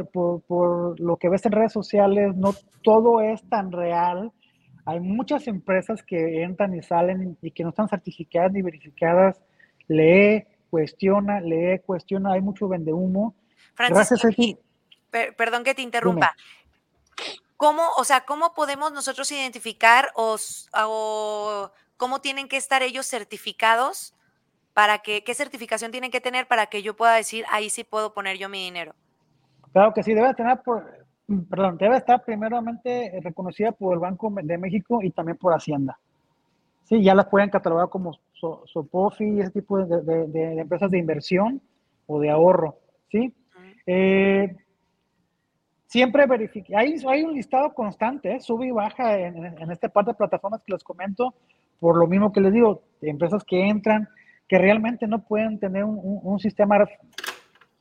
lo 1.01 1.17
que 1.17 1.29
ves 1.29 1.47
en 1.47 1.53
redes 1.53 1.73
sociales, 1.73 2.35
no 2.37 2.55
todo 2.83 3.21
es 3.21 3.43
tan 3.49 3.73
real. 3.73 4.33
Hay 4.85 5.01
muchas 5.01 5.47
empresas 5.49 6.03
que 6.03 6.43
entran 6.43 6.75
y 6.75 6.83
salen 6.83 7.37
y 7.41 7.51
que 7.51 7.62
no 7.62 7.71
están 7.71 7.89
certificadas 7.89 8.53
ni 8.53 8.62
verificadas. 8.62 9.41
Lee, 9.89 10.47
cuestiona, 10.71 11.41
lee, 11.41 11.81
cuestiona, 11.85 12.33
hay 12.33 12.43
mucho 12.43 12.69
vende 12.69 12.93
humo. 12.93 13.35
Gracias 13.77 14.25
a 14.25 14.29
ti. 14.29 14.59
perdón 15.11 15.65
que 15.65 15.75
te 15.75 15.83
interrumpa. 15.83 16.37
¿Cómo, 17.57 17.83
o 17.97 18.05
sea, 18.05 18.27
cómo 18.27 18.53
podemos 18.53 18.93
nosotros 18.93 19.33
identificar 19.33 20.11
o, 20.15 20.37
o 20.85 21.71
cómo 21.97 22.21
tienen 22.21 22.49
que 22.49 22.59
estar 22.59 22.83
ellos 22.83 23.07
certificados 23.07 24.15
para 24.77 24.99
que, 24.99 25.25
¿qué 25.25 25.33
certificación 25.33 25.91
tienen 25.91 26.11
que 26.11 26.21
tener 26.21 26.47
para 26.47 26.67
que 26.67 26.83
yo 26.83 26.95
pueda 26.95 27.15
decir, 27.15 27.47
ahí 27.51 27.71
sí 27.71 27.83
puedo 27.83 28.12
poner 28.12 28.37
yo 28.37 28.51
mi 28.51 28.62
dinero? 28.62 28.93
Claro 29.73 29.95
que 29.95 30.03
sí, 30.03 30.12
debe 30.12 30.35
tener, 30.35 30.61
por, 30.61 30.85
perdón, 31.49 31.79
debe 31.79 31.97
estar 31.97 32.23
primeramente 32.23 33.19
reconocida 33.23 33.73
por 33.73 33.95
el 33.95 34.01
Banco 34.01 34.31
de 34.31 34.59
México 34.59 35.03
y 35.03 35.12
también 35.12 35.39
por 35.39 35.55
Hacienda. 35.55 35.99
Sí, 36.85 37.03
ya 37.03 37.15
las 37.15 37.25
pueden 37.25 37.49
catalogar 37.49 37.89
como 37.89 38.19
SOPOFI, 38.35 39.41
ese 39.41 39.51
tipo 39.51 39.83
de, 39.83 40.61
empresas 40.61 40.91
de 40.91 40.99
inversión 40.99 41.62
o 42.07 42.21
de 42.21 42.29
ahorro, 42.29 42.77
¿sí? 43.11 43.33
Eh, 43.87 44.55
siempre 45.87 46.27
verifique, 46.27 46.77
hay, 46.77 46.97
hay 47.09 47.23
un 47.23 47.33
listado 47.33 47.73
constante, 47.73 48.35
¿eh? 48.35 48.41
sube 48.41 48.67
y 48.67 48.73
baja 48.73 49.19
en, 49.19 49.43
en, 49.43 49.71
esta 49.71 49.89
parte 49.89 50.11
de 50.11 50.17
plataformas 50.19 50.61
que 50.61 50.75
les 50.75 50.85
comento, 50.85 51.33
por 51.81 51.97
lo 51.97 52.07
mismo 52.07 52.31
que 52.31 52.43
les 52.43 52.53
digo, 52.53 52.83
empresas 53.01 53.43
que 53.43 53.67
entran, 53.67 54.07
que 54.48 54.59
realmente 54.59 55.06
no 55.06 55.24
pueden 55.24 55.59
tener 55.59 55.85
un, 55.85 56.38
sistema 56.38 56.87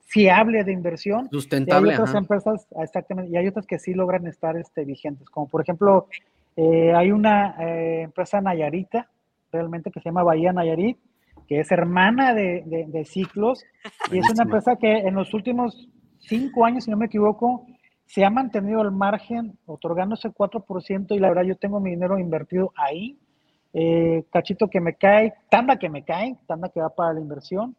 fiable 0.06 0.64
de 0.64 0.72
inversión. 0.72 1.30
Sustentable. 1.30 1.90
Y 1.90 1.92
hay 1.92 2.00
otras 2.00 2.16
empresas, 2.16 2.68
exactamente, 2.82 3.32
y 3.32 3.38
hay 3.38 3.48
otras 3.48 3.68
que 3.68 3.80
sí 3.80 3.94
logran 3.94 4.26
estar 4.28 4.58
este, 4.58 4.86
vigentes, 4.86 5.30
como 5.30 5.48
por 5.48 5.62
ejemplo, 5.62 6.08
eh, 6.56 6.94
hay 6.96 7.12
una 7.12 7.56
eh, 7.60 8.02
empresa 8.04 8.42
Nayarita, 8.42 9.10
realmente 9.52 9.92
que 9.92 10.00
se 10.00 10.10
llama 10.10 10.24
Bahía 10.24 10.54
Nayarit, 10.54 10.98
que 11.48 11.60
es 11.60 11.72
hermana 11.72 12.34
de, 12.34 13.06
Ciclos, 13.06 13.64
y 14.12 14.18
es 14.18 14.30
una 14.32 14.44
empresa 14.44 14.78
que 14.78 14.92
en 14.92 15.16
los 15.16 15.34
últimos 15.34 15.88
cinco 16.20 16.66
años, 16.66 16.86
si 16.86 16.92
no 16.92 16.98
me 16.98 17.06
equivoco, 17.06 17.68
se 18.06 18.24
ha 18.26 18.30
mantenido 18.30 18.82
al 18.82 18.92
margen, 18.92 19.58
otorgándose 19.66 20.30
4%, 20.30 21.16
y 21.16 21.20
la 21.20 21.30
verdad 21.30 21.44
yo 21.44 21.56
tengo 21.56 21.80
mi 21.80 21.92
dinero 21.92 22.18
invertido 22.18 22.72
ahí, 22.76 23.20
eh, 23.78 24.24
cachito 24.32 24.70
que 24.70 24.80
me 24.80 24.96
cae, 24.96 25.34
tanda 25.50 25.78
que 25.78 25.90
me 25.90 26.04
cae, 26.06 26.38
tanda 26.48 26.70
que 26.70 26.80
va 26.80 26.90
para 26.90 27.12
la 27.12 27.20
inversión, 27.20 27.76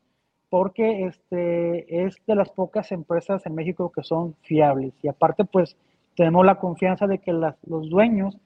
porque 0.51 1.07
este, 1.07 2.05
es 2.05 2.17
de 2.27 2.35
las 2.35 2.51
pocas 2.51 2.93
empresas 2.93 3.47
en 3.47 3.55
México 3.55 3.91
que 3.91 4.03
son 4.03 4.35
fiables. 4.43 4.93
Y 5.03 5.09
aparte, 5.09 5.47
pues 5.47 5.75
tenemos 6.15 6.45
la 6.45 6.57
confianza 6.57 7.07
de 7.07 7.17
que 7.17 7.33
los 7.33 7.89
dueños 7.89 8.37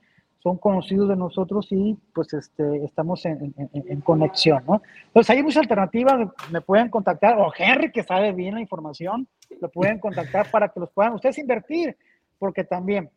son 0.45 0.59
conocidos 0.59 1.09
de 1.09 1.17
nosotros 1.17 1.67
y 1.71 1.99
pues 2.15 2.33
este, 2.35 2.85
estamos 2.85 3.27
en, 3.27 3.53
conexión, 4.05 4.63
¿no? 4.65 4.81
Entonces 5.09 5.31
hay 5.31 5.43
muchas 5.43 5.63
alternativas, 5.63 6.29
me 6.53 6.61
pueden 6.61 6.89
contactar, 6.89 7.37
o 7.37 7.53
Henry 7.57 7.91
que 7.91 8.05
sabe 8.05 8.33
bien 8.33 8.55
la 8.55 8.61
información, 8.61 9.27
lo 9.61 9.69
pueden 9.69 9.99
contactar 9.99 10.49
para 10.53 10.69
que 10.69 10.79
los 10.79 10.91
puedan 10.91 11.15
ustedes 11.15 11.37
invertir. 11.39 11.97
porque 12.39 12.63
también, 12.63 13.11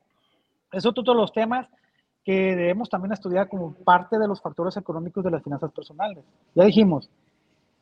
eso 0.72 0.92
todos 0.92 1.16
los 1.16 1.32
temas 1.32 1.68
que 2.24 2.56
debemos 2.56 2.90
también 2.90 3.12
estudiar 3.12 3.50
como 3.50 3.74
parte 3.74 4.18
de 4.18 4.28
los 4.28 4.42
factores 4.42 4.78
económicos 4.78 5.24
de 5.24 5.32
las 5.32 5.44
finanzas 5.44 5.72
personales. 5.72 6.24
Ya 6.56 6.64
dijimos, 6.64 7.10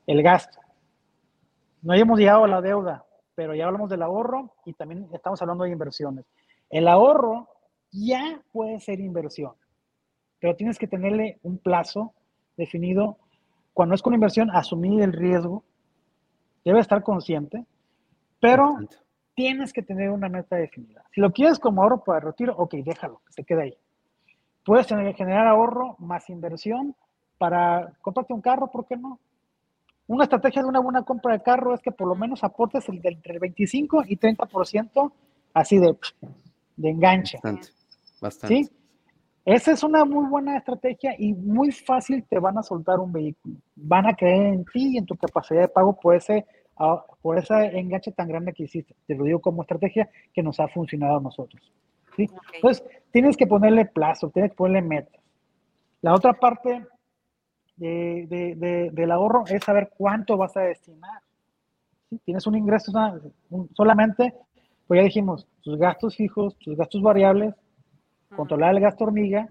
el 0.07 0.23
gasto. 0.23 0.59
No 1.81 1.93
hemos 1.93 2.19
llegado 2.19 2.43
a 2.43 2.47
la 2.47 2.61
deuda, 2.61 3.05
pero 3.35 3.55
ya 3.55 3.65
hablamos 3.65 3.89
del 3.89 4.01
ahorro 4.01 4.53
y 4.65 4.73
también 4.73 5.07
estamos 5.13 5.41
hablando 5.41 5.63
de 5.63 5.71
inversiones. 5.71 6.25
El 6.69 6.87
ahorro 6.87 7.47
ya 7.91 8.41
puede 8.51 8.79
ser 8.79 8.99
inversión, 8.99 9.53
pero 10.39 10.55
tienes 10.55 10.79
que 10.79 10.87
tenerle 10.87 11.39
un 11.43 11.57
plazo 11.57 12.13
definido. 12.57 13.17
Cuando 13.73 13.95
es 13.95 14.01
con 14.01 14.13
inversión, 14.13 14.49
asumir 14.51 15.01
el 15.01 15.13
riesgo, 15.13 15.63
debe 16.65 16.79
estar 16.79 17.03
consciente, 17.03 17.65
pero 18.39 18.77
tienes 19.35 19.71
que 19.73 19.81
tener 19.81 20.09
una 20.09 20.29
meta 20.29 20.55
definida. 20.55 21.03
Si 21.13 21.21
lo 21.21 21.31
quieres 21.31 21.59
como 21.59 21.81
ahorro 21.81 22.03
para 22.03 22.19
retiro, 22.19 22.55
ok, 22.57 22.75
déjalo, 22.83 23.21
que 23.25 23.33
se 23.33 23.43
quede 23.43 23.61
ahí. 23.63 23.77
Puedes 24.63 24.87
generar 24.87 25.47
ahorro 25.47 25.95
más 25.99 26.29
inversión 26.29 26.95
para 27.37 27.93
comprarte 28.01 28.33
un 28.33 28.41
carro, 28.41 28.69
¿por 28.69 28.85
qué 28.85 28.95
no? 28.95 29.19
Una 30.07 30.25
estrategia 30.25 30.61
de 30.61 30.67
una 30.67 30.79
buena 30.79 31.03
compra 31.03 31.33
de 31.33 31.41
carro 31.41 31.73
es 31.73 31.81
que 31.81 31.91
por 31.91 32.07
lo 32.07 32.15
menos 32.15 32.43
aportes 32.43 32.87
el, 32.89 32.99
entre 33.03 33.33
el 33.33 33.39
25 33.39 34.03
y 34.07 34.17
30% 34.17 35.11
así 35.53 35.77
de, 35.77 35.95
de 36.75 36.89
enganche. 36.89 37.37
Bastante, 37.37 37.69
bastante. 38.19 38.55
¿Sí? 38.55 38.69
Esa 39.43 39.71
es 39.71 39.83
una 39.83 40.05
muy 40.05 40.27
buena 40.27 40.57
estrategia 40.57 41.15
y 41.17 41.33
muy 41.33 41.71
fácil 41.71 42.23
te 42.29 42.37
van 42.37 42.57
a 42.59 42.63
soltar 42.63 42.99
un 42.99 43.11
vehículo. 43.11 43.55
Van 43.75 44.05
a 44.05 44.15
creer 44.15 44.53
en 44.53 44.65
ti 44.65 44.93
y 44.93 44.97
en 44.97 45.05
tu 45.05 45.15
capacidad 45.15 45.61
de 45.61 45.67
pago 45.67 45.99
por 45.99 46.15
ese, 46.15 46.45
ah, 46.77 47.03
por 47.21 47.39
ese 47.39 47.55
enganche 47.77 48.11
tan 48.11 48.27
grande 48.27 48.53
que 48.53 48.63
hiciste. 48.63 48.95
Te 49.07 49.15
lo 49.15 49.23
digo 49.23 49.39
como 49.39 49.63
estrategia 49.63 50.09
que 50.31 50.43
nos 50.43 50.59
ha 50.59 50.67
funcionado 50.67 51.17
a 51.17 51.21
nosotros. 51.21 51.71
¿Sí? 52.27 52.35
Entonces, 52.53 52.83
tienes 53.11 53.37
que 53.37 53.47
ponerle 53.47 53.85
plazo, 53.85 54.29
tienes 54.29 54.51
que 54.51 54.57
ponerle 54.57 54.87
metas. 54.87 55.21
La 56.01 56.13
otra 56.13 56.33
parte 56.33 56.85
de, 57.75 58.55
de, 58.57 58.89
del 58.91 59.11
ahorro 59.11 59.43
es 59.47 59.63
saber 59.63 59.91
cuánto 59.95 60.37
vas 60.37 60.55
a 60.57 60.61
destinar. 60.61 61.21
¿sí? 62.09 62.19
Tienes 62.25 62.45
un 62.47 62.55
ingreso 62.55 62.91
solamente, 63.73 64.33
pues 64.87 64.99
ya 64.99 65.03
dijimos, 65.03 65.47
tus 65.61 65.77
gastos 65.77 66.15
fijos, 66.15 66.57
tus 66.57 66.75
gastos 66.75 67.01
variables, 67.01 67.53
controlar 68.35 68.75
el 68.75 68.81
gasto 68.81 69.03
hormiga. 69.03 69.47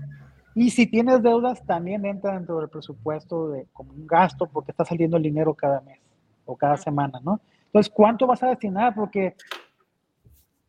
Y 0.55 0.71
si 0.71 0.87
tienes 0.87 1.23
deudas, 1.23 1.65
también 1.65 2.05
entra 2.05 2.35
dentro 2.35 2.59
del 2.59 2.69
presupuesto 2.69 3.51
de, 3.51 3.67
como 3.73 3.93
un 3.93 4.07
gasto 4.07 4.47
porque 4.47 4.73
está 4.73 4.85
saliendo 4.85 5.17
el 5.17 5.23
dinero 5.23 5.55
cada 5.55 5.81
mes 5.81 6.01
o 6.45 6.57
cada 6.57 6.77
semana, 6.77 7.21
¿no? 7.23 7.41
Entonces, 7.67 7.93
¿cuánto 7.95 8.27
vas 8.27 8.43
a 8.43 8.49
destinar? 8.49 8.93
Porque, 8.95 9.37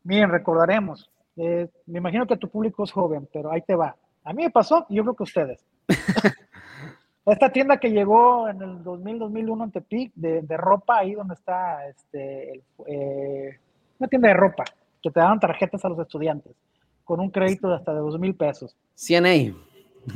miren, 0.04 0.30
recordaremos, 0.30 1.10
eh, 1.38 1.68
me 1.86 2.00
imagino 2.00 2.28
que 2.28 2.38
tu 2.38 2.50
público 2.50 2.84
es 2.84 2.92
joven, 2.92 3.28
pero 3.32 3.52
ahí 3.52 3.62
te 3.62 3.76
va. 3.76 3.96
A 4.24 4.34
mí 4.34 4.44
me 4.44 4.50
pasó 4.50 4.86
y 4.90 4.96
yo 4.96 5.04
creo 5.04 5.16
que 5.16 5.24
ustedes. 5.24 5.66
Esta 7.26 7.52
tienda 7.52 7.78
que 7.78 7.92
llegó 7.92 8.50
en 8.50 8.62
el 8.62 8.84
2000-2001 8.84 9.64
en 9.64 9.72
Tepic, 9.72 10.12
de, 10.16 10.42
de, 10.42 10.58
ropa, 10.58 10.98
ahí 10.98 11.14
donde 11.14 11.36
está 11.36 11.88
este, 11.88 12.64
eh, 12.88 13.60
una 14.00 14.08
tienda 14.08 14.30
de 14.30 14.34
ropa, 14.34 14.64
que 15.02 15.12
te 15.12 15.20
daban 15.20 15.40
tarjetas 15.40 15.86
a 15.86 15.90
los 15.90 16.00
estudiantes 16.00 16.56
con 17.04 17.20
un 17.20 17.30
crédito 17.30 17.68
de 17.68 17.76
hasta 17.76 17.94
de 17.94 18.00
dos 18.00 18.18
mil 18.20 18.36
pesos. 18.36 18.76
CNA. 18.96 19.54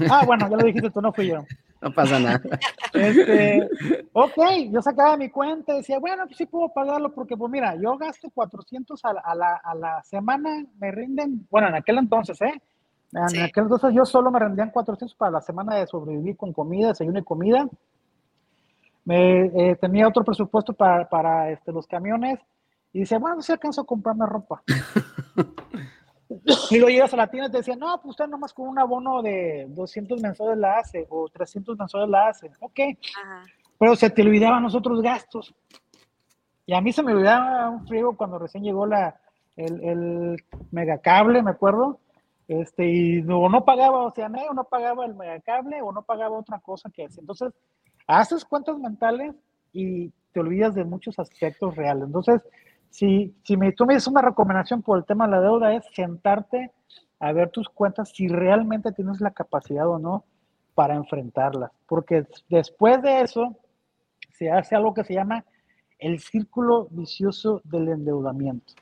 Ah, 0.10 0.24
bueno, 0.26 0.50
ya 0.50 0.58
lo 0.58 0.66
dijiste 0.66 0.90
tú, 0.90 1.02
no 1.02 1.12
fui 1.14 1.28
yo. 1.28 1.44
No 1.86 1.94
pasa 1.94 2.20
nada. 2.20 2.42
Este, 2.94 3.70
ok, 4.14 4.38
yo 4.72 4.82
sacaba 4.82 5.18
mi 5.18 5.30
cuenta 5.30 5.74
y 5.74 5.78
decía, 5.78 6.00
bueno, 6.00 6.24
pues 6.26 6.38
sí 6.38 6.46
puedo 6.46 6.70
pagarlo 6.70 7.14
porque, 7.14 7.36
pues 7.36 7.52
mira, 7.52 7.76
yo 7.76 7.98
gasto 7.98 8.30
400 8.34 9.04
a 9.04 9.14
la, 9.14 9.20
a 9.20 9.36
la, 9.36 9.56
a 9.58 9.76
la 9.76 10.04
semana, 10.04 10.66
me 10.80 10.92
rinden, 10.92 11.46
bueno, 11.52 11.68
en 11.68 11.76
aquel 11.76 11.98
entonces, 11.98 12.42
¿eh? 12.42 12.54
En 13.12 13.30
sí. 13.30 13.40
aquel 13.42 13.64
entonces 13.64 13.94
yo 13.94 14.06
solo 14.06 14.32
me 14.32 14.40
rendían 14.40 14.72
400 14.72 15.14
para 15.16 15.32
la 15.32 15.42
semana 15.42 15.76
de 15.76 15.88
sobrevivir 15.88 16.38
con 16.38 16.54
comida, 16.54 16.88
desayuno 16.88 17.20
y 17.20 17.24
comida. 17.24 17.68
Me, 19.04 19.46
eh, 19.48 19.76
tenía 19.76 20.08
otro 20.08 20.24
presupuesto 20.24 20.72
para, 20.72 21.08
para 21.10 21.52
este, 21.52 21.74
los 21.74 21.86
camiones 21.86 22.40
y 22.94 23.00
dice, 23.00 23.18
bueno, 23.18 23.42
si 23.42 23.52
alcanzo 23.52 23.82
a 23.82 23.86
comprarme 23.86 24.26
ropa. 24.26 24.64
Y 26.72 26.78
luego 26.78 26.90
llegas 26.90 27.14
a 27.14 27.18
la 27.18 27.28
tienda 27.28 27.50
y 27.50 27.52
te 27.52 27.58
decían, 27.58 27.80
no, 27.80 28.02
pues 28.02 28.12
usted 28.12 28.28
nomás 28.28 28.54
con 28.54 28.68
un 28.68 28.80
abono 28.80 29.22
de 29.22 29.68
200 29.70 30.22
mensuales 30.22 30.58
la 30.58 30.80
hace 30.80 31.06
o 31.10 31.30
300 31.30 31.78
mensuales 31.78 32.10
la 32.10 32.28
hace. 32.30 32.52
Ok. 32.60 32.80
Ajá. 33.24 33.44
Pero 33.78 33.96
se 33.96 34.10
te 34.10 34.22
olvidaban 34.22 34.64
los 34.64 34.76
otros 34.76 35.02
gastos. 35.02 35.54
Y 36.66 36.74
a 36.74 36.82
mí 36.82 36.92
se 36.92 37.04
me 37.04 37.14
olvidaba 37.14 37.70
un 37.70 37.88
frío 37.88 38.16
cuando 38.18 38.40
recién 38.40 38.64
llegó 38.64 38.86
la, 38.88 39.20
el, 39.56 39.84
el 39.84 40.44
megacable, 40.72 41.44
me 41.44 41.52
acuerdo. 41.52 42.00
Este, 42.48 42.88
y 42.88 43.20
o 43.22 43.50
no 43.50 43.66
pagaba 43.66 44.06
Oceanea, 44.06 44.50
o 44.50 44.54
no 44.54 44.66
pagaba 44.66 45.06
el 45.06 45.16
megacable, 45.16 45.82
o 45.82 45.92
no 45.92 46.04
pagaba 46.04 46.38
otra 46.38 46.60
cosa 46.60 46.90
que 46.90 47.06
hace. 47.06 47.20
Entonces, 47.20 47.54
haces 48.08 48.46
cuentas 48.46 48.78
mentales 48.78 49.36
y 49.74 50.12
te 50.32 50.40
olvidas 50.40 50.76
de 50.76 50.84
muchos 50.84 51.18
aspectos 51.20 51.76
reales. 51.76 52.06
Entonces, 52.06 52.42
si, 52.96 53.36
si 53.44 53.58
me, 53.58 53.74
tú 53.74 53.86
me 53.86 53.94
dices 53.94 54.08
una 54.08 54.22
recomendación 54.22 54.82
por 54.82 54.98
el 54.98 55.04
tema 55.04 55.26
de 55.26 55.32
la 55.32 55.42
deuda, 55.42 55.74
es 55.74 55.86
sentarte 55.94 56.72
a 57.20 57.34
ver 57.34 57.50
tus 57.50 57.68
cuentas 57.68 58.10
si 58.14 58.30
realmente 58.30 58.94
tienes 58.94 59.20
la 59.20 59.32
capacidad 59.32 59.86
o 59.90 60.00
no 60.00 60.24
para 60.76 60.96
enfrentarlas. 60.96 61.72
Porque 61.88 62.26
después 62.48 63.02
de 63.02 63.20
eso, 63.20 63.58
se 64.32 64.50
hace 64.50 64.78
algo 64.78 64.94
que 64.94 65.04
se 65.04 65.14
llama 65.14 65.44
el 66.00 66.20
círculo 66.20 66.88
vicioso 66.90 67.62
del 67.66 67.90
endeudamiento. 67.90 68.74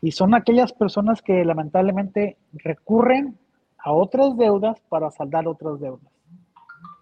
Y 0.00 0.10
son 0.10 0.34
aquellas 0.34 0.72
personas 0.72 1.22
que 1.22 1.44
lamentablemente 1.44 2.36
recurren 2.52 3.38
a 3.78 3.92
otras 3.92 4.36
deudas 4.36 4.80
para 4.88 5.08
saldar 5.12 5.46
otras 5.46 5.78
deudas. 5.78 6.12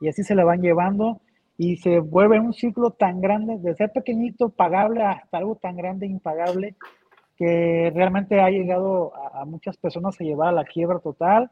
Y 0.03 0.09
así 0.09 0.23
se 0.23 0.35
le 0.35 0.45
van 0.45 0.61
llevando 0.61 1.23
y 1.59 1.77
se 1.77 1.99
vuelve 1.99 2.39
un 2.39 2.55
ciclo 2.55 2.93
tan 2.93 3.21
grande, 3.21 3.59
de 3.59 3.75
ser 3.75 3.91
pequeñito, 3.93 4.49
pagable, 4.49 5.03
hasta 5.03 5.39
algo 5.39 5.57
tan 5.57 5.77
grande, 5.77 6.07
impagable, 6.07 6.77
que 7.37 7.93
realmente 7.95 8.41
ha 8.41 8.49
llegado 8.49 9.13
a, 9.17 9.43
a, 9.43 9.45
muchas 9.45 9.77
personas 9.77 10.19
a 10.21 10.25
llevar 10.25 10.49
a 10.51 10.53
la 10.53 10.65
quiebra 10.65 11.01
total. 11.01 11.51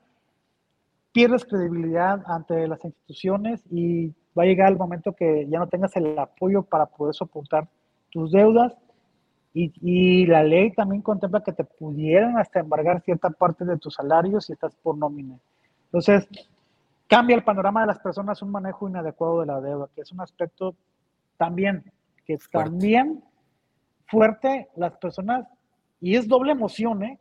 Pierdes 1.12 1.44
credibilidad 1.44 2.22
ante 2.26 2.68
las 2.68 2.84
instituciones 2.84 3.64
y 3.68 4.14
va 4.38 4.44
a 4.44 4.46
llegar 4.46 4.70
el 4.70 4.78
momento 4.78 5.12
que 5.12 5.48
ya 5.48 5.58
no 5.58 5.66
tengas 5.66 5.96
el 5.96 6.16
apoyo 6.16 6.62
para 6.62 6.86
poder 6.86 7.14
soportar 7.14 7.68
tus 8.10 8.30
deudas. 8.30 8.76
Y, 9.54 9.72
y 9.80 10.26
la 10.26 10.44
ley 10.44 10.70
también 10.72 11.02
contempla 11.02 11.42
que 11.42 11.52
te 11.52 11.64
pudieran 11.64 12.38
hasta 12.38 12.60
embargar 12.60 13.00
cierta 13.00 13.30
parte 13.30 13.64
de 13.64 13.78
tus 13.78 13.94
salarios 13.94 14.46
si 14.46 14.52
estás 14.52 14.76
por 14.76 14.96
nómina. 14.96 15.36
Entonces, 15.86 16.28
cambia 17.06 17.36
el 17.36 17.44
panorama 17.44 17.82
de 17.82 17.88
las 17.88 17.98
personas 17.98 18.42
un 18.42 18.50
manejo 18.50 18.88
inadecuado 18.88 19.40
de 19.40 19.46
la 19.46 19.60
deuda, 19.60 19.88
que 19.94 20.02
es 20.02 20.12
un 20.12 20.20
aspecto 20.20 20.74
también, 21.36 21.84
que 22.24 22.38
fuerte. 22.38 22.70
también 22.70 23.24
fuerte 24.06 24.68
las 24.76 24.96
personas, 24.96 25.46
y 26.00 26.16
es 26.16 26.28
doble 26.28 26.52
emoción, 26.52 27.02
¿eh? 27.02 27.18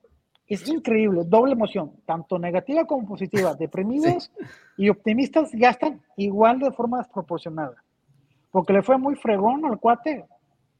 Es 0.47 0.67
increíble, 0.67 1.23
doble 1.25 1.53
emoción, 1.53 1.93
tanto 2.05 2.37
negativa 2.37 2.85
como 2.85 3.07
positiva. 3.07 3.55
Deprimidos 3.59 4.31
sí. 4.37 4.45
y 4.77 4.89
optimistas 4.89 5.49
gastan 5.53 6.01
igual 6.17 6.59
de 6.59 6.71
forma 6.71 6.99
desproporcionada. 6.99 7.75
Porque 8.51 8.73
le 8.73 8.83
fue 8.83 8.97
muy 8.97 9.15
fregón 9.15 9.65
al 9.65 9.79
cuate, 9.79 10.25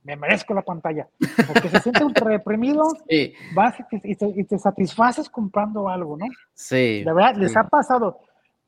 me 0.03 0.15
merezco 0.15 0.53
la 0.53 0.61
pantalla. 0.61 1.07
Porque 1.47 1.67
se 1.67 1.79
siente 1.79 2.03
ultra 2.03 2.29
deprimido, 2.29 2.87
sí. 3.09 3.33
vas 3.55 3.75
y 3.91 4.15
te, 4.15 4.27
y 4.35 4.43
te, 4.43 4.59
satisfaces 4.59 5.27
comprando 5.29 5.89
algo, 5.89 6.15
¿no? 6.15 6.25
Sí. 6.53 7.03
De 7.03 7.11
verdad, 7.11 7.35
les 7.35 7.57
ha 7.57 7.67
pasado 7.67 8.19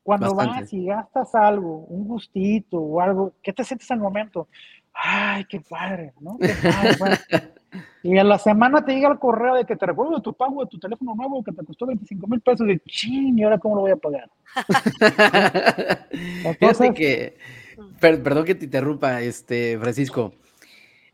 cuando 0.08 0.34
Bastante. 0.34 0.62
vas 0.62 0.74
y 0.74 0.86
gastas 0.86 1.36
algo, 1.36 1.80
un 1.89 2.08
gustito 2.08 2.78
o 2.80 3.01
algo, 3.01 3.34
¿qué 3.43 3.51
te 3.51 3.66
sientes 3.66 3.91
al 3.91 3.99
momento? 3.99 4.47
Ay, 4.93 5.43
qué 5.43 5.60
padre, 5.60 6.14
¿no? 6.22 6.38
Qué 6.38 6.53
padre. 6.64 7.53
Y 8.01 8.18
a 8.18 8.24
la 8.24 8.39
semana 8.39 8.86
te 8.86 8.93
llega 8.93 9.10
el 9.12 9.20
correo 9.20 9.55
de 9.55 9.66
que 9.66 9.76
te 9.76 9.86
recuerdo 9.86 10.22
tu 10.22 10.34
pago 10.34 10.64
de 10.64 10.70
tu 10.70 10.80
teléfono 10.80 11.14
nuevo 11.14 11.43
que 11.43 11.51
te 11.51 11.66
costó 11.66 11.86
25 11.86 12.26
mil 12.26 12.39
pesos. 12.39 12.66
De 12.66 12.80
ching, 12.88 13.38
¿y 13.38 13.43
ahora 13.43 13.58
cómo 13.58 13.76
lo 13.76 13.82
voy 13.82 13.91
a 13.91 13.97
pagar? 13.97 14.30
Entonces, 16.10 16.58
Fíjate 16.58 16.93
que, 16.93 17.38
per, 17.99 18.24
perdón 18.24 18.45
que 18.45 18.55
te 18.55 18.66
interrumpa, 18.66 19.22
este, 19.22 19.78
Francisco. 19.78 20.34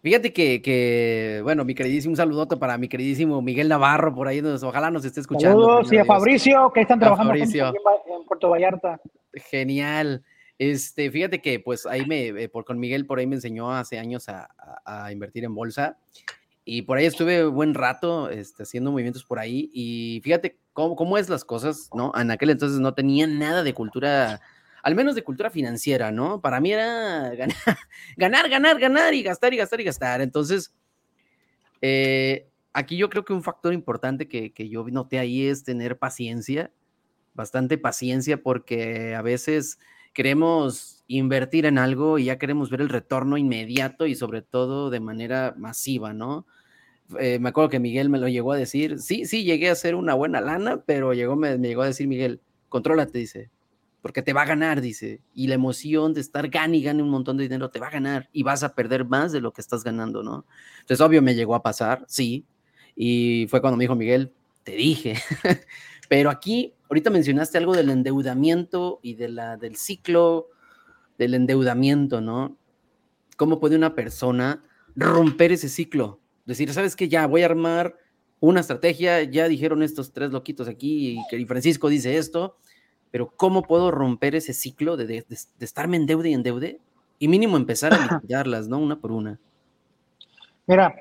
Fíjate 0.04 0.34
que, 0.34 0.62
que, 0.62 1.40
bueno, 1.44 1.64
mi 1.64 1.74
queridísimo, 1.74 2.12
un 2.12 2.18
saludote 2.18 2.58
para 2.58 2.78
mi 2.78 2.90
queridísimo 2.90 3.42
Miguel 3.42 3.70
Navarro, 3.70 4.14
por 4.14 4.28
ahí, 4.28 4.42
nos, 4.42 4.62
ojalá 4.62 4.92
nos 4.92 5.06
esté 5.06 5.22
escuchando. 5.22 5.64
Saludos, 5.64 5.94
y 5.94 5.98
a 5.98 6.04
Fabricio, 6.04 6.72
que 6.74 6.82
están 6.82 7.00
trabajando 7.00 7.32
Fabricio. 7.32 7.68
en 7.70 8.26
Puerto 8.26 8.50
Vallarta. 8.50 9.00
Genial. 9.34 10.26
Este, 10.58 11.10
fíjate 11.10 11.42
que, 11.42 11.62
pues, 11.62 11.86
ahí 11.86 12.06
me, 12.06 12.28
eh, 12.28 12.50
por, 12.50 12.66
con 12.66 12.82
Miguel, 12.82 13.06
por 13.06 13.20
ahí 13.20 13.28
me 13.28 13.36
enseñó 13.36 13.72
hace 13.72 13.98
años 13.98 14.28
a, 14.28 14.50
a, 14.84 15.06
a 15.06 15.12
invertir 15.14 15.46
en 15.46 15.56
bolsa, 15.56 15.98
y 16.66 16.82
por 16.82 16.98
ahí 16.98 17.06
estuve 17.06 17.46
buen 17.46 17.74
rato 17.74 18.30
este, 18.30 18.64
haciendo 18.64 18.92
movimientos 18.92 19.24
por 19.24 19.40
ahí, 19.40 19.70
y 19.74 20.20
fíjate 20.22 20.60
cómo, 20.74 20.98
cómo 20.98 21.18
es 21.18 21.30
las 21.30 21.46
cosas, 21.46 21.90
¿no? 21.94 22.12
En 22.20 22.30
aquel 22.30 22.50
entonces 22.50 22.82
no 22.82 22.94
tenía 22.94 23.26
nada 23.26 23.64
de 23.64 23.74
cultura 23.74 24.42
al 24.84 24.96
menos 24.96 25.16
de 25.16 25.24
cultura 25.24 25.50
financiera, 25.50 26.12
¿no? 26.12 26.42
Para 26.42 26.60
mí 26.60 26.74
era 26.74 27.32
ganar, 28.18 28.50
ganar, 28.50 28.80
ganar, 28.80 29.14
y 29.14 29.24
gastar 29.24 29.54
y 29.54 29.58
gastar 29.58 29.82
y 29.82 29.86
gastar. 29.86 30.22
Entonces, 30.22 30.76
eh, 31.82 32.48
aquí 32.74 32.98
yo 32.98 33.10
creo 33.10 33.24
que 33.24 33.34
un 33.34 33.44
factor 33.44 33.74
importante 33.74 34.28
que, 34.28 34.52
que 34.52 34.68
yo 34.68 34.86
noté 34.90 35.20
ahí 35.20 35.48
es 35.48 35.64
tener 35.64 35.98
paciencia, 35.98 36.72
bastante 37.34 37.78
paciencia, 37.78 38.44
porque 38.44 39.16
a 39.16 39.22
veces 39.22 39.80
queremos 40.14 41.04
invertir 41.08 41.66
en 41.66 41.78
algo 41.78 42.20
y 42.20 42.26
ya 42.26 42.38
queremos 42.38 42.70
ver 42.70 42.82
el 42.82 42.90
retorno 42.90 43.38
inmediato 43.38 44.06
y 44.06 44.16
sobre 44.16 44.42
todo 44.42 44.90
de 44.90 45.00
manera 45.00 45.56
masiva, 45.58 46.14
¿no? 46.14 46.46
Eh, 47.20 47.40
me 47.40 47.50
acuerdo 47.50 47.70
que 47.70 47.80
Miguel 47.80 48.10
me 48.10 48.20
lo 48.20 48.28
llegó 48.28 48.52
a 48.52 48.58
decir, 48.58 49.00
sí, 49.00 49.26
sí, 49.26 49.46
llegué 49.46 49.70
a 49.70 49.74
hacer 49.74 49.96
una 49.96 50.14
buena 50.14 50.42
lana, 50.42 50.84
pero 50.86 51.14
llegó, 51.14 51.38
me, 51.38 51.58
me 51.58 51.70
llegó 51.70 51.84
a 51.84 51.88
decir 51.88 52.08
Miguel, 52.08 52.42
contrólate, 52.70 53.18
dice, 53.18 53.50
porque 54.04 54.22
te 54.22 54.34
va 54.34 54.42
a 54.42 54.46
ganar, 54.46 54.82
dice, 54.82 55.22
y 55.34 55.48
la 55.48 55.56
emoción 55.56 56.14
de 56.14 56.20
estar 56.20 56.50
gane 56.50 56.76
y 56.76 56.84
gane 56.84 57.02
un 57.02 57.10
montón 57.10 57.38
de 57.38 57.44
dinero 57.44 57.70
te 57.70 57.80
va 57.80 57.88
a 57.88 57.92
ganar 57.92 58.30
y 58.34 58.44
vas 58.44 58.62
a 58.62 58.76
perder 58.76 59.06
más 59.06 59.32
de 59.32 59.40
lo 59.40 59.54
que 59.54 59.62
estás 59.62 59.82
ganando, 59.86 60.22
¿no? 60.24 60.46
Entonces, 60.82 61.00
obvio, 61.00 61.22
me 61.22 61.36
llegó 61.36 61.56
a 61.56 61.64
pasar, 61.64 62.04
sí, 62.06 62.46
y 62.98 63.48
fue 63.50 63.62
cuando 63.62 63.78
me 63.78 63.86
dijo 63.86 63.96
Miguel, 63.96 64.34
te 64.64 64.74
dije, 64.74 65.16
pero 66.10 66.30
aquí, 66.30 66.74
ahorita 66.90 67.12
mencionaste 67.12 67.58
algo 67.58 67.74
del 67.74 67.90
endeudamiento 67.90 69.00
y 69.02 69.14
de 69.16 69.30
la, 69.30 69.56
del 69.56 69.78
ciclo 69.78 70.50
del 71.18 71.34
endeudamiento, 71.34 72.20
¿no? 72.20 72.58
¿Cómo 73.38 73.62
puede 73.62 73.78
una 73.78 73.96
persona 73.96 74.66
romper 74.98 75.54
ese 75.54 75.70
ciclo? 75.70 76.20
Decir, 76.46 76.74
¿sabes 76.74 76.98
qué? 76.98 77.08
Ya 77.08 77.26
voy 77.26 77.44
a 77.44 77.46
armar 77.46 77.96
una 78.42 78.60
estrategia, 78.60 79.24
ya 79.24 79.48
dijeron 79.48 79.82
estos 79.82 80.12
tres 80.12 80.32
loquitos 80.32 80.68
aquí 80.68 81.18
y 81.32 81.46
Francisco 81.46 81.88
dice 81.88 82.18
esto, 82.18 82.58
pero 83.14 83.32
¿cómo 83.38 83.62
puedo 83.62 83.92
romper 83.92 84.34
ese 84.34 84.54
ciclo 84.54 84.98
de, 84.98 85.06
de, 85.06 85.14
de, 85.30 85.38
de 85.60 85.66
estarme 85.66 85.98
en 85.98 86.08
deuda 86.08 86.30
y 86.30 86.34
en 86.34 86.42
deuda? 86.42 86.70
Y 87.20 87.28
mínimo 87.28 87.58
empezar 87.58 87.94
a 87.94 88.16
liquidarlas, 88.16 88.68
¿no? 88.68 88.80
Una 88.80 88.96
por 88.96 89.12
una. 89.12 89.40
Mira, 90.66 90.96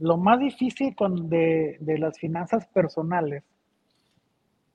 lo 0.00 0.18
más 0.18 0.38
difícil 0.38 0.94
con 0.94 1.30
de, 1.30 1.78
de, 1.80 1.96
las 1.96 2.18
finanzas 2.18 2.66
personales 2.66 3.42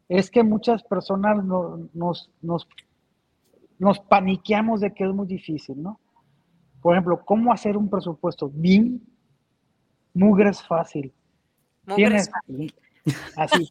es 0.10 0.32
que 0.32 0.42
muchas 0.42 0.82
personas 0.82 1.46
no, 1.46 1.88
nos, 1.94 2.32
nos, 2.42 2.68
nos 3.78 4.00
paniqueamos 4.00 4.82
de 4.82 4.92
que 4.92 5.04
es 5.04 5.14
muy 5.14 5.28
difícil, 5.28 5.80
¿no? 5.84 6.00
Por 6.82 6.96
ejemplo, 6.96 7.24
¿cómo 7.24 7.54
hacer 7.54 7.78
un 7.78 7.92
presupuesto? 7.92 8.50
Bien, 8.50 9.00
mugre 10.16 10.50
es 10.50 10.64
fácil. 10.64 11.14
Mugres. 11.86 12.32
Tienes, 12.48 12.74
así, 13.38 13.70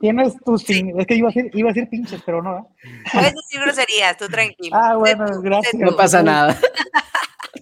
tienes 0.00 0.36
tus, 0.44 0.62
sí. 0.62 0.92
es 0.96 1.06
que 1.06 1.14
iba 1.14 1.28
a 1.28 1.32
decir, 1.32 1.50
iba 1.54 1.70
a 1.70 1.72
decir 1.72 1.88
pinches, 1.88 2.22
pero 2.24 2.42
no. 2.42 2.58
¿eh? 2.58 2.62
Puedes 3.12 3.34
decir 3.34 3.60
groserías, 3.60 4.16
tú 4.16 4.26
tranquilo. 4.28 4.76
Ah, 4.76 4.96
bueno, 4.96 5.24
gracias. 5.40 5.74
No 5.74 5.96
pasa 5.96 6.22
nada. 6.22 6.58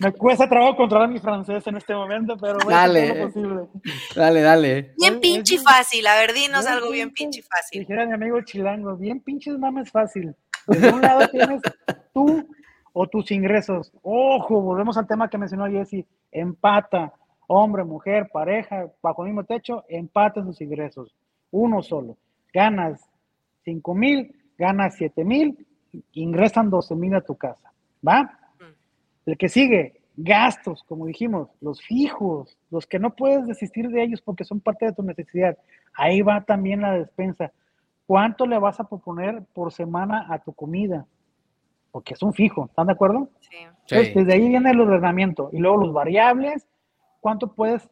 Me 0.00 0.12
cuesta 0.12 0.48
trabajo 0.48 0.76
controlar 0.76 1.08
mi 1.08 1.18
francés 1.18 1.66
en 1.66 1.76
este 1.76 1.94
momento, 1.94 2.36
pero 2.36 2.54
bueno, 2.64 2.70
dale, 2.70 3.14
lo 3.14 3.26
posible. 3.26 3.68
dale, 4.14 4.40
dale. 4.40 4.94
Bien 4.98 5.20
pinche 5.20 5.58
fácil, 5.58 6.06
a 6.06 6.16
ver, 6.16 6.32
dinos 6.32 6.66
algo 6.66 6.90
bien 6.90 7.12
pinche 7.12 7.42
fácil. 7.42 7.80
Dijera 7.80 8.04
mi 8.06 8.12
amigo 8.12 8.40
chilango, 8.42 8.96
bien 8.96 9.20
pinches 9.20 9.56
mames 9.58 9.90
fácil. 9.90 10.34
De 10.66 10.88
un 10.88 11.00
lado 11.00 11.28
tienes 11.28 11.62
tú 12.12 12.48
o 12.92 13.06
tus 13.06 13.30
ingresos. 13.30 13.92
Ojo, 14.02 14.60
volvemos 14.60 14.96
al 14.96 15.06
tema 15.06 15.28
que 15.28 15.38
mencionó 15.38 15.66
Jesse, 15.66 16.06
empata, 16.32 17.12
hombre, 17.46 17.84
mujer, 17.84 18.28
pareja, 18.32 18.86
bajo 19.02 19.22
el 19.22 19.28
mismo 19.28 19.44
techo, 19.44 19.84
empata 19.88 20.42
sus 20.42 20.60
ingresos. 20.60 21.14
Uno 21.54 21.82
solo. 21.82 22.16
Ganas 22.52 23.08
5 23.62 23.94
mil, 23.94 24.34
ganas 24.58 24.96
7 24.96 25.24
mil, 25.24 25.64
ingresan 26.12 26.68
12 26.68 26.96
mil 26.96 27.14
a 27.14 27.20
tu 27.20 27.36
casa. 27.36 27.72
¿Va? 28.06 28.40
El 29.24 29.38
que 29.38 29.48
sigue, 29.48 30.00
gastos, 30.16 30.82
como 30.82 31.06
dijimos, 31.06 31.48
los 31.60 31.80
fijos, 31.80 32.58
los 32.70 32.86
que 32.86 32.98
no 32.98 33.14
puedes 33.14 33.46
desistir 33.46 33.88
de 33.88 34.02
ellos 34.02 34.20
porque 34.20 34.44
son 34.44 34.58
parte 34.58 34.86
de 34.86 34.94
tu 34.94 35.04
necesidad. 35.04 35.56
Ahí 35.94 36.22
va 36.22 36.40
también 36.40 36.80
la 36.80 36.92
despensa. 36.98 37.52
¿Cuánto 38.04 38.46
le 38.46 38.58
vas 38.58 38.80
a 38.80 38.88
proponer 38.88 39.44
por 39.52 39.72
semana 39.72 40.26
a 40.28 40.40
tu 40.40 40.52
comida? 40.52 41.06
Porque 41.92 42.14
es 42.14 42.22
un 42.24 42.34
fijo, 42.34 42.66
¿están 42.66 42.88
de 42.88 42.94
acuerdo? 42.94 43.28
Sí. 43.38 43.56
Entonces, 43.58 44.12
desde 44.12 44.32
ahí 44.32 44.48
viene 44.48 44.72
el 44.72 44.80
ordenamiento. 44.80 45.50
Y 45.52 45.58
luego 45.58 45.76
los 45.76 45.92
variables, 45.92 46.66
¿cuánto 47.20 47.54
puedes? 47.54 47.88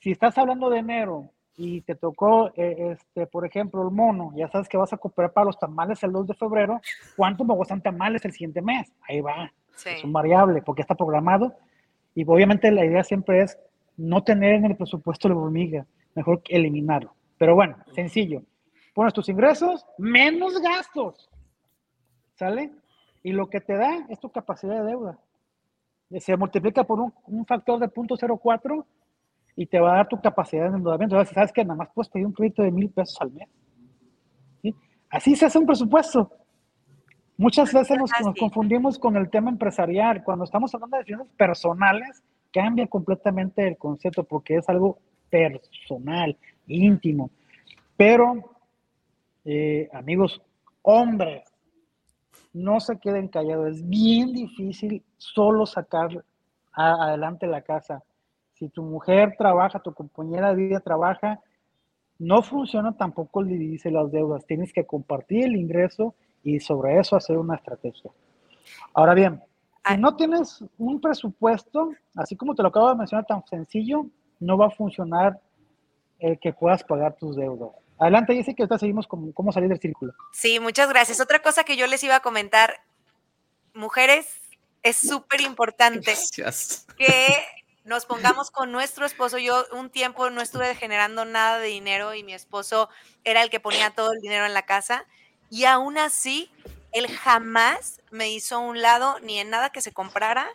Si 0.00 0.10
estás 0.10 0.36
hablando 0.36 0.68
de 0.68 0.78
enero 0.78 1.30
y 1.56 1.82
te 1.82 1.94
tocó, 1.94 2.48
eh, 2.56 2.92
este, 2.92 3.26
por 3.26 3.46
ejemplo, 3.46 3.82
el 3.82 3.94
mono, 3.94 4.32
ya 4.36 4.48
sabes 4.48 4.68
que 4.68 4.76
vas 4.76 4.92
a 4.92 4.96
comprar 4.96 5.32
para 5.32 5.46
los 5.46 5.58
tamales 5.58 6.02
el 6.02 6.12
2 6.12 6.26
de 6.26 6.34
febrero, 6.34 6.80
¿cuánto 7.16 7.44
me 7.44 7.54
gustan 7.54 7.80
tamales 7.80 8.24
el 8.24 8.32
siguiente 8.32 8.60
mes? 8.60 8.92
Ahí 9.08 9.20
va. 9.20 9.52
Sí. 9.76 9.90
Es 9.90 10.04
un 10.04 10.12
variable 10.12 10.62
porque 10.62 10.82
está 10.82 10.94
programado 10.94 11.52
y 12.14 12.24
obviamente 12.24 12.70
la 12.70 12.84
idea 12.84 13.02
siempre 13.02 13.42
es 13.42 13.58
no 13.96 14.22
tener 14.22 14.54
en 14.54 14.64
el 14.66 14.76
presupuesto 14.76 15.28
la 15.28 15.36
hormiga, 15.36 15.86
mejor 16.14 16.42
eliminarlo. 16.48 17.14
Pero 17.38 17.54
bueno, 17.54 17.76
sencillo. 17.92 18.42
Pones 18.94 19.12
tus 19.12 19.28
ingresos 19.28 19.84
menos 19.98 20.60
gastos. 20.60 21.28
¿Sale? 22.34 22.72
Y 23.22 23.32
lo 23.32 23.48
que 23.48 23.60
te 23.60 23.76
da 23.76 24.06
es 24.08 24.20
tu 24.20 24.30
capacidad 24.30 24.82
de 24.82 24.90
deuda. 24.90 25.18
Se 26.18 26.36
multiplica 26.36 26.84
por 26.84 27.00
un, 27.00 27.12
un 27.26 27.46
factor 27.46 27.80
de 27.80 27.88
0.04 27.88 28.84
y 29.56 29.66
te 29.66 29.80
va 29.80 29.92
a 29.92 29.96
dar 29.96 30.08
tu 30.08 30.20
capacidad 30.20 30.70
de 30.70 30.76
endeudamiento. 30.76 31.16
Entonces, 31.16 31.34
sabes 31.34 31.52
que 31.52 31.64
nada 31.64 31.76
más 31.76 31.88
puedes 31.94 32.10
pedir 32.10 32.26
un 32.26 32.32
crédito 32.32 32.62
de 32.62 32.70
mil 32.70 32.90
pesos 32.90 33.20
al 33.20 33.32
mes. 33.32 33.48
¿Sí? 34.62 34.74
Así 35.10 35.36
se 35.36 35.46
hace 35.46 35.58
un 35.58 35.66
presupuesto. 35.66 36.30
Muchas 37.36 37.72
veces 37.72 37.98
nos, 37.98 38.10
nos, 38.22 38.34
confundimos 38.38 38.98
con 38.98 39.16
el 39.16 39.28
tema 39.28 39.50
empresarial. 39.50 40.22
Cuando 40.22 40.44
estamos 40.44 40.74
hablando 40.74 40.98
de 40.98 41.04
finanzas 41.04 41.34
personales, 41.36 42.22
cambia 42.52 42.86
completamente 42.86 43.66
el 43.66 43.76
concepto 43.76 44.22
porque 44.24 44.56
es 44.56 44.68
algo 44.68 44.98
personal, 45.28 46.36
íntimo. 46.68 47.30
Pero, 47.96 48.56
eh, 49.44 49.88
amigos, 49.92 50.40
hombres, 50.82 51.42
no 52.52 52.78
se 52.78 52.98
queden 52.98 53.28
callados. 53.28 53.76
Es 53.76 53.88
bien 53.88 54.32
difícil 54.32 55.02
solo 55.16 55.66
sacar 55.66 56.24
a, 56.72 57.08
adelante 57.08 57.46
la 57.48 57.62
casa. 57.62 58.04
Si 58.64 58.70
tu 58.70 58.82
mujer 58.82 59.34
trabaja, 59.36 59.78
tu 59.78 59.92
compañera 59.92 60.54
de 60.54 60.54
vida 60.54 60.80
trabaja, 60.80 61.38
no 62.18 62.42
funciona 62.42 62.96
tampoco 62.96 63.42
el 63.42 63.48
dividirse 63.48 63.90
las 63.90 64.10
deudas. 64.10 64.46
Tienes 64.46 64.72
que 64.72 64.86
compartir 64.86 65.44
el 65.44 65.56
ingreso 65.56 66.14
y 66.42 66.60
sobre 66.60 66.98
eso 66.98 67.14
hacer 67.14 67.36
una 67.36 67.56
estrategia. 67.56 68.10
Ahora 68.94 69.12
bien, 69.12 69.42
si 69.86 69.98
no 69.98 70.16
tienes 70.16 70.64
un 70.78 70.98
presupuesto, 70.98 71.90
así 72.16 72.36
como 72.36 72.54
te 72.54 72.62
lo 72.62 72.70
acabo 72.70 72.88
de 72.88 72.94
mencionar 72.94 73.26
tan 73.26 73.44
sencillo, 73.44 74.06
no 74.40 74.56
va 74.56 74.68
a 74.68 74.70
funcionar 74.70 75.38
el 76.18 76.38
que 76.38 76.54
puedas 76.54 76.82
pagar 76.84 77.16
tus 77.16 77.36
deudas. 77.36 77.68
Adelante, 77.98 78.34
Jessica, 78.34 78.56
que 78.56 78.62
ahorita 78.62 78.78
seguimos 78.78 79.06
con 79.06 79.30
cómo 79.32 79.52
salir 79.52 79.68
del 79.68 79.78
círculo. 79.78 80.14
Sí, 80.32 80.58
muchas 80.58 80.88
gracias. 80.88 81.20
Otra 81.20 81.42
cosa 81.42 81.64
que 81.64 81.76
yo 81.76 81.86
les 81.86 82.02
iba 82.02 82.16
a 82.16 82.20
comentar, 82.20 82.76
mujeres, 83.74 84.26
es 84.82 84.96
súper 84.96 85.42
importante 85.42 86.14
que 86.96 87.06
nos 87.84 88.06
pongamos 88.06 88.50
con 88.50 88.72
nuestro 88.72 89.06
esposo. 89.06 89.38
Yo 89.38 89.64
un 89.72 89.90
tiempo 89.90 90.30
no 90.30 90.40
estuve 90.40 90.74
generando 90.74 91.24
nada 91.24 91.58
de 91.58 91.68
dinero 91.68 92.14
y 92.14 92.24
mi 92.24 92.34
esposo 92.34 92.88
era 93.24 93.42
el 93.42 93.50
que 93.50 93.60
ponía 93.60 93.90
todo 93.90 94.12
el 94.12 94.20
dinero 94.20 94.46
en 94.46 94.54
la 94.54 94.62
casa 94.66 95.06
y 95.50 95.66
aún 95.66 95.98
así, 95.98 96.50
él 96.92 97.08
jamás 97.08 98.00
me 98.10 98.30
hizo 98.30 98.58
un 98.58 98.80
lado 98.80 99.20
ni 99.20 99.38
en 99.38 99.50
nada 99.50 99.70
que 99.70 99.82
se 99.82 99.92
comprara, 99.92 100.48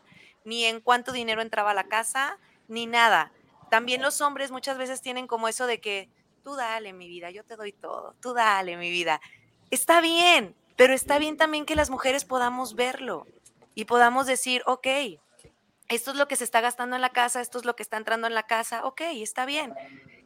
ni 0.43 0.65
en 0.65 0.81
cuánto 0.81 1.11
dinero 1.11 1.41
entraba 1.41 1.71
a 1.71 1.75
la 1.75 1.85
casa, 1.85 2.37
ni 2.67 2.85
nada. 2.85 3.31
También 3.69 4.01
los 4.01 4.19
hombres 4.21 4.51
muchas 4.51 4.77
veces 4.77 5.01
tienen 5.01 5.27
como 5.27 5.47
eso 5.47 5.67
de 5.67 5.79
que, 5.79 6.09
tú 6.43 6.55
dale 6.55 6.93
mi 6.93 7.07
vida, 7.07 7.29
yo 7.29 7.43
te 7.43 7.55
doy 7.55 7.71
todo, 7.71 8.15
tú 8.21 8.33
dale 8.33 8.77
mi 8.77 8.89
vida. 8.89 9.21
Está 9.69 10.01
bien, 10.01 10.55
pero 10.75 10.93
está 10.93 11.19
bien 11.19 11.37
también 11.37 11.65
que 11.65 11.75
las 11.75 11.89
mujeres 11.89 12.25
podamos 12.25 12.75
verlo 12.75 13.27
y 13.75 13.85
podamos 13.85 14.25
decir, 14.25 14.63
ok, 14.65 14.87
esto 15.89 16.11
es 16.11 16.17
lo 16.17 16.27
que 16.27 16.35
se 16.35 16.43
está 16.43 16.61
gastando 16.61 16.95
en 16.95 17.01
la 17.01 17.09
casa, 17.09 17.41
esto 17.41 17.57
es 17.57 17.65
lo 17.65 17.75
que 17.75 17.83
está 17.83 17.97
entrando 17.97 18.27
en 18.27 18.35
la 18.35 18.43
casa, 18.43 18.85
ok, 18.85 19.01
está 19.15 19.45
bien. 19.45 19.73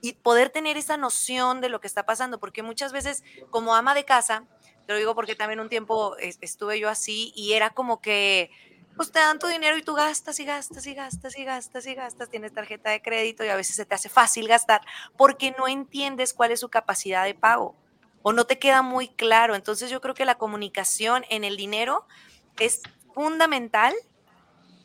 Y 0.02 0.14
poder 0.14 0.50
tener 0.50 0.78
esa 0.78 0.98
noción 0.98 1.62
de 1.62 1.70
lo 1.70 1.80
que 1.80 1.88
está 1.88 2.06
pasando, 2.06 2.40
porque 2.40 2.62
muchas 2.64 2.92
veces 2.92 3.24
como 3.50 3.74
ama 3.74 3.96
de 3.96 4.04
casa, 4.04 4.44
te 4.86 4.92
lo 4.92 5.00
digo 5.00 5.16
porque 5.16 5.36
también 5.36 5.62
un 5.62 5.70
tiempo 5.70 6.18
estuve 6.18 6.80
yo 6.80 6.90
así 6.90 7.32
y 7.36 7.54
era 7.54 7.70
como 7.70 8.02
que, 8.02 8.52
pues 8.98 9.12
te 9.12 9.20
dan 9.20 9.40
tu 9.40 9.48
dinero 9.48 9.78
y 9.78 9.82
tú 9.82 9.94
gastas 9.94 10.40
y 10.40 10.46
gastas 10.46 10.86
y 10.86 10.94
gastas 10.94 11.38
y 11.38 11.46
gastas 11.46 11.88
y 11.88 11.96
gastas, 11.96 12.30
tienes 12.30 12.54
tarjeta 12.54 12.90
de 12.90 13.02
crédito 13.02 13.46
y 13.46 13.48
a 13.48 13.56
veces 13.56 13.78
se 13.78 13.86
te 13.86 13.96
hace 13.96 14.10
fácil 14.10 14.48
gastar 14.48 14.82
porque 15.18 15.56
no 15.58 15.68
entiendes 15.68 16.34
cuál 16.34 16.52
es 16.52 16.60
su 16.60 16.70
capacidad 16.70 17.24
de 17.24 17.34
pago 17.34 17.76
o 18.22 18.34
no 18.34 18.46
te 18.46 18.60
queda 18.60 18.82
muy 18.82 19.08
claro. 19.08 19.56
Entonces 19.56 19.90
yo 19.90 20.02
creo 20.02 20.14
que 20.14 20.26
la 20.26 20.36
comunicación 20.36 21.26
en 21.30 21.44
el 21.44 21.58
dinero 21.58 22.06
es 22.60 22.82
fundamental 23.14 23.94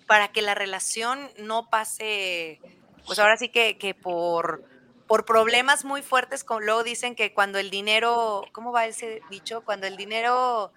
para 0.08 0.28
que 0.28 0.42
la 0.42 0.56
relación 0.56 1.30
no 1.38 1.70
pase, 1.70 2.60
pues 3.06 3.20
ahora 3.20 3.36
sí 3.36 3.50
que, 3.50 3.78
que 3.78 3.94
por 3.94 4.64
por 5.08 5.24
problemas 5.24 5.86
muy 5.86 6.02
fuertes, 6.02 6.44
como 6.44 6.60
luego 6.60 6.84
dicen 6.84 7.16
que 7.16 7.32
cuando 7.32 7.58
el 7.58 7.70
dinero, 7.70 8.44
¿cómo 8.52 8.72
va 8.72 8.84
ese 8.84 9.22
dicho? 9.30 9.62
Cuando 9.62 9.86
el 9.86 9.96
dinero 9.96 10.70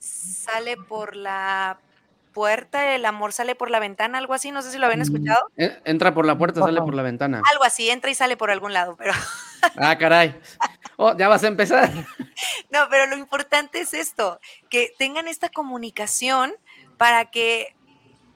sale 0.00 0.76
por 0.76 1.14
la 1.14 1.78
puerta, 2.32 2.94
el 2.94 3.06
amor 3.06 3.32
sale 3.32 3.54
por 3.54 3.70
la 3.70 3.78
ventana, 3.78 4.18
algo 4.18 4.34
así, 4.34 4.50
no 4.50 4.62
sé 4.62 4.72
si 4.72 4.78
lo 4.78 4.86
habían 4.86 5.00
escuchado. 5.00 5.48
Eh, 5.56 5.80
entra 5.84 6.12
por 6.12 6.26
la 6.26 6.36
puerta, 6.36 6.60
sale 6.60 6.80
por 6.80 6.94
la 6.94 7.02
ventana. 7.02 7.40
Algo 7.50 7.64
así, 7.64 7.88
entra 7.88 8.10
y 8.10 8.14
sale 8.14 8.36
por 8.36 8.50
algún 8.50 8.72
lado, 8.74 8.96
pero... 8.96 9.12
Ah, 9.76 9.98
caray. 9.98 10.40
Oh, 10.96 11.16
ya 11.16 11.26
vas 11.26 11.42
a 11.42 11.48
empezar. 11.48 11.90
No, 12.70 12.86
pero 12.90 13.06
lo 13.06 13.16
importante 13.16 13.80
es 13.80 13.92
esto, 13.92 14.38
que 14.70 14.92
tengan 14.98 15.26
esta 15.26 15.48
comunicación 15.48 16.54
para 16.96 17.24
que 17.24 17.74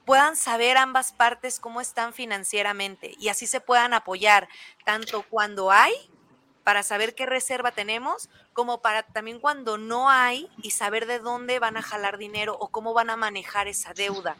puedan 0.05 0.35
saber 0.35 0.77
ambas 0.77 1.13
partes 1.13 1.59
cómo 1.59 1.81
están 1.81 2.13
financieramente 2.13 3.13
y 3.19 3.29
así 3.29 3.47
se 3.47 3.61
puedan 3.61 3.93
apoyar 3.93 4.47
tanto 4.85 5.23
cuando 5.29 5.71
hay 5.71 5.93
para 6.63 6.83
saber 6.83 7.13
qué 7.13 7.25
reserva 7.25 7.71
tenemos, 7.71 8.29
como 8.53 8.81
para 8.81 9.03
también 9.03 9.39
cuando 9.39 9.77
no 9.77 10.09
hay 10.09 10.49
y 10.61 10.71
saber 10.71 11.05
de 11.05 11.19
dónde 11.19 11.59
van 11.59 11.77
a 11.77 11.81
jalar 11.81 12.17
dinero 12.17 12.55
o 12.59 12.69
cómo 12.69 12.93
van 12.93 13.09
a 13.09 13.17
manejar 13.17 13.67
esa 13.67 13.93
deuda. 13.93 14.37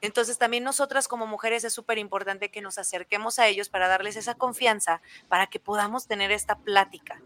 Entonces 0.00 0.38
también 0.38 0.64
nosotras 0.64 1.08
como 1.08 1.26
mujeres 1.26 1.64
es 1.64 1.72
súper 1.72 1.98
importante 1.98 2.50
que 2.50 2.62
nos 2.62 2.78
acerquemos 2.78 3.38
a 3.38 3.46
ellos 3.46 3.68
para 3.68 3.88
darles 3.88 4.16
esa 4.16 4.34
confianza, 4.34 5.00
para 5.28 5.46
que 5.46 5.58
podamos 5.58 6.06
tener 6.06 6.30
esta 6.32 6.56
plática. 6.56 7.20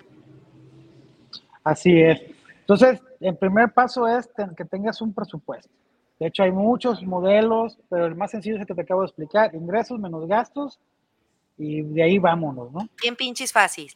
Así 1.63 2.01
es. 2.01 2.21
Entonces, 2.61 3.01
el 3.21 3.37
primer 3.37 3.73
paso 3.73 4.07
es 4.07 4.29
que 4.57 4.65
tengas 4.65 5.01
un 5.03 5.13
presupuesto. 5.13 5.80
De 6.21 6.27
hecho, 6.27 6.43
hay 6.43 6.53
muchos 6.53 7.03
modelos, 7.03 7.79
pero 7.89 8.05
el 8.05 8.15
más 8.15 8.31
sencillo 8.31 8.57
es 8.57 8.61
el 8.61 8.67
que 8.67 8.75
te 8.75 8.83
acabo 8.83 9.01
de 9.01 9.07
explicar, 9.07 9.55
ingresos 9.55 9.99
menos 9.99 10.29
gastos, 10.29 10.79
y 11.57 11.81
de 11.81 12.03
ahí 12.03 12.19
vámonos, 12.19 12.71
¿no? 12.73 12.87
Bien 13.01 13.17
pinches 13.17 13.51
fácil. 13.51 13.91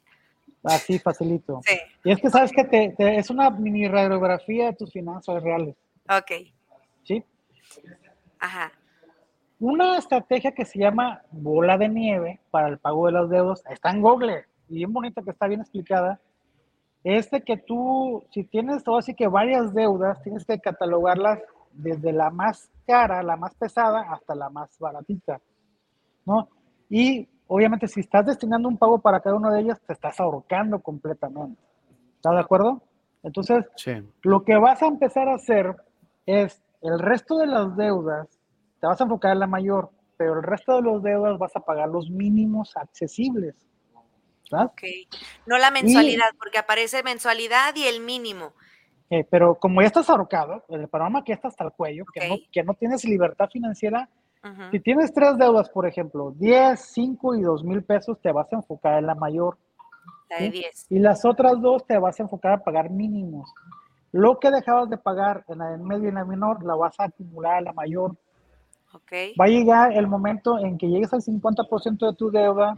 Así, 0.62 0.98
facilito. 0.98 1.60
Sí. 1.66 1.76
Y 2.02 2.12
es 2.12 2.20
que 2.20 2.30
sabes 2.30 2.50
que 2.50 2.64
te, 2.64 2.94
es 3.18 3.28
una 3.28 3.50
mini 3.50 3.86
radiografía 3.88 4.66
de 4.66 4.72
tus 4.72 4.90
finanzas 4.90 5.42
reales. 5.42 5.76
Ok. 6.08 6.48
¿Sí? 7.02 7.22
Ajá. 8.38 8.72
Una 9.60 9.98
estrategia 9.98 10.52
que 10.52 10.64
se 10.64 10.78
llama 10.78 11.22
bola 11.30 11.76
de 11.76 11.90
nieve 11.90 12.40
para 12.50 12.68
el 12.68 12.78
pago 12.78 13.04
de 13.04 13.12
las 13.12 13.28
deudas, 13.28 13.62
está 13.68 13.90
en 13.90 14.00
Google, 14.00 14.46
y 14.70 14.76
bien 14.76 14.94
bonita 14.94 15.20
que 15.22 15.30
está 15.30 15.46
bien 15.46 15.60
explicada, 15.60 16.18
es 17.02 17.30
de 17.30 17.42
que 17.42 17.58
tú, 17.58 18.24
si 18.32 18.44
tienes 18.44 18.82
todo 18.82 18.96
así 18.96 19.14
que 19.14 19.28
varias 19.28 19.74
deudas, 19.74 20.22
tienes 20.22 20.46
que 20.46 20.58
catalogarlas 20.58 21.38
desde 21.74 22.12
la 22.12 22.30
más 22.30 22.70
cara, 22.86 23.22
la 23.22 23.36
más 23.36 23.54
pesada, 23.54 24.06
hasta 24.12 24.34
la 24.34 24.50
más 24.50 24.78
baratita, 24.78 25.40
¿no? 26.24 26.48
Y 26.88 27.28
obviamente 27.46 27.88
si 27.88 28.00
estás 28.00 28.26
destinando 28.26 28.68
un 28.68 28.78
pago 28.78 29.00
para 29.00 29.20
cada 29.20 29.36
una 29.36 29.50
de 29.50 29.60
ellas, 29.60 29.80
te 29.86 29.92
estás 29.92 30.18
ahorcando 30.20 30.80
completamente. 30.80 31.60
¿Estás 32.16 32.34
de 32.34 32.40
acuerdo? 32.40 32.82
Entonces, 33.22 33.64
lo 34.22 34.44
que 34.44 34.56
vas 34.56 34.82
a 34.82 34.86
empezar 34.86 35.28
a 35.28 35.36
hacer 35.36 35.74
es 36.26 36.62
el 36.82 36.98
resto 36.98 37.38
de 37.38 37.46
las 37.46 37.76
deudas, 37.76 38.28
te 38.80 38.86
vas 38.86 39.00
a 39.00 39.04
enfocar 39.04 39.32
en 39.32 39.40
la 39.40 39.46
mayor, 39.46 39.90
pero 40.16 40.34
el 40.34 40.42
resto 40.42 40.76
de 40.76 40.82
las 40.90 41.02
deudas 41.02 41.38
vas 41.38 41.56
a 41.56 41.60
pagar 41.60 41.88
los 41.88 42.10
mínimos 42.10 42.76
accesibles. 42.76 43.54
Ok. 44.52 44.82
No 45.46 45.56
la 45.58 45.70
mensualidad, 45.70 46.26
porque 46.38 46.58
aparece 46.58 47.02
mensualidad 47.02 47.74
y 47.76 47.84
el 47.84 48.00
mínimo. 48.00 48.52
Eh, 49.10 49.26
pero 49.28 49.54
como 49.56 49.80
ya 49.80 49.88
estás 49.88 50.08
ahorcado, 50.08 50.64
el 50.68 50.88
programa 50.88 51.22
que 51.22 51.32
está 51.32 51.48
hasta 51.48 51.64
el 51.64 51.72
cuello, 51.72 52.04
que, 52.12 52.28
no, 52.28 52.36
que 52.50 52.62
no 52.62 52.74
tienes 52.74 53.04
libertad 53.04 53.48
financiera, 53.50 54.08
si 54.70 54.78
tienes 54.78 55.14
tres 55.14 55.38
deudas, 55.38 55.70
por 55.70 55.86
ejemplo, 55.86 56.30
10, 56.36 56.78
5 56.78 57.34
y 57.36 57.42
2 57.42 57.64
mil 57.64 57.82
pesos, 57.82 58.20
te 58.20 58.30
vas 58.30 58.52
a 58.52 58.56
enfocar 58.56 58.98
en 58.98 59.06
la 59.06 59.14
mayor. 59.14 59.56
La 60.28 60.38
de 60.38 60.50
10. 60.50 60.86
Y 60.90 60.98
las 60.98 61.24
otras 61.24 61.60
dos 61.62 61.86
te 61.86 61.96
vas 61.96 62.20
a 62.20 62.24
enfocar 62.24 62.52
a 62.52 62.62
pagar 62.62 62.90
mínimos. 62.90 63.50
Lo 64.12 64.38
que 64.38 64.50
dejabas 64.50 64.90
de 64.90 64.98
pagar 64.98 65.44
en 65.48 65.58
la 65.58 65.72
en 65.72 65.82
medio 65.82 66.04
y 66.04 66.08
en 66.08 66.16
la 66.16 66.26
menor, 66.26 66.62
la 66.62 66.74
vas 66.74 66.94
a 67.00 67.04
acumular 67.04 67.54
a 67.54 67.60
la 67.62 67.72
mayor. 67.72 68.16
Okay. 68.92 69.34
Va 69.34 69.46
a 69.46 69.48
llegar 69.48 69.92
el 69.92 70.06
momento 70.06 70.58
en 70.58 70.76
que 70.76 70.88
llegues 70.88 71.12
al 71.14 71.22
50% 71.22 72.10
de 72.10 72.14
tu 72.14 72.30
deuda 72.30 72.76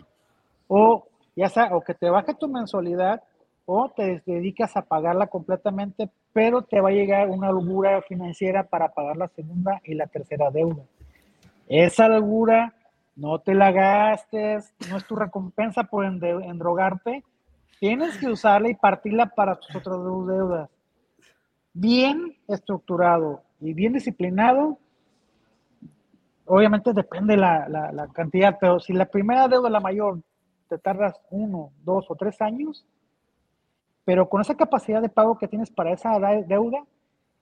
o 0.68 1.06
ya 1.34 1.48
sea 1.48 1.76
o 1.76 1.80
que 1.80 1.94
te 1.94 2.08
baje 2.08 2.32
tu 2.34 2.48
mensualidad 2.48 3.22
o 3.66 3.90
te 3.90 4.22
dedicas 4.24 4.76
a 4.76 4.82
pagarla 4.82 5.26
completamente, 5.26 6.08
pero 6.32 6.62
te 6.62 6.80
va 6.80 6.90
a 6.90 6.92
llegar 6.92 7.28
una 7.28 7.50
holgura 7.50 8.00
financiera 8.02 8.62
para 8.62 8.94
pagar 8.94 9.16
la 9.16 9.28
segunda 9.28 9.80
y 9.84 9.94
la 9.94 10.06
tercera 10.06 10.50
deuda. 10.50 10.84
Esa 11.66 12.06
holgura 12.06 12.74
no 13.16 13.40
te 13.40 13.54
la 13.54 13.72
gastes, 13.72 14.72
no 14.88 14.96
es 14.96 15.06
tu 15.06 15.16
recompensa 15.16 15.82
por 15.84 16.04
endrogarte, 16.04 17.24
tienes 17.80 18.16
que 18.18 18.28
usarla 18.28 18.68
y 18.68 18.74
partirla 18.74 19.26
para 19.26 19.56
tus 19.56 19.74
otras 19.74 19.96
dos 19.96 20.28
deudas. 20.28 20.70
Bien 21.72 22.36
estructurado 22.46 23.42
y 23.60 23.74
bien 23.74 23.94
disciplinado, 23.94 24.78
obviamente 26.44 26.92
depende 26.92 27.36
la, 27.36 27.68
la, 27.68 27.90
la 27.90 28.06
cantidad, 28.08 28.56
pero 28.60 28.78
si 28.78 28.92
la 28.92 29.06
primera 29.06 29.48
deuda, 29.48 29.68
la 29.68 29.80
mayor, 29.80 30.20
te 30.68 30.78
tardas 30.78 31.20
uno, 31.30 31.70
dos 31.84 32.06
o 32.08 32.14
tres 32.14 32.40
años, 32.40 32.86
pero 34.06 34.28
con 34.28 34.40
esa 34.40 34.56
capacidad 34.56 35.02
de 35.02 35.08
pago 35.08 35.36
que 35.36 35.48
tienes 35.48 35.68
para 35.68 35.90
esa 35.90 36.16
deuda, 36.46 36.84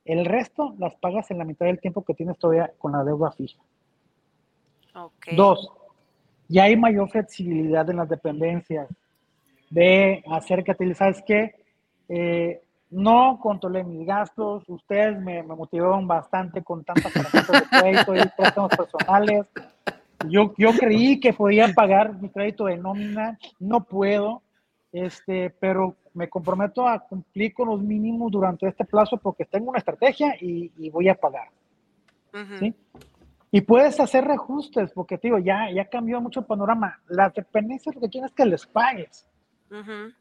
el 0.07 0.25
resto 0.25 0.75
las 0.79 0.95
pagas 0.95 1.31
en 1.31 1.37
la 1.37 1.45
mitad 1.45 1.67
del 1.67 1.79
tiempo 1.79 2.03
que 2.03 2.15
tienes 2.15 2.39
todavía 2.39 2.73
con 2.79 2.93
la 2.93 3.05
deuda 3.05 3.31
fija. 3.33 3.63
Dos, 5.37 5.71
ya 6.49 6.65
hay 6.65 6.77
mayor 6.77 7.11
flexibilidad 7.11 7.89
en 7.91 7.99
las 7.99 8.09
dependencias 8.09 8.89
de 9.69 10.25
acércate, 10.31 10.95
¿sabes 10.95 11.23
qué? 11.27 11.55
Eh, 12.09 12.63
no 12.91 13.39
controlé 13.43 13.85
mis 13.85 14.07
gastos, 14.07 14.65
ustedes 14.67 15.21
me, 15.21 15.43
motivaron 15.43 16.07
bastante 16.07 16.63
con 16.63 16.83
tantas 16.83 17.13
tarjetas 17.13 17.61
de 17.61 17.79
crédito 17.79 18.15
y 18.17 18.23
préstamos 18.39 18.71
personales. 18.75 19.47
Yo, 20.31 20.55
yo 20.57 20.71
creí 20.79 21.21
que 21.21 21.35
podía 21.35 21.69
pagar 21.75 22.15
mi 22.15 22.31
crédito 22.31 22.65
de 22.65 22.79
nómina, 22.79 23.39
no 23.61 23.85
puedo, 23.85 24.41
este, 24.95 25.51
pero 25.59 25.97
me 26.15 26.29
comprometo 26.29 26.87
a 26.87 27.01
cumplir 27.01 27.53
con 27.53 27.69
los 27.69 27.83
mínimos 27.83 28.31
durante 28.31 28.69
este 28.69 28.85
plazo 28.85 29.17
porque 29.17 29.45
tengo 29.45 29.71
una 29.71 29.81
estrategia 29.81 30.37
y, 30.41 30.89
voy 30.91 31.09
a 31.09 31.17
pagar. 31.17 31.49
¿sí? 32.61 32.73
Y 33.51 33.61
puedes 33.63 33.99
hacer 33.99 34.25
reajustes, 34.25 34.93
porque 34.93 35.19
te 35.19 35.27
digo, 35.27 35.39
ya, 35.39 35.69
ya 35.73 35.85
cambió 35.87 36.21
mucho 36.21 36.41
el 36.41 36.47
panorama. 36.47 37.01
Las 37.09 37.35
dependencias 37.35 37.93
lo 37.95 38.01
que 38.01 38.09
quieren 38.09 38.27
es 38.27 38.35
que 38.35 38.47
les 38.47 38.65
pagues. 38.67 39.29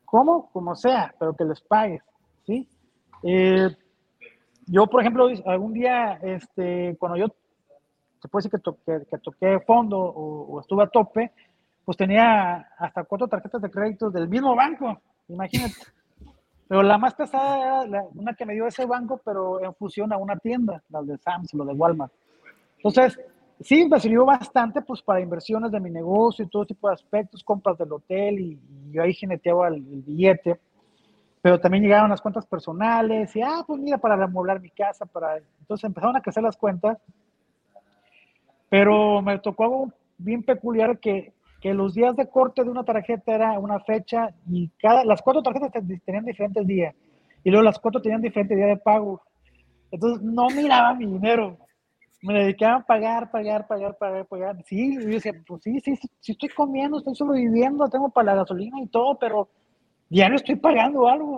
¿Cómo? 0.05 0.49
Como 0.51 0.75
sea, 0.75 1.13
pero 1.19 1.35
que 1.35 1.45
les 1.45 1.61
pagues. 1.61 2.01
¿sí? 2.47 2.67
Eh, 3.21 3.69
yo, 4.65 4.87
por 4.87 5.01
ejemplo, 5.01 5.29
algún 5.45 5.73
día, 5.73 6.19
este, 6.23 6.95
cuando 6.97 7.17
yo, 7.17 7.27
se 8.19 8.27
puede 8.27 8.49
decir 8.49 8.59
que, 8.85 9.05
que, 9.07 9.17
toqué 9.19 9.59
fondo 9.59 9.99
o, 9.99 10.55
o 10.55 10.59
estuve 10.61 10.83
a 10.83 10.87
tope, 10.87 11.31
pues 11.85 11.97
tenía 11.97 12.67
hasta 12.77 13.03
cuatro 13.03 13.27
tarjetas 13.27 13.61
de 13.61 13.69
crédito 13.69 14.09
del 14.09 14.27
mismo 14.27 14.55
banco 14.55 14.99
imagínate. 15.27 15.75
Pero 16.67 16.81
la 16.81 16.97
más 16.97 17.13
pesada 17.13 17.85
era 17.85 18.03
una 18.15 18.33
que 18.33 18.45
me 18.45 18.53
dio 18.53 18.65
ese 18.65 18.85
banco, 18.85 19.21
pero 19.23 19.61
en 19.61 19.75
fusión 19.75 20.11
a 20.11 20.17
una 20.17 20.37
tienda, 20.37 20.81
las 20.89 21.05
de 21.05 21.17
Sam's, 21.17 21.53
lo 21.53 21.65
de 21.65 21.73
Walmart. 21.73 22.11
Entonces, 22.77 23.19
sí, 23.59 23.87
me 23.87 23.99
sirvió 23.99 24.25
bastante 24.25 24.81
pues 24.81 25.01
para 25.01 25.19
inversiones 25.19 25.71
de 25.71 25.79
mi 25.79 25.91
negocio 25.91 26.45
y 26.45 26.47
todo 26.47 26.65
tipo 26.65 26.87
de 26.87 26.95
aspectos, 26.95 27.43
compras 27.43 27.77
del 27.77 27.91
hotel 27.91 28.39
y, 28.39 28.59
yo 28.91 29.03
ahí 29.03 29.13
geneteaba 29.13 29.67
el, 29.67 29.81
billete. 29.81 30.59
Pero 31.41 31.59
también 31.59 31.83
llegaron 31.83 32.09
las 32.09 32.21
cuentas 32.21 32.47
personales 32.47 33.35
y, 33.35 33.41
ah, 33.41 33.63
pues 33.67 33.79
mira, 33.79 33.97
para 33.97 34.15
remodelar 34.15 34.59
mi 34.61 34.69
casa, 34.69 35.05
para... 35.05 35.37
Entonces 35.59 35.83
empezaron 35.83 36.15
a 36.15 36.21
crecer 36.21 36.41
las 36.41 36.57
cuentas. 36.57 36.97
Pero 38.69 39.21
me 39.21 39.37
tocó 39.39 39.65
algo 39.65 39.91
bien 40.17 40.41
peculiar 40.41 40.97
que 40.97 41.33
que 41.63 41.73
los 41.73 41.93
días 41.93 42.13
de 42.17 42.27
corte 42.27 42.61
de 42.61 42.69
una 42.69 42.83
tarjeta 42.83 43.33
era 43.33 43.57
una 43.57 43.79
fecha 43.79 44.35
y 44.49 44.67
cada, 44.81 45.05
las 45.05 45.21
cuatro 45.21 45.41
tarjetas 45.41 45.71
tenían 46.05 46.25
diferentes 46.25 46.67
días 46.67 46.93
y 47.41 47.49
luego 47.49 47.63
las 47.63 47.79
cuatro 47.79 48.01
tenían 48.01 48.21
diferentes 48.21 48.57
días 48.57 48.67
de 48.67 48.75
pago. 48.75 49.21
Entonces 49.89 50.21
no 50.21 50.49
miraba 50.49 50.93
mi 50.93 51.05
dinero. 51.05 51.57
Me 52.21 52.33
dedicaba 52.33 52.75
a 52.75 52.85
pagar, 52.85 53.31
pagar, 53.31 53.65
pagar, 53.65 53.97
pagar, 53.97 54.25
pagar. 54.25 54.61
Sí, 54.65 54.93
yo 54.93 55.07
decía, 55.07 55.41
pues 55.47 55.63
sí, 55.63 55.79
sí, 55.79 55.95
sí, 56.19 56.33
estoy 56.33 56.49
comiendo, 56.49 56.97
estoy 56.97 57.15
sobreviviendo, 57.15 57.87
tengo 57.87 58.09
para 58.09 58.33
la 58.33 58.35
gasolina 58.41 58.81
y 58.81 58.87
todo, 58.87 59.17
pero 59.17 59.47
ya 60.09 60.27
no 60.27 60.35
estoy 60.35 60.57
pagando 60.57 61.07
algo. 61.07 61.37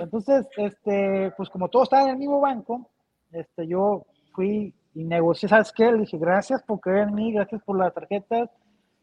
Entonces, 0.00 0.46
este, 0.56 1.30
pues 1.36 1.50
como 1.50 1.68
todo 1.68 1.82
estaba 1.82 2.04
en 2.04 2.10
el 2.10 2.16
mismo 2.16 2.40
banco, 2.40 2.88
este, 3.32 3.66
yo 3.66 4.06
fui 4.32 4.72
y 4.94 5.04
negocié, 5.04 5.46
¿sabes 5.46 5.72
qué? 5.72 5.92
Le 5.92 5.98
dije, 5.98 6.16
gracias 6.16 6.62
por 6.62 6.80
creer 6.80 7.08
en 7.08 7.14
mí, 7.14 7.32
gracias 7.34 7.62
por 7.64 7.76
las 7.76 7.92
tarjetas, 7.92 8.48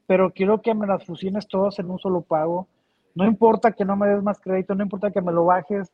pero 0.08 0.32
quiero 0.32 0.62
que 0.62 0.74
me 0.74 0.88
las 0.88 1.06
fusiones 1.06 1.48
todas 1.48 1.78
en 1.80 1.92
un 1.92 2.00
solo 2.00 2.22
pago. 2.22 2.68
No 3.14 3.26
importa 3.26 3.74
que 3.74 3.86
no 3.86 3.96
me 3.96 4.08
des 4.08 4.24
más 4.24 4.40
crédito, 4.40 4.74
no 4.74 4.84
importa 4.84 5.12
que 5.12 5.22
me 5.22 5.34
lo 5.34 5.46
bajes, 5.46 5.92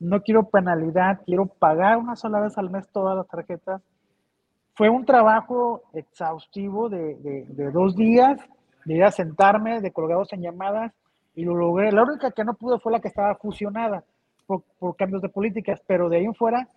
no 0.00 0.22
quiero 0.22 0.48
penalidad, 0.48 1.20
quiero 1.26 1.46
pagar 1.46 1.98
una 1.98 2.16
sola 2.16 2.40
vez 2.40 2.56
al 2.56 2.70
mes 2.70 2.88
todas 2.90 3.16
las 3.16 3.28
tarjetas. 3.28 3.82
Fue 4.74 4.88
un 4.88 5.04
trabajo 5.04 5.82
exhaustivo 5.92 6.88
de, 6.88 7.44
dos 7.72 7.96
días, 7.96 8.40
de 8.84 8.94
ir 8.94 9.04
a 9.04 9.10
sentarme, 9.10 9.80
de 9.80 9.92
colgados 9.92 10.32
en 10.32 10.42
llamadas, 10.42 10.92
y 11.34 11.44
lo 11.44 11.54
logré. 11.54 11.92
La 11.92 12.04
única 12.04 12.30
que 12.30 12.44
no 12.44 12.54
pude 12.54 12.78
fue 12.78 12.92
la 12.92 13.00
que 13.00 13.08
estaba 13.08 13.34
fusionada 13.34 14.04
por, 14.46 14.62
por 14.78 14.96
cambios 14.96 15.20
de 15.20 15.28
políticas, 15.28 15.82
pero 15.86 16.08
de 16.08 16.18
ahí 16.18 16.24
en 16.24 16.34
fuera 16.34 16.68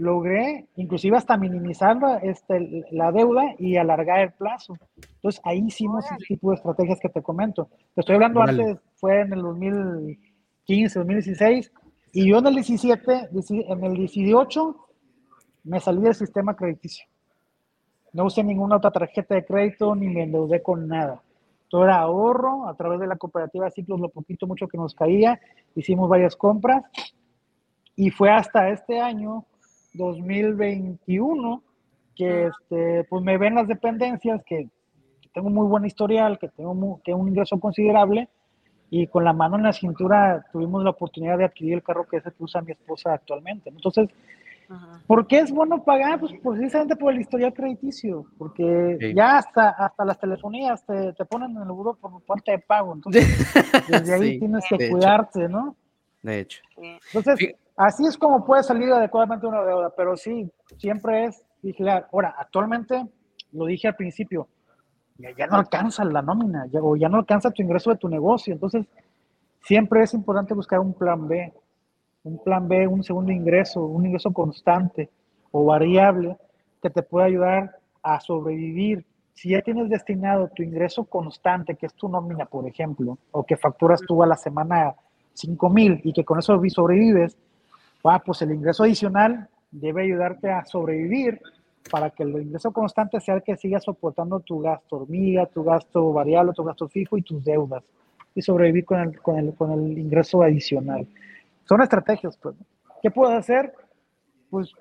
logré 0.00 0.66
inclusive 0.76 1.16
hasta 1.16 1.36
minimizar 1.36 1.96
la, 1.96 2.16
este, 2.18 2.84
la 2.90 3.12
deuda 3.12 3.54
y 3.58 3.76
alargar 3.76 4.20
el 4.20 4.32
plazo. 4.32 4.74
Entonces 4.96 5.40
ahí 5.44 5.58
hicimos 5.66 6.04
ese 6.06 6.16
tipo 6.26 6.50
de 6.50 6.56
estrategias 6.56 6.98
que 7.00 7.08
te 7.08 7.22
comento. 7.22 7.68
Te 7.94 8.00
estoy 8.00 8.16
hablando 8.16 8.42
antes, 8.42 8.78
fue 8.94 9.20
en 9.20 9.32
el 9.32 9.42
2015, 9.42 10.98
2016, 10.98 11.72
y 12.12 12.28
yo 12.28 12.38
en 12.38 12.46
el 12.46 12.54
17, 12.54 13.28
en 13.68 13.84
el 13.84 13.94
18, 13.94 14.76
me 15.64 15.80
salí 15.80 16.00
del 16.00 16.14
sistema 16.14 16.56
crediticio. 16.56 17.06
No 18.12 18.24
usé 18.24 18.42
ninguna 18.42 18.76
otra 18.76 18.90
tarjeta 18.90 19.34
de 19.34 19.44
crédito 19.44 19.94
ni 19.94 20.08
me 20.08 20.24
endeudé 20.24 20.62
con 20.62 20.88
nada. 20.88 21.22
Todo 21.68 21.84
era 21.84 22.00
ahorro 22.00 22.68
a 22.68 22.74
través 22.74 22.98
de 22.98 23.06
la 23.06 23.16
cooperativa 23.16 23.70
Ciclos, 23.70 24.00
lo 24.00 24.08
poquito, 24.08 24.48
mucho 24.48 24.66
que 24.66 24.76
nos 24.76 24.94
caía. 24.94 25.40
Hicimos 25.76 26.08
varias 26.08 26.34
compras 26.34 26.82
y 27.94 28.10
fue 28.10 28.30
hasta 28.30 28.70
este 28.70 28.98
año 28.98 29.44
2021 29.94 31.62
que 32.16 32.46
este, 32.46 33.04
pues 33.04 33.22
me 33.22 33.38
ven 33.38 33.54
las 33.54 33.66
dependencias, 33.66 34.42
que, 34.44 34.68
tengo 35.32 35.48
muy 35.48 35.66
buen 35.66 35.84
historial, 35.84 36.38
que 36.38 36.48
tengo 36.48 36.72
un 36.72 37.28
ingreso 37.28 37.58
considerable 37.60 38.28
y 38.90 39.06
con 39.06 39.24
la 39.24 39.32
mano 39.32 39.56
en 39.56 39.62
la 39.62 39.72
cintura 39.72 40.44
tuvimos 40.52 40.82
la 40.82 40.90
oportunidad 40.90 41.38
de 41.38 41.44
adquirir 41.44 41.74
el 41.74 41.82
carro 41.82 42.06
que 42.06 42.16
es 42.16 42.26
el 42.26 42.32
que 42.32 42.42
usa 42.42 42.60
mi 42.60 42.72
esposa 42.72 43.14
actualmente. 43.14 43.70
Entonces, 43.70 44.08
¿por 45.06 45.26
qué 45.28 45.38
es 45.38 45.52
bueno 45.52 45.82
pagar? 45.84 46.18
Pues 46.18 46.32
precisamente 46.42 46.96
por 46.96 47.12
el 47.12 47.20
historial 47.20 47.54
crediticio, 47.54 48.26
porque 48.36 49.12
ya 49.14 49.38
hasta, 49.38 49.70
hasta 49.70 50.04
las 50.04 50.18
telefonías 50.18 50.84
te, 50.84 51.12
te 51.12 51.24
ponen 51.24 51.52
en 51.52 51.62
el 51.62 51.68
buro 51.70 51.94
por 51.94 52.20
parte 52.22 52.50
de 52.52 52.58
pago. 52.58 52.94
Entonces, 52.94 53.24
desde 53.88 54.14
ahí 54.14 54.38
tienes 54.40 54.64
que 54.68 54.90
cuidarte, 54.90 55.48
¿no? 55.48 55.76
De 56.22 56.40
hecho. 56.40 56.60
Entonces, 57.14 57.54
Así 57.80 58.04
es 58.04 58.18
como 58.18 58.44
puede 58.44 58.62
salir 58.62 58.92
adecuadamente 58.92 59.46
una 59.46 59.64
deuda, 59.64 59.88
pero 59.96 60.14
sí, 60.14 60.52
siempre 60.76 61.24
es 61.24 61.42
vigilar. 61.62 62.08
Ahora, 62.12 62.34
actualmente, 62.36 63.06
lo 63.52 63.64
dije 63.64 63.88
al 63.88 63.96
principio, 63.96 64.48
ya, 65.16 65.46
no 65.46 65.56
alcanza 65.56 66.04
la 66.04 66.20
nómina, 66.20 66.66
ya, 66.66 66.82
o 66.82 66.94
ya 66.94 67.08
no 67.08 67.16
alcanza 67.16 67.50
tu 67.50 67.62
ingreso 67.62 67.88
de 67.88 67.96
tu 67.96 68.06
negocio. 68.10 68.52
Entonces, 68.52 68.84
siempre 69.62 70.02
es 70.02 70.12
importante 70.12 70.52
buscar 70.52 70.78
un 70.78 70.92
plan 70.92 71.26
B, 71.26 71.54
un 72.24 72.44
plan 72.44 72.68
B, 72.68 72.86
un 72.86 73.02
segundo 73.02 73.32
ingreso, 73.32 73.82
un 73.82 74.04
ingreso 74.04 74.30
constante 74.30 75.08
o 75.50 75.64
variable 75.64 76.36
que 76.82 76.90
te 76.90 77.02
pueda 77.02 77.28
ayudar 77.28 77.78
a 78.02 78.20
sobrevivir. 78.20 79.06
Si 79.32 79.52
ya 79.52 79.62
tienes 79.62 79.88
destinado 79.88 80.50
tu 80.54 80.62
ingreso 80.62 81.04
constante, 81.04 81.76
que 81.76 81.86
es 81.86 81.94
tu 81.94 82.10
nómina, 82.10 82.44
por 82.44 82.68
ejemplo, 82.68 83.16
o 83.30 83.42
que 83.42 83.56
facturas 83.56 84.02
tú 84.06 84.22
a 84.22 84.26
la 84.26 84.36
semana 84.36 84.94
5 85.32 85.70
mil 85.70 85.98
y 86.04 86.12
que 86.12 86.26
con 86.26 86.40
eso 86.40 86.60
sobrevives, 86.68 87.38
ah, 88.04 88.22
pues 88.24 88.42
el 88.42 88.52
ingreso 88.52 88.84
adicional 88.84 89.48
debe 89.70 90.02
ayudarte 90.02 90.50
a 90.50 90.64
sobrevivir 90.64 91.40
para 91.90 92.10
que 92.10 92.22
el 92.22 92.30
ingreso 92.30 92.72
constante 92.72 93.20
sea 93.20 93.36
el 93.36 93.42
que 93.42 93.56
siga 93.56 93.80
soportando 93.80 94.40
tu 94.40 94.60
gasto 94.60 94.96
hormiga, 94.96 95.46
tu 95.46 95.64
gasto 95.64 96.12
variable, 96.12 96.52
tu 96.52 96.64
gasto 96.64 96.88
fijo 96.88 97.16
y 97.16 97.22
tus 97.22 97.44
deudas 97.44 97.82
y 98.34 98.42
sobrevivir 98.42 98.84
con 98.84 99.00
el, 99.00 99.20
con 99.20 99.38
el, 99.38 99.54
con 99.54 99.72
el 99.72 99.98
ingreso 99.98 100.42
adicional. 100.42 101.06
Son 101.64 101.82
estrategias, 101.82 102.36
pues. 102.36 102.54
¿Qué 103.02 103.10
puedes 103.10 103.36
hacer? 103.36 103.72
Pues 104.50 104.72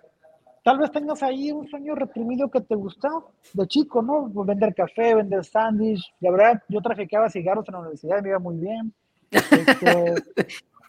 tal 0.63 0.77
vez 0.77 0.91
tengas 0.91 1.23
ahí 1.23 1.51
un 1.51 1.67
sueño 1.67 1.95
reprimido 1.95 2.49
que 2.49 2.61
te 2.61 2.75
gustó 2.75 3.31
de 3.53 3.67
chico, 3.67 4.01
¿no? 4.01 4.29
Vender 4.43 4.75
café, 4.75 5.15
vender 5.15 5.45
sándwich. 5.45 6.13
La 6.19 6.31
verdad, 6.31 6.63
yo 6.67 6.81
traficaba 6.81 7.29
cigarros 7.29 7.67
en 7.67 7.73
la 7.73 7.79
universidad 7.79 8.19
y 8.19 8.21
me 8.23 8.29
iba 8.29 8.39
muy 8.39 8.57
bien. 8.57 8.93
Este, 9.31 10.15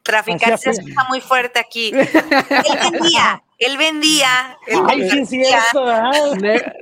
Traficar 0.03 0.59
se 0.59 0.71
está 0.71 1.05
muy 1.09 1.21
fuerte 1.21 1.61
aquí. 1.61 1.93
Él 1.95 2.91
vendía, 2.91 3.43
él 3.59 3.77
vendía. 3.77 4.57
Ay, 4.89 5.09
sí, 5.11 5.27
sí, 5.27 5.43
eso, 5.43 5.85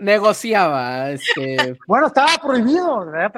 negociaba. 0.00 1.10
Este... 1.10 1.76
Bueno, 1.88 2.06
estaba 2.06 2.28
prohibido, 2.40 3.04
¿verdad? 3.04 3.32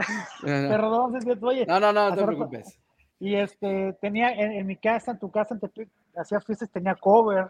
Que, 0.45 1.39
oye. 1.41 1.65
No, 1.67 1.81
no, 1.81 1.91
no, 1.91 2.11
no 2.11 2.17
te 2.17 2.25
preocupes. 2.25 2.79
Y 3.19 3.35
este, 3.35 3.95
tenía 4.01 4.33
en, 4.33 4.67
mi 4.67 4.77
casa, 4.77 5.13
en 5.13 5.19
tu 5.19 5.31
casa, 5.31 5.55
en 5.55 5.61
Tepic, 5.61 5.89
hacía 6.17 6.41
fiestas, 6.41 6.71
tenía 6.71 6.95
cover. 6.95 7.49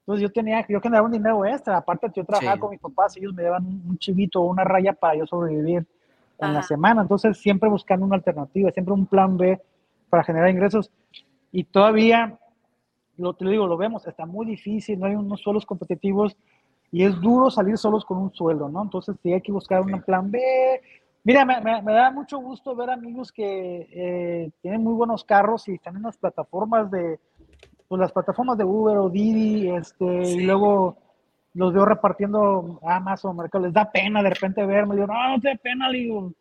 Entonces 0.00 0.22
yo 0.22 0.32
tenía, 0.32 0.64
yo 0.68 0.80
generaba 0.80 1.06
un 1.06 1.12
dinero 1.12 1.44
extra. 1.44 1.76
Aparte, 1.76 2.10
yo 2.14 2.24
trabajaba 2.24 2.58
con 2.58 2.70
mis 2.70 2.80
papás, 2.80 3.16
ellos 3.16 3.34
me 3.34 3.42
daban 3.42 3.64
un 3.64 3.98
chivito 3.98 4.40
o 4.40 4.50
una 4.50 4.64
raya 4.64 4.92
para 4.94 5.16
yo 5.16 5.26
sobrevivir 5.26 5.86
en 6.38 6.54
la 6.54 6.62
semana. 6.62 7.02
Entonces, 7.02 7.38
siempre 7.38 7.68
buscando 7.68 8.06
una 8.06 8.16
alternativa, 8.16 8.70
siempre 8.70 8.94
un 8.94 9.06
plan 9.06 9.36
B 9.36 9.60
para 10.08 10.22
generar 10.22 10.48
ingresos 10.48 10.90
y 11.56 11.64
todavía, 11.64 12.38
lo, 13.16 13.32
te 13.32 13.46
lo 13.46 13.50
digo, 13.50 13.66
lo 13.66 13.78
vemos, 13.78 14.06
está 14.06 14.26
muy 14.26 14.44
difícil, 14.44 15.00
no 15.00 15.06
hay 15.06 15.14
unos 15.14 15.40
suelos 15.40 15.64
competitivos 15.64 16.36
y 16.92 17.02
es 17.02 17.18
duro 17.18 17.50
salir 17.50 17.78
solos 17.78 18.04
con 18.04 18.18
un 18.18 18.30
sueldo, 18.34 18.68
¿no? 18.68 18.82
Entonces 18.82 19.16
sí 19.22 19.32
hay 19.32 19.40
que 19.40 19.52
buscar 19.52 19.80
un 19.80 20.02
plan 20.02 20.30
B. 20.30 20.38
Mira, 21.24 21.46
me, 21.46 21.58
me, 21.62 21.92
da 21.94 22.10
mucho 22.10 22.36
gusto 22.40 22.76
ver 22.76 22.90
amigos 22.90 23.32
que 23.32 23.88
eh, 23.90 24.50
tienen 24.60 24.84
muy 24.84 24.92
buenos 24.92 25.24
carros 25.24 25.66
y 25.68 25.76
están 25.76 25.96
en 25.96 26.02
las 26.02 26.18
plataformas 26.18 26.90
de, 26.90 27.18
pues 27.88 28.00
las 28.00 28.12
plataformas 28.12 28.58
de 28.58 28.64
Uber 28.64 28.98
o 28.98 29.08
Didi, 29.08 29.70
este, 29.70 30.04
y 30.04 30.40
luego 30.44 30.98
los 31.54 31.72
veo 31.72 31.86
repartiendo 31.86 32.80
Amazon, 32.82 33.34
Mercado, 33.34 33.64
les 33.64 33.72
da 33.72 33.90
pena 33.90 34.22
de 34.22 34.28
repente 34.28 34.66
verme, 34.66 34.94
digo, 34.94 35.06
no, 35.06 35.30
no 35.30 35.40
te 35.40 35.48
da 35.48 35.54
pena, 35.54 35.88
digo, 35.88 36.34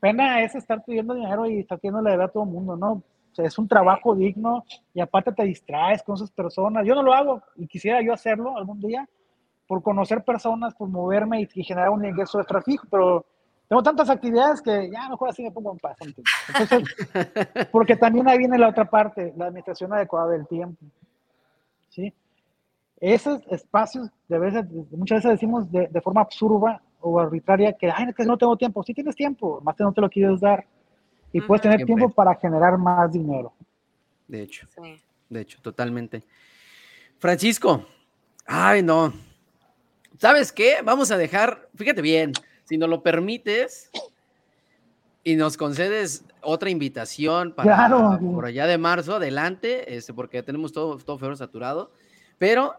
pena 0.00 0.42
es 0.42 0.56
estar 0.56 0.82
pidiendo 0.84 1.14
dinero 1.14 1.46
y 1.46 1.60
estar 1.60 1.78
pidiendo 1.78 2.02
la 2.02 2.10
verdad 2.10 2.26
a 2.26 2.32
todo 2.32 2.42
el 2.42 2.50
mundo, 2.50 2.76
¿no? 2.76 3.04
Es 3.36 3.58
un 3.58 3.68
trabajo 3.68 4.14
digno 4.14 4.64
y 4.92 5.00
aparte 5.00 5.32
te 5.32 5.44
distraes 5.44 6.02
con 6.02 6.16
esas 6.16 6.30
personas. 6.30 6.86
Yo 6.86 6.94
no 6.94 7.02
lo 7.02 7.12
hago 7.12 7.42
y 7.56 7.66
quisiera 7.66 8.02
yo 8.02 8.12
hacerlo 8.12 8.56
algún 8.56 8.80
día 8.80 9.08
por 9.66 9.82
conocer 9.82 10.22
personas, 10.22 10.74
por 10.74 10.88
moverme 10.88 11.40
y, 11.40 11.64
generar 11.64 11.90
un 11.90 12.04
ingreso 12.04 12.38
extra 12.38 12.60
fijo, 12.60 12.86
pero 12.90 13.24
tengo 13.68 13.82
tantas 13.82 14.10
actividades 14.10 14.60
que 14.60 14.90
ya 14.90 15.08
mejor 15.08 15.30
así 15.30 15.42
me 15.42 15.50
pongo 15.50 15.72
en 15.72 15.78
paz. 15.78 15.96
Entonces, 16.00 17.68
porque 17.72 17.96
también 17.96 18.28
ahí 18.28 18.38
viene 18.38 18.58
la 18.58 18.68
otra 18.68 18.84
parte, 18.84 19.32
la 19.36 19.46
administración 19.46 19.92
adecuada 19.92 20.28
del 20.32 20.46
tiempo. 20.46 20.84
¿sí? 21.88 22.12
Esos 23.00 23.40
espacios, 23.48 24.10
de 24.28 24.38
veces, 24.38 24.64
muchas 24.90 25.18
veces 25.18 25.30
decimos 25.32 25.70
de, 25.72 25.88
de 25.88 26.00
forma 26.00 26.20
absurda 26.20 26.82
o 27.00 27.18
arbitraria 27.18 27.72
que, 27.72 27.90
ay, 27.90 28.12
que 28.12 28.24
no 28.24 28.36
tengo 28.36 28.56
tiempo. 28.56 28.82
Sí 28.82 28.92
tienes 28.94 29.16
tiempo, 29.16 29.60
más 29.62 29.74
que 29.74 29.84
no 29.84 29.92
te 29.92 30.00
lo 30.00 30.10
quieres 30.10 30.40
dar 30.40 30.66
y 31.32 31.40
puedes 31.40 31.62
tener 31.62 31.84
tiempo 31.84 32.10
para 32.10 32.34
generar 32.34 32.78
más 32.78 33.10
dinero. 33.12 33.52
De 34.28 34.42
hecho, 34.42 34.66
de 35.28 35.40
hecho, 35.40 35.58
totalmente. 35.60 36.22
Francisco, 37.18 37.86
ay 38.46 38.82
no, 38.82 39.12
¿sabes 40.18 40.52
qué? 40.52 40.76
Vamos 40.84 41.10
a 41.10 41.16
dejar, 41.16 41.68
fíjate 41.74 42.02
bien, 42.02 42.32
si 42.64 42.76
nos 42.76 42.88
lo 42.88 43.02
permites 43.02 43.90
y 45.24 45.36
nos 45.36 45.56
concedes 45.56 46.24
otra 46.40 46.70
invitación 46.70 47.52
para 47.52 47.88
por 48.18 48.44
allá 48.44 48.66
de 48.66 48.78
marzo, 48.78 49.16
adelante, 49.16 49.96
este, 49.96 50.12
porque 50.12 50.42
tenemos 50.42 50.72
todo, 50.72 50.98
todo 50.98 51.18
febrero 51.18 51.36
saturado, 51.36 51.92
pero 52.38 52.76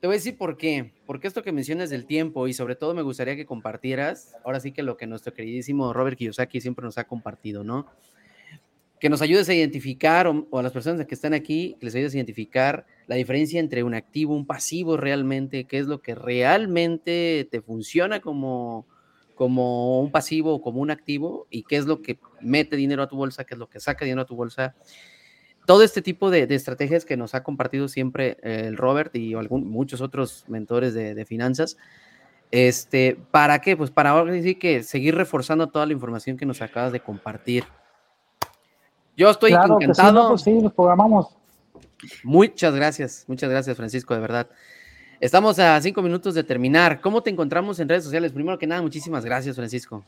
te 0.00 0.06
voy 0.06 0.14
a 0.14 0.18
decir 0.18 0.36
por 0.36 0.56
qué. 0.56 0.92
Porque 1.06 1.26
esto 1.28 1.42
que 1.42 1.52
mencionas 1.52 1.90
del 1.90 2.06
tiempo 2.06 2.48
y 2.48 2.52
sobre 2.52 2.76
todo 2.76 2.94
me 2.94 3.02
gustaría 3.02 3.36
que 3.36 3.46
compartieras, 3.46 4.34
ahora 4.44 4.60
sí 4.60 4.72
que 4.72 4.82
lo 4.82 4.96
que 4.96 5.06
nuestro 5.06 5.32
queridísimo 5.32 5.92
Robert 5.92 6.18
Kiyosaki 6.18 6.60
siempre 6.60 6.84
nos 6.84 6.98
ha 6.98 7.04
compartido, 7.04 7.64
¿no? 7.64 7.86
Que 9.00 9.08
nos 9.08 9.22
ayudes 9.22 9.48
a 9.48 9.54
identificar, 9.54 10.26
o, 10.26 10.58
a 10.58 10.62
las 10.62 10.72
personas 10.72 11.06
que 11.06 11.14
están 11.14 11.34
aquí, 11.34 11.76
que 11.78 11.86
les 11.86 11.94
ayudes 11.94 12.14
a 12.14 12.16
identificar 12.16 12.86
la 13.06 13.16
diferencia 13.16 13.60
entre 13.60 13.82
un 13.82 13.94
activo, 13.94 14.34
un 14.34 14.46
pasivo 14.46 14.96
realmente, 14.96 15.64
qué 15.64 15.78
es 15.78 15.86
lo 15.86 16.00
que 16.00 16.14
realmente 16.14 17.46
te 17.50 17.60
funciona 17.60 18.20
como, 18.20 18.86
como 19.34 20.00
un 20.00 20.10
pasivo 20.10 20.54
o 20.54 20.62
como 20.62 20.80
un 20.80 20.90
activo 20.90 21.46
y 21.50 21.62
qué 21.62 21.76
es 21.76 21.86
lo 21.86 22.02
que 22.02 22.18
mete 22.40 22.74
dinero 22.76 23.02
a 23.02 23.08
tu 23.08 23.16
bolsa, 23.16 23.44
qué 23.44 23.54
es 23.54 23.58
lo 23.58 23.68
que 23.68 23.80
saca 23.80 24.04
dinero 24.04 24.22
a 24.22 24.26
tu 24.26 24.34
bolsa 24.34 24.74
todo 25.66 25.82
este 25.82 26.00
tipo 26.00 26.30
de, 26.30 26.46
estrategias 26.48 27.04
que 27.04 27.16
nos 27.16 27.34
ha 27.34 27.42
compartido 27.42 27.88
siempre 27.88 28.38
eh, 28.42 28.64
el 28.66 28.76
Robert 28.76 29.14
y 29.14 29.34
algún, 29.34 29.68
muchos 29.68 30.00
otros 30.00 30.44
mentores 30.48 30.94
de, 30.94 31.24
finanzas. 31.26 31.76
Este, 32.52 33.18
¿Para 33.32 33.60
qué? 33.60 33.76
Pues 33.76 33.90
para 33.90 34.10
ahora 34.10 34.40
sí 34.40 34.54
que 34.54 34.84
seguir 34.84 35.16
reforzando 35.16 35.66
toda 35.66 35.84
la 35.84 35.92
información 35.92 36.36
que 36.36 36.46
nos 36.46 36.62
acabas 36.62 36.92
de 36.92 37.00
compartir. 37.00 37.64
Yo 39.16 39.28
estoy 39.28 39.52
encantado. 39.52 40.28
Pues 40.30 40.42
sí, 40.42 40.52
nos 40.52 40.72
programamos. 40.72 41.36
Muchas 42.22 42.74
gracias, 42.74 43.24
muchas 43.26 43.50
gracias, 43.50 43.76
Francisco, 43.76 44.14
de 44.14 44.20
verdad. 44.20 44.48
Estamos 45.18 45.58
a 45.58 45.80
cinco 45.80 46.02
minutos 46.02 46.34
de 46.34 46.44
terminar. 46.44 47.00
¿Cómo 47.00 47.22
te 47.22 47.30
encontramos 47.30 47.80
en 47.80 47.88
redes 47.88 48.04
sociales? 48.04 48.32
Primero 48.32 48.58
que 48.58 48.66
nada, 48.66 48.82
muchísimas 48.82 49.24
gracias, 49.24 49.56
Francisco. 49.56 50.04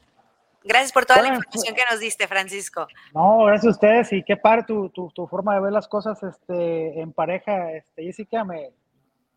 Gracias 0.64 0.92
por 0.92 1.06
toda 1.06 1.22
la 1.22 1.28
información 1.28 1.74
que 1.74 1.82
nos 1.90 2.00
diste, 2.00 2.26
Francisco. 2.26 2.86
No, 3.14 3.44
gracias 3.44 3.66
a 3.66 3.70
ustedes 3.70 4.12
y 4.12 4.22
qué 4.22 4.36
par 4.36 4.66
tu, 4.66 4.90
tu, 4.90 5.10
tu, 5.10 5.26
forma 5.26 5.54
de 5.54 5.60
ver 5.60 5.72
las 5.72 5.88
cosas 5.88 6.22
este, 6.22 7.00
en 7.00 7.12
pareja, 7.12 7.72
este, 7.72 8.04
Jessica, 8.04 8.44
me, 8.44 8.70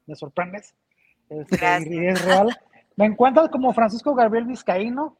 me 0.08 0.16
sorprendes. 0.16 0.76
Este, 1.30 1.58
y 1.90 2.08
es 2.08 2.26
real. 2.26 2.50
Me 2.96 3.06
encuentras 3.06 3.50
como 3.50 3.74
Francisco 3.74 4.14
Gabriel 4.14 4.46
Vizcaíno 4.46 5.18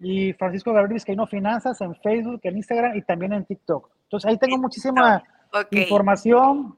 y 0.00 0.32
Francisco 0.34 0.72
Gabriel 0.72 0.94
Vizcaíno 0.94 1.26
Finanzas 1.26 1.80
en 1.80 1.94
Facebook, 1.96 2.40
en 2.44 2.56
Instagram 2.56 2.96
y 2.96 3.02
también 3.02 3.32
en 3.32 3.44
TikTok. 3.44 3.90
Entonces 4.04 4.30
ahí 4.30 4.38
tengo 4.38 4.58
muchísima 4.58 5.22
información 5.70 6.76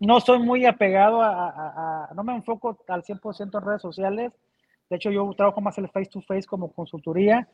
no 0.00 0.20
soy 0.20 0.38
muy 0.38 0.64
apegado 0.64 1.20
a, 1.22 2.08
no 2.14 2.22
me 2.22 2.34
enfoco 2.34 2.78
al 2.88 3.02
100% 3.02 3.58
en 3.58 3.66
redes 3.66 3.82
sociales. 3.82 4.32
De 4.88 4.96
hecho, 4.96 5.10
yo 5.10 5.28
trabajo 5.36 5.60
más 5.60 5.76
el 5.78 5.88
face 5.88 6.10
to 6.10 6.22
face 6.22 6.46
como 6.46 6.72
consultoría, 6.72 7.48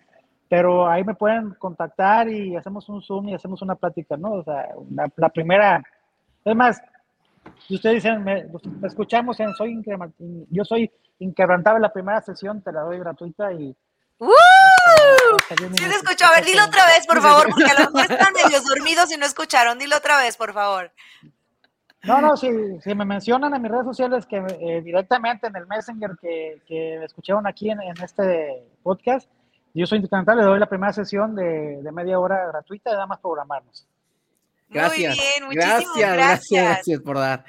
pero 0.49 0.88
ahí 0.88 1.05
me 1.05 1.14
pueden 1.14 1.55
contactar 1.55 2.28
y 2.28 2.57
hacemos 2.57 2.88
un 2.88 3.03
Zoom 3.03 3.28
y 3.28 3.34
hacemos 3.34 3.62
una 3.62 3.74
plática, 3.74 4.16
¿no? 4.16 4.32
O 4.32 4.45
sea, 4.45 4.68
la 5.16 5.28
primera, 5.28 5.82
es 6.45 6.57
más, 6.57 6.80
si 7.66 7.76
ustedes 7.76 8.03
dicen, 8.03 8.22
me, 8.22 8.47
escuchamos 8.82 9.38
en 9.40 9.53
Soy 9.55 9.82
yo 10.51 10.64
soy 10.64 10.90
inquebrantable, 11.18 11.80
la 11.80 11.92
primera 11.92 12.20
sesión 12.20 12.62
te 12.62 12.72
la 12.72 12.82
doy 12.82 12.99
gratuita 12.99 13.53
y... 13.53 13.74
¡Uh! 14.18 14.30
Sí 15.59 15.84
se 15.84 15.97
escuchó, 15.97 16.26
a 16.26 16.36
ver, 16.36 16.45
dilo 16.45 16.64
otra 16.64 16.86
vez, 16.86 17.07
por 17.07 17.20
favor, 17.20 17.49
porque 17.51 17.70
a 17.70 17.80
lo 17.80 17.90
mejor 17.90 18.12
están 18.12 18.32
medio 18.32 18.61
dormidos 18.62 19.12
y 19.12 19.16
no 19.16 19.26
escucharon, 19.26 19.78
dilo 19.78 19.97
otra 19.97 20.18
vez, 20.18 20.36
por 20.36 20.53
favor. 20.53 20.92
No, 22.05 22.20
no, 22.20 22.36
si, 22.36 22.49
si 22.80 22.95
me 22.95 23.05
mencionan 23.05 23.55
en 23.55 23.62
mis 23.62 23.70
redes 23.70 23.86
sociales 23.86 24.26
que 24.26 24.36
eh, 24.36 24.82
directamente 24.82 25.47
en 25.47 25.57
el 25.57 25.66
Messenger 25.66 26.11
que, 26.20 26.61
que 26.66 27.03
escucharon 27.03 27.47
aquí 27.47 27.70
en, 27.70 27.80
en 27.80 27.95
este 28.03 28.62
podcast, 28.82 29.28
yo 29.75 29.87
soy 29.87 29.99
inquebrantable, 29.99 30.43
le 30.43 30.49
doy 30.49 30.61
la 30.61 30.68
primera 30.68 30.93
sesión 30.93 31.35
de, 31.35 31.83
de 31.83 31.93
media 31.93 32.18
hora 32.18 32.47
gratuita 32.47 32.91
y 32.91 32.93
nada 32.93 33.07
más 33.07 33.18
programarnos. 33.18 33.87
Gracias. 34.68 35.16
Muy 35.16 35.25
bien, 35.25 35.45
muchísimas 35.45 35.77
gracias. 35.77 36.14
Gracias, 36.14 36.64
gracias 36.64 37.01
por 37.01 37.18
dar. 37.18 37.45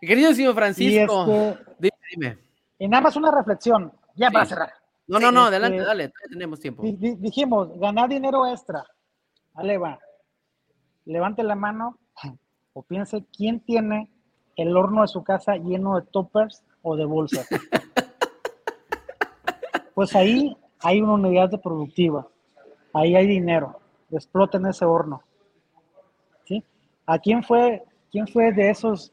Querido 0.00 0.32
Francisco, 0.54 1.24
este, 1.24 1.64
dime, 1.78 1.96
dime. 2.10 2.38
Y 2.78 2.88
nada 2.88 3.02
más 3.02 3.16
una 3.16 3.30
reflexión, 3.30 3.92
ya 4.16 4.30
para 4.30 4.44
cerrar. 4.44 4.72
No, 5.06 5.18
no, 5.18 5.30
no, 5.30 5.44
adelante, 5.44 5.76
este, 5.76 5.86
dale, 5.86 6.12
tenemos 6.30 6.60
tiempo. 6.60 6.82
Dijimos, 6.84 7.78
ganar 7.78 8.08
dinero 8.08 8.46
extra. 8.46 8.84
Ale 9.54 9.78
va. 9.78 9.98
Levante 11.04 11.42
la 11.42 11.54
mano 11.54 11.98
o 12.72 12.82
piense 12.82 13.24
quién 13.36 13.60
tiene 13.60 14.08
el 14.56 14.76
horno 14.76 15.02
de 15.02 15.08
su 15.08 15.22
casa 15.22 15.56
lleno 15.56 15.96
de 15.96 16.06
toppers 16.06 16.62
o 16.82 16.96
de 16.96 17.04
bolsas. 17.04 17.48
pues 19.94 20.14
ahí 20.14 20.56
hay 20.82 21.00
una 21.00 21.14
unidad 21.14 21.50
de 21.50 21.58
productiva. 21.58 22.26
Ahí 22.92 23.14
hay 23.14 23.26
dinero. 23.26 23.78
Exploten 24.10 24.66
ese 24.66 24.84
horno. 24.84 25.22
¿A 27.06 27.18
quién 27.18 27.42
fue, 27.42 27.82
quién 28.10 28.28
fue 28.28 28.52
de 28.52 28.70
esos 28.70 29.12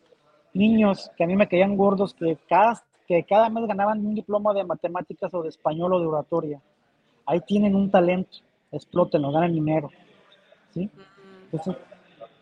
niños 0.53 1.11
que 1.17 1.23
a 1.23 1.27
mí 1.27 1.35
me 1.35 1.47
caían 1.47 1.75
gordos 1.75 2.13
que 2.13 2.37
cada, 2.47 2.83
que 3.07 3.23
cada 3.23 3.49
mes 3.49 3.65
ganaban 3.67 4.05
un 4.05 4.13
diploma 4.13 4.53
de 4.53 4.63
matemáticas 4.63 5.33
o 5.33 5.41
de 5.41 5.49
español 5.49 5.93
o 5.93 5.99
de 5.99 6.05
oratoria? 6.05 6.61
Ahí 7.25 7.41
tienen 7.41 7.75
un 7.75 7.89
talento, 7.89 8.37
explótenlo, 8.71 9.31
ganen 9.31 9.53
dinero. 9.53 9.89
¿sí? 10.73 10.89
Entonces, 11.51 11.75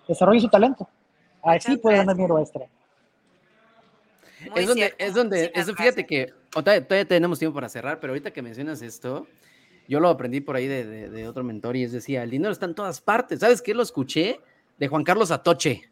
desarrolle 0.07 0.41
su 0.41 0.49
talento. 0.49 0.87
Así 1.41 1.77
puede 1.77 1.97
ganar 1.97 2.15
dinero 2.15 2.39
extra. 2.39 2.65
Es 4.55 4.67
donde, 4.67 4.93
es 4.97 5.13
donde, 5.13 5.51
eso, 5.55 5.73
fíjate 5.75 6.05
que 6.05 6.33
todavía, 6.51 7.05
tenemos 7.05 7.39
tiempo 7.39 7.55
para 7.55 7.69
cerrar, 7.69 7.99
pero 7.99 8.11
ahorita 8.11 8.31
que 8.31 8.41
mencionas 8.41 8.81
esto, 8.81 9.27
yo 9.87 9.99
lo 9.99 10.09
aprendí 10.09 10.41
por 10.41 10.55
ahí 10.55 10.67
de, 10.67 11.09
de, 11.09 11.27
otro 11.27 11.43
mentor 11.43 11.75
y 11.75 11.83
es 11.83 11.91
decía, 11.91 12.23
el 12.23 12.29
dinero 12.29 12.51
está 12.51 12.65
en 12.65 12.75
todas 12.75 13.01
partes. 13.01 13.39
¿Sabes 13.39 13.61
qué? 13.61 13.73
Lo 13.73 13.83
escuché 13.83 14.39
de 14.77 14.87
Juan 14.87 15.03
Carlos 15.03 15.31
Atoche. 15.31 15.89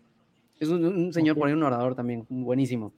Es 0.59 0.69
un, 0.69 1.11
señor 1.13 1.37
por 1.37 1.47
ahí, 1.47 1.53
un 1.53 1.63
orador 1.63 1.95
también, 1.95 2.25
buenísimo. 2.29 2.93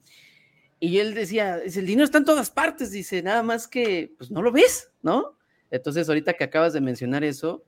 Y 0.80 0.98
él 0.98 1.14
decía, 1.14 1.58
el 1.58 1.86
dinero 1.86 2.04
está 2.04 2.18
en 2.18 2.24
todas 2.24 2.50
partes, 2.50 2.92
dice, 2.92 3.22
nada 3.22 3.42
más 3.42 3.66
que, 3.66 4.12
pues 4.16 4.30
no 4.30 4.42
lo 4.42 4.52
ves, 4.52 4.92
¿no? 5.02 5.36
Entonces, 5.70 6.08
ahorita 6.08 6.34
que 6.34 6.44
acabas 6.44 6.72
de 6.72 6.80
mencionar 6.80 7.24
eso, 7.24 7.64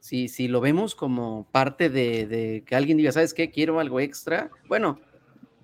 si, 0.00 0.28
si 0.28 0.48
lo 0.48 0.60
vemos 0.60 0.94
como 0.94 1.48
parte 1.52 1.88
de, 1.88 2.64
que 2.66 2.74
alguien 2.74 2.98
diga, 2.98 3.12
¿sabes 3.12 3.32
qué? 3.32 3.50
Quiero 3.50 3.78
algo 3.78 4.00
extra, 4.00 4.50
bueno, 4.66 5.00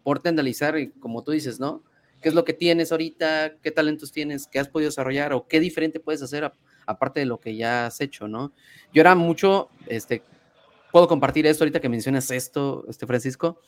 por 0.05 0.21
analizar, 0.25 0.77
como 1.01 1.25
tú 1.25 1.33
dices, 1.33 1.59
¿no? 1.59 1.83
¿Qué 2.23 2.29
es 2.29 2.35
lo 2.35 2.45
que 2.45 2.53
tienes 2.53 2.93
ahorita? 2.93 3.57
¿Qué 3.61 3.71
talentos 3.71 4.13
tienes? 4.13 4.47
¿Qué 4.47 4.61
has 4.61 4.69
podido 4.69 4.89
desarrollar? 4.89 5.33
¿O 5.33 5.49
qué 5.49 5.59
diferente 5.59 5.99
puedes 5.99 6.23
hacer 6.23 6.53
aparte 6.87 7.21
de 7.21 7.27
lo 7.27 7.41
que 7.41 7.57
ya 7.57 7.87
has 7.87 8.01
hecho, 8.01 8.29
¿no? 8.29 8.53
Yo 8.93 9.01
era 9.01 9.15
mucho, 9.15 9.69
este, 9.87 10.23
puedo 10.93 11.09
compartir 11.09 11.47
esto 11.47 11.65
ahorita 11.65 11.81
que 11.81 11.89
mencionas 11.89 12.31
esto, 12.31 12.85
este 12.89 13.07
Francisco. 13.07 13.61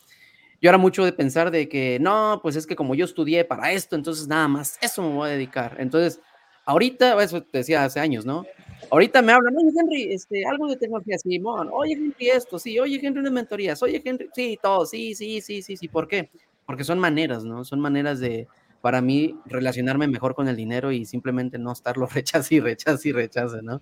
Yo 0.60 0.70
era 0.70 0.78
mucho 0.78 1.04
de 1.04 1.12
pensar 1.12 1.50
de 1.50 1.68
que 1.68 1.98
no, 2.00 2.38
pues 2.42 2.56
es 2.56 2.66
que 2.66 2.76
como 2.76 2.94
yo 2.94 3.04
estudié 3.04 3.44
para 3.44 3.72
esto, 3.72 3.96
entonces 3.96 4.26
nada 4.26 4.48
más, 4.48 4.78
eso 4.80 5.02
me 5.02 5.14
voy 5.14 5.28
a 5.28 5.32
dedicar. 5.32 5.76
Entonces, 5.78 6.20
ahorita, 6.66 7.22
eso 7.22 7.42
te 7.42 7.58
decía 7.58 7.84
hace 7.84 8.00
años, 8.00 8.26
¿no? 8.26 8.44
Ahorita 8.90 9.22
me 9.22 9.32
hablan, 9.32 9.56
oye 9.56 9.70
Henry, 9.74 10.12
este, 10.12 10.44
algo 10.44 10.68
de 10.68 10.76
tecnología, 10.76 11.16
Simón, 11.18 11.70
oye 11.72 11.94
Henry 11.94 12.28
esto, 12.28 12.58
sí, 12.58 12.78
oye 12.78 13.00
Henry 13.02 13.22
de 13.22 13.30
mentorías, 13.30 13.82
oye 13.82 14.02
Henry, 14.04 14.28
sí, 14.34 14.58
todo, 14.60 14.84
sí, 14.84 15.14
sí, 15.14 15.40
sí, 15.40 15.62
sí, 15.62 15.76
sí, 15.76 15.88
¿por 15.88 16.06
qué? 16.06 16.30
Porque 16.66 16.84
son 16.84 16.98
maneras, 16.98 17.44
¿no? 17.44 17.64
Son 17.64 17.80
maneras 17.80 18.20
de, 18.20 18.46
para 18.82 19.00
mí, 19.00 19.36
relacionarme 19.46 20.06
mejor 20.08 20.34
con 20.34 20.48
el 20.48 20.56
dinero 20.56 20.92
y 20.92 21.06
simplemente 21.06 21.58
no 21.58 21.72
estarlo 21.72 22.06
rechazo 22.12 22.54
y 22.54 22.60
rechazo 22.60 23.08
y 23.08 23.12
rechazo, 23.12 23.62
¿no? 23.62 23.80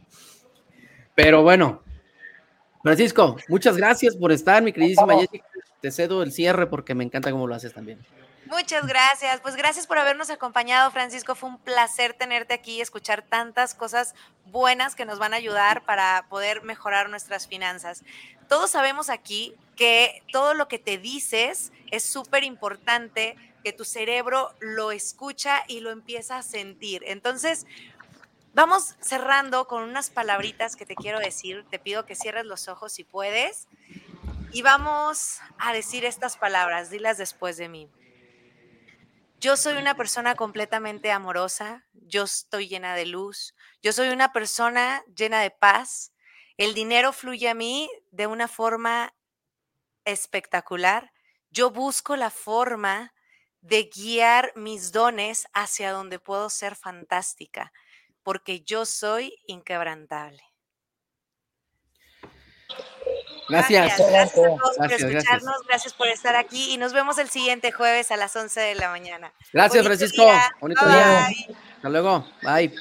Pero 1.14 1.42
bueno, 1.42 1.82
Francisco, 2.82 3.36
muchas 3.48 3.76
gracias 3.76 4.16
por 4.16 4.30
estar, 4.30 4.62
mi 4.62 4.72
queridísima 4.72 5.18
Jessica. 5.18 5.46
Te 5.80 5.90
cedo 5.90 6.22
el 6.22 6.32
cierre 6.32 6.66
porque 6.66 6.94
me 6.94 7.04
encanta 7.04 7.30
cómo 7.30 7.46
lo 7.46 7.54
haces 7.54 7.72
también. 7.72 7.98
Muchas 8.46 8.86
gracias. 8.86 9.40
Pues 9.40 9.56
gracias 9.56 9.86
por 9.86 9.98
habernos 9.98 10.30
acompañado, 10.30 10.90
Francisco. 10.90 11.34
Fue 11.34 11.48
un 11.48 11.58
placer 11.58 12.14
tenerte 12.14 12.54
aquí 12.54 12.76
y 12.76 12.80
escuchar 12.80 13.22
tantas 13.22 13.74
cosas 13.74 14.14
buenas 14.46 14.94
que 14.94 15.04
nos 15.04 15.18
van 15.18 15.32
a 15.32 15.36
ayudar 15.36 15.84
para 15.84 16.26
poder 16.28 16.62
mejorar 16.62 17.08
nuestras 17.08 17.48
finanzas. 17.48 18.04
Todos 18.48 18.70
sabemos 18.70 19.08
aquí 19.08 19.54
que 19.76 20.22
todo 20.30 20.54
lo 20.54 20.68
que 20.68 20.78
te 20.78 20.98
dices 20.98 21.72
es 21.90 22.04
súper 22.04 22.44
importante, 22.44 23.36
que 23.64 23.72
tu 23.72 23.84
cerebro 23.84 24.54
lo 24.60 24.92
escucha 24.92 25.64
y 25.66 25.80
lo 25.80 25.90
empieza 25.90 26.36
a 26.36 26.42
sentir. 26.42 27.02
Entonces, 27.06 27.66
Vamos 28.54 28.94
cerrando 29.00 29.66
con 29.66 29.82
unas 29.82 30.10
palabritas 30.10 30.76
que 30.76 30.86
te 30.86 30.94
quiero 30.94 31.18
decir. 31.18 31.64
Te 31.70 31.80
pido 31.80 32.06
que 32.06 32.14
cierres 32.14 32.46
los 32.46 32.68
ojos 32.68 32.92
si 32.92 33.02
puedes. 33.02 33.66
Y 34.52 34.62
vamos 34.62 35.40
a 35.58 35.72
decir 35.72 36.04
estas 36.04 36.36
palabras. 36.36 36.88
Dilas 36.88 37.18
después 37.18 37.56
de 37.56 37.68
mí. 37.68 37.88
Yo 39.40 39.56
soy 39.56 39.76
una 39.76 39.94
persona 39.94 40.34
completamente 40.34 41.10
amorosa. 41.10 41.86
Yo 41.92 42.24
estoy 42.24 42.68
llena 42.68 42.94
de 42.94 43.06
luz. 43.06 43.54
Yo 43.82 43.92
soy 43.92 44.08
una 44.08 44.32
persona 44.32 45.04
llena 45.14 45.40
de 45.40 45.50
paz. 45.50 46.12
El 46.56 46.74
dinero 46.74 47.12
fluye 47.12 47.48
a 47.48 47.54
mí 47.54 47.90
de 48.10 48.26
una 48.26 48.48
forma 48.48 49.14
espectacular. 50.04 51.12
Yo 51.50 51.70
busco 51.70 52.16
la 52.16 52.30
forma 52.30 53.12
de 53.60 53.90
guiar 53.94 54.52
mis 54.56 54.92
dones 54.92 55.46
hacia 55.52 55.92
donde 55.92 56.18
puedo 56.18 56.50
ser 56.50 56.76
fantástica 56.76 57.72
porque 58.22 58.62
yo 58.62 58.86
soy 58.86 59.38
inquebrantable. 59.46 60.42
Gracias. 63.48 63.98
Gracias, 63.98 64.32
a 64.32 64.34
todos 64.34 64.76
por 64.76 64.92
escucharnos, 64.92 65.56
gracias. 65.68 65.92
por 65.94 66.08
estar 66.08 66.36
aquí 66.36 66.72
y 66.72 66.78
nos 66.78 66.92
vemos 66.92 67.18
el 67.18 67.28
siguiente 67.28 67.72
jueves 67.72 68.10
a 68.10 68.16
las 68.16 68.34
11 68.34 68.60
de 68.60 68.74
la 68.74 68.90
mañana. 68.90 69.32
Gracias, 69.52 69.84
Francisco. 69.84 70.26
Bonito 70.60 70.86
día. 70.86 71.28
Hasta 71.76 71.88
luego. 71.88 72.26
Bye. 72.42 72.74